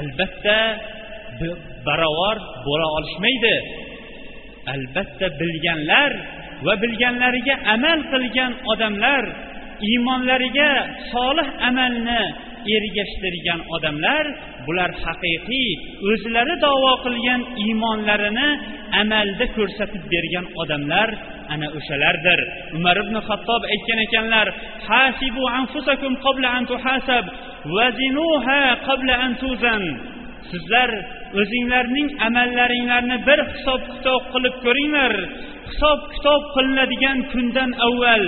Albatta 0.00 0.58
barobar 1.86 2.36
bo'la 2.66 2.86
olishmaydi. 2.96 3.56
Albatta 4.74 5.26
bilganlar 5.40 6.10
va 6.66 6.74
bilganlariga 6.82 7.54
amal 7.74 7.98
qilgan 8.12 8.52
odamlar 8.72 9.24
iymonlariga 9.88 10.70
solih 11.12 11.48
amalni 11.68 12.22
ergashtirgan 12.76 13.60
odamlar 13.76 14.24
bular 14.66 14.90
haqiqiy 15.04 15.70
o'zlari 16.10 16.54
davo 16.64 16.92
qilgan 17.04 17.40
iymonlarini 17.64 18.48
amalda 19.02 19.46
ko'rsatib 19.56 20.04
bergan 20.12 20.46
odamlar 20.62 21.08
ana 21.52 21.68
o'shalardir. 21.78 22.40
Umar 22.76 22.96
ibn 23.04 23.16
xattob 23.28 23.62
aytgan 23.72 23.98
ekanlar 24.06 24.46
hasibu 24.88 25.44
anfusakum 25.60 26.12
qabla 26.24 26.48
an 26.56 26.64
tuhasab 26.70 27.24
vazinuha 27.76 28.60
qabla 28.88 29.14
an 29.24 29.32
tuzan. 29.42 29.84
Sizlar 30.50 30.90
o'zinglarning 31.40 32.08
amallaringlarni 32.26 33.16
bir 33.28 33.40
hisob 33.54 33.82
kitob 33.94 34.22
qilib 34.34 34.56
ko'ringlar. 34.66 35.12
Hisob 35.68 36.00
kitob 36.14 36.42
qilinadigan 36.54 37.18
kundan 37.32 37.70
avval 37.86 38.24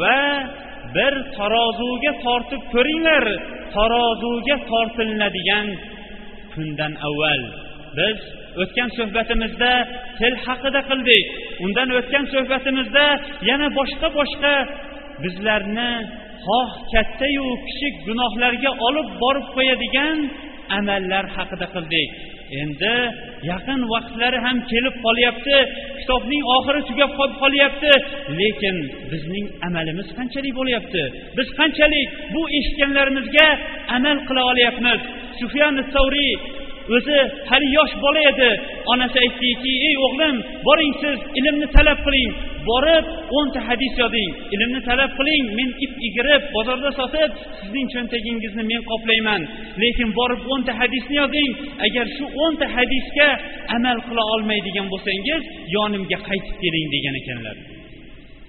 va 0.00 0.20
bir 0.96 1.14
tarozuga 1.36 2.12
tortib 2.26 2.62
ko'ringlar. 2.74 3.24
Tarozuga 3.76 4.56
tortilinadigan 4.70 5.66
kundan 6.54 6.92
avval. 7.08 7.42
Biz 7.98 8.18
o'tgan 8.62 8.90
suhbatimizda 8.98 9.72
til 10.20 10.34
haqida 10.46 10.80
qildik. 10.90 11.26
Undan 11.64 11.88
o'tgan 11.98 12.24
suhbatimizda 12.34 13.06
yana 13.50 13.68
boshqa 13.78 14.08
boshqa 14.18 14.54
bizlarni 15.22 15.92
xoh 16.46 16.70
kattayu 16.92 17.46
kichik 17.66 17.94
gunohlarga 18.08 18.70
olib 18.86 19.08
borib 19.22 19.46
qo'yadigan 19.56 20.18
amallar 20.78 21.24
haqida 21.36 21.66
qildik. 21.74 22.08
Endi 22.62 22.96
yaqin 23.50 23.80
vaqtlari 23.92 24.38
ham 24.46 24.56
kelib 24.70 24.94
qolyapti. 25.06 25.58
Kitobning 26.00 26.42
oxiri 26.56 26.80
tugab 26.88 27.10
qolib 27.18 27.36
qolyapti. 27.44 27.92
Lekin 28.40 28.76
bizning 29.12 29.46
amalimiz 29.68 30.08
qanchalik 30.18 30.54
bo'lyapti? 30.60 31.02
Biz 31.36 31.48
qanchalik 31.58 32.08
bu 32.34 32.42
eshitganlarimizga 32.58 33.48
amal 33.96 34.18
qila 34.28 34.42
olyapmiz? 34.52 35.00
Sufyan 35.40 35.74
savriy 35.94 36.32
o'zi 36.96 37.18
hali 37.50 37.68
yosh 37.78 37.94
bola 38.04 38.20
edi. 38.32 38.50
Onasi 38.92 39.16
aytdiki 39.24 39.72
ey 39.88 39.94
o'g'lim 40.06 40.36
boring 40.66 40.94
siz 41.02 41.18
ilmni 41.38 41.66
talab 41.76 41.98
qiling. 42.06 42.30
Borib 42.70 43.04
o'nta 43.38 43.60
hadis 43.68 43.94
yozing 44.02 44.30
ilmni 44.54 44.80
talab 44.88 45.10
qiling 45.18 45.44
men 45.58 45.68
ip 45.84 45.92
igirib 46.08 46.42
bozorda 46.56 46.90
sotib 47.00 47.30
sizning 47.58 47.88
cho'ntagingizni 47.94 48.62
men 48.72 48.82
qoplayman. 48.90 49.42
Lekin 49.82 50.08
borib 50.18 50.42
o'nta 50.52 50.72
hadisni 50.80 51.16
yozing 51.22 51.50
agar 51.86 52.06
shu 52.16 52.24
o'nta 52.44 52.66
hadisga 52.76 53.28
amal 53.76 53.98
qila 54.06 54.22
olmaydigan 54.34 54.86
bo'lsangiz 54.92 55.42
yonimga 55.76 56.18
qaytib 56.28 56.56
keling 56.62 56.86
degan 56.94 57.14
ekanlar. 57.22 57.56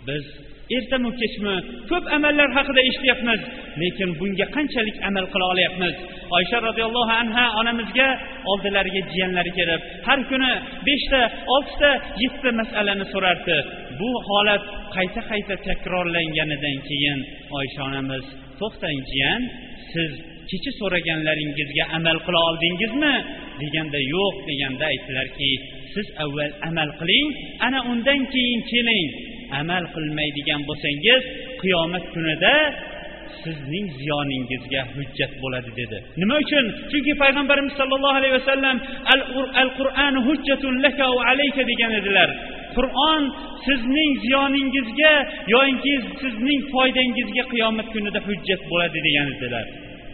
Biz 0.08 0.26
ertami 0.72 1.10
kechmi 1.22 1.56
ko'p 1.90 2.06
amallar 2.16 2.50
haqida 2.58 2.82
eshityapmiz 2.90 3.42
lekin 3.82 4.10
bunga 4.20 4.46
qanchalik 4.56 4.98
amal 5.10 5.26
qila 5.34 5.46
olyapmiz? 5.54 5.96
Oysha 6.38 6.58
roziyallohu 6.68 7.14
anha 7.22 7.46
onamizga 7.60 8.08
oldilariga 8.52 9.02
jiyanlari 9.12 9.52
kelib 9.58 9.82
har 10.08 10.20
kuni 10.32 10.52
beshta 10.88 11.22
oltita 11.56 11.92
yettita 12.24 12.52
masalani 12.62 13.06
so'rardi. 13.14 13.58
Bu 14.00 14.10
holat 14.28 14.64
qayta 14.96 15.22
qayta 15.32 15.56
takrorlanganidan 15.68 16.78
keyin 16.90 17.20
oysha 17.60 17.82
onamiz 17.90 18.26
to'xtang 18.60 19.00
jiyan 19.12 19.42
siz 19.94 20.12
kecha 20.50 20.72
so'raganlaringizga 20.80 21.84
amal 21.98 22.18
qila 22.26 22.40
oldingizmi? 22.50 23.16
deganda 23.62 24.00
yo'q 24.14 24.36
deganda 24.50 24.84
aytdilarki 24.94 25.52
siz 25.94 26.08
avval 26.24 26.52
amal 26.70 26.90
qiling 27.00 27.28
ana 27.66 27.80
undan 27.92 28.22
keyin 28.34 28.62
keling. 28.72 29.10
Amal 29.62 29.84
qilmaydigan 29.96 30.62
bo'lsangiz 30.70 31.22
qiyomat 31.62 32.06
kunida 32.14 32.56
sizning 33.44 33.86
ziyoningizga 34.00 34.82
hujjat 34.96 35.32
bo'ladi 35.44 35.72
dedi. 35.80 35.98
Nima 36.22 36.36
uchun? 36.44 36.66
Chunki 36.92 37.14
payg'ambarimiz 37.24 37.74
sollallohu 37.80 38.18
alayhi 38.22 38.36
vasallam 38.40 38.78
al 39.62 39.70
qur'an 39.80 40.14
hujjatun 40.28 40.74
laka 40.86 41.06
va 41.16 41.22
alayka 41.32 41.62
degan 41.72 41.92
edilar. 42.00 42.30
Qur'on 42.78 43.24
sizning 43.66 44.12
ziyoningizga 44.26 45.14
yoinki 45.54 45.94
sizning 46.22 46.60
foydangizga 46.74 47.44
qiyomat 47.54 47.88
kunida 47.94 48.20
hujjat 48.28 48.62
bo'ladi 48.72 49.00
degan 49.08 49.28
edilar. 49.36 49.66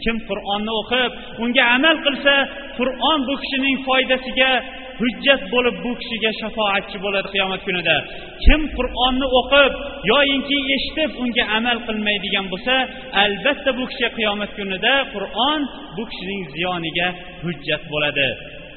Kim 0.04 0.16
qur'onni 0.30 0.72
o'qib 0.82 1.12
unga 1.44 1.64
amal 1.78 1.98
qilsa 2.06 2.34
qur'on 2.80 3.20
bu 3.28 3.34
kishining 3.42 3.76
foydasiga 3.88 4.52
hujjat 5.00 5.42
bo'lib 5.54 5.76
bu 5.86 5.92
kishiga 6.02 6.32
shafoatchi 6.42 6.98
bo'ladi 7.06 7.28
qiyomat 7.34 7.62
kunida. 7.68 7.98
Kim 8.46 8.62
qur'onni 8.78 9.28
o'qib 9.40 9.72
yoyinki 10.12 10.58
eshitib 10.76 11.12
unga 11.24 11.44
amal 11.58 11.78
qilmaydigan 11.88 12.46
bo'lsa 12.54 12.76
albatta 13.24 13.72
bu 13.80 13.84
kishi 13.92 14.08
qiyomat 14.18 14.52
kunida 14.58 14.94
qur'on 15.16 15.62
bu 15.96 16.04
kishining 16.12 16.42
ziyoniga 16.56 17.08
hujjat 17.44 17.84
bo'ladi. 17.94 18.30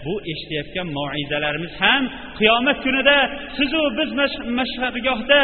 Bu 0.04 0.14
eshitayotgan 0.32 0.88
moizalarimiz 0.98 1.74
ham 1.82 2.02
qiyomat 2.38 2.78
kunida 2.84 3.16
sizu 3.56 3.80
biz 3.98 4.10
mashhadgohda 4.58 5.40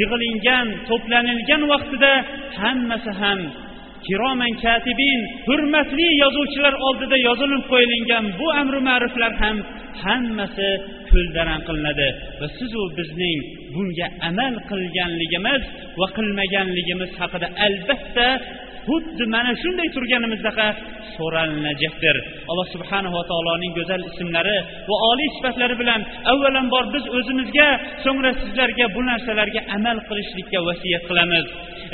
yig'ilingan 0.00 0.66
to'planilgan 0.88 1.62
vaqtida 1.72 2.12
hammasi 2.60 3.12
ham 3.22 3.40
kiroman 4.06 4.52
katibin 4.64 5.20
hurmatli 5.48 6.08
yozuvchilar 6.22 6.74
oldida 6.86 7.16
yozilib 7.28 7.62
qo'yilgan 7.72 8.24
bu 8.40 8.46
amri 8.60 8.80
ma'ruflar 8.88 9.32
ham 9.42 9.56
hammasi 10.04 10.70
ko'ldaran 11.12 11.60
qilinadi. 11.68 12.08
Va 12.40 12.46
sizu 12.58 12.82
bizning 12.98 13.40
bunga 13.74 14.06
amal 14.28 14.54
qilganligimiz 14.70 15.62
va 16.00 16.06
qilmaganligimiz 16.16 17.10
haqida 17.20 17.48
albatta 17.66 18.28
xuddi 18.88 19.24
mana 19.34 19.50
shunday 19.62 19.88
turganimizdaqa 19.96 20.66
so'ralinajakdir 21.16 22.16
alloh 22.50 22.66
subhanava 22.74 23.20
taoloning 23.30 23.72
go'zal 23.78 24.02
ismlari 24.10 24.56
va 24.88 24.96
oliy 25.10 25.28
sifatlari 25.36 25.74
bilan 25.82 26.00
avvalambor 26.32 26.84
biz 26.94 27.04
o'zimizga 27.18 27.68
so'ngra 28.04 28.30
sizlarga 28.42 28.86
bu 28.94 29.00
narsalarga 29.10 29.60
amal 29.76 29.98
qilishlikka 30.08 30.58
vasiyat 30.68 31.02
qilamiz. 31.08 31.46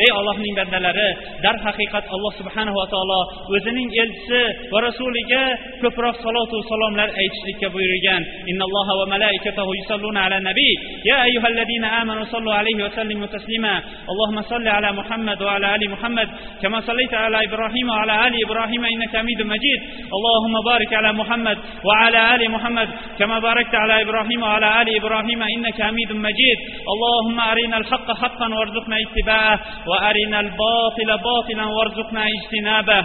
Ey 0.05 0.11
allohning 0.19 0.55
bandalari 0.59 1.09
darhaqiqat 1.45 2.05
alloh 2.15 2.33
subhanava 2.41 2.85
taolo 2.93 3.21
o'zining 3.55 3.89
elchisi 4.03 4.43
va 4.73 4.79
rasuliga 4.89 5.43
ko'proq 5.83 6.17
salotu 6.25 6.57
salomlar 6.71 7.09
aytishlikka 7.21 7.69
buyurgan. 7.75 8.23
Innalloha 8.51 8.93
va 9.01 9.07
malaikatahu 9.15 9.71
yusalluna 9.81 10.21
ala 10.27 10.39
nabiy. 10.51 10.75
Ya 11.11 11.17
ayyuhallazina 11.27 11.89
amanu 12.01 12.23
sallu 12.35 12.51
alayhi 12.61 12.81
va 12.87 12.91
sallimu 12.99 13.27
taslima. 13.35 13.75
Allohumma 14.11 14.43
salli 14.53 14.71
ala 14.79 14.89
muhammad 15.01 15.39
va 15.47 15.53
ala 15.57 15.69
ali 15.77 15.87
muhammad. 15.95 16.29
Kama 16.63 16.80
صليت 16.81 17.15
على 17.15 17.45
إبراهيم 17.45 17.89
وعلى 17.89 18.27
آل 18.27 18.45
إبراهيم 18.45 18.85
إنك 18.85 19.17
حميد 19.17 19.43
مجيد. 19.43 19.81
اللهم 20.17 20.55
بارك 20.65 20.95
على 20.95 21.13
محمد 21.13 21.59
وعلى 21.85 22.35
آل 22.35 22.51
محمد 22.51 22.89
كما 23.19 23.39
باركت 23.39 23.75
على 23.75 24.03
إبراهيم 24.03 24.43
وعلى 24.43 24.83
آل 24.83 24.97
إبراهيم 24.97 25.43
إنك 25.43 25.83
حميد 25.83 26.13
مجيد. 26.13 26.59
اللهم 26.93 27.41
أرنا 27.41 27.77
الحق 27.77 28.09
حقا 28.23 28.55
وارزقنا 28.55 28.97
اتباعه 29.05 29.61
وأرنا 29.87 30.41
الباطل 30.41 31.19
باطلا 31.25 31.65
وارزقنا 31.65 32.27
اجتنابه. 32.27 33.05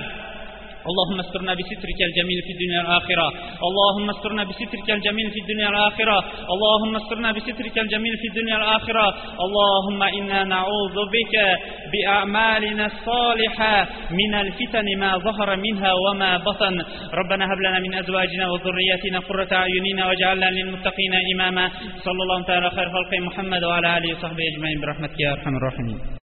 اللهم 0.89 1.17
استرنا 1.19 1.53
بسترك 1.53 1.99
الجميل 2.09 2.39
في 2.45 2.51
الدنيا 2.55 2.81
الآخرة 2.85 3.27
اللهم 3.67 4.07
استرنا 4.09 4.43
بسترك 4.43 4.89
الجميل 4.97 5.27
في 5.33 5.39
الدنيا 5.43 5.69
الآخرة 5.69 6.17
اللهم 6.53 6.93
استرنا 6.95 7.29
بسترك 7.31 7.75
الجميل 7.85 8.15
في 8.21 8.27
الدنيا 8.31 8.57
الآخرة 8.57 9.07
اللهم 9.45 10.03
إنا 10.03 10.43
نعوذ 10.43 10.97
بك 11.15 11.35
بأعمالنا 11.91 12.85
الصالحة 12.85 13.87
من 14.11 14.33
الفتن 14.33 14.87
ما 14.99 15.11
ظهر 15.17 15.49
منها 15.55 15.91
وما 15.93 16.37
بطن. 16.37 16.75
ربنا 17.13 17.43
هب 17.45 17.59
لنا 17.65 17.79
من 17.79 17.93
أزواجنا 17.93 18.45
وذرياتنا 18.51 19.19
قرة 19.19 19.51
أعيننا 19.53 20.07
واجعلنا 20.07 20.49
للمتقين 20.51 21.13
إماما. 21.33 21.65
صلى 22.05 22.21
الله 22.23 22.43
تعالى 22.43 22.69
خير 22.69 22.89
خلق 22.89 23.11
محمد 23.27 23.63
وعلى 23.63 23.97
آله 23.97 24.09
وصحبه 24.13 24.43
أجمعين. 24.53 24.77
برحمتك 24.81 25.19
يا 25.19 25.31
أرحم 25.31 25.55
الراحمين. 25.57 26.24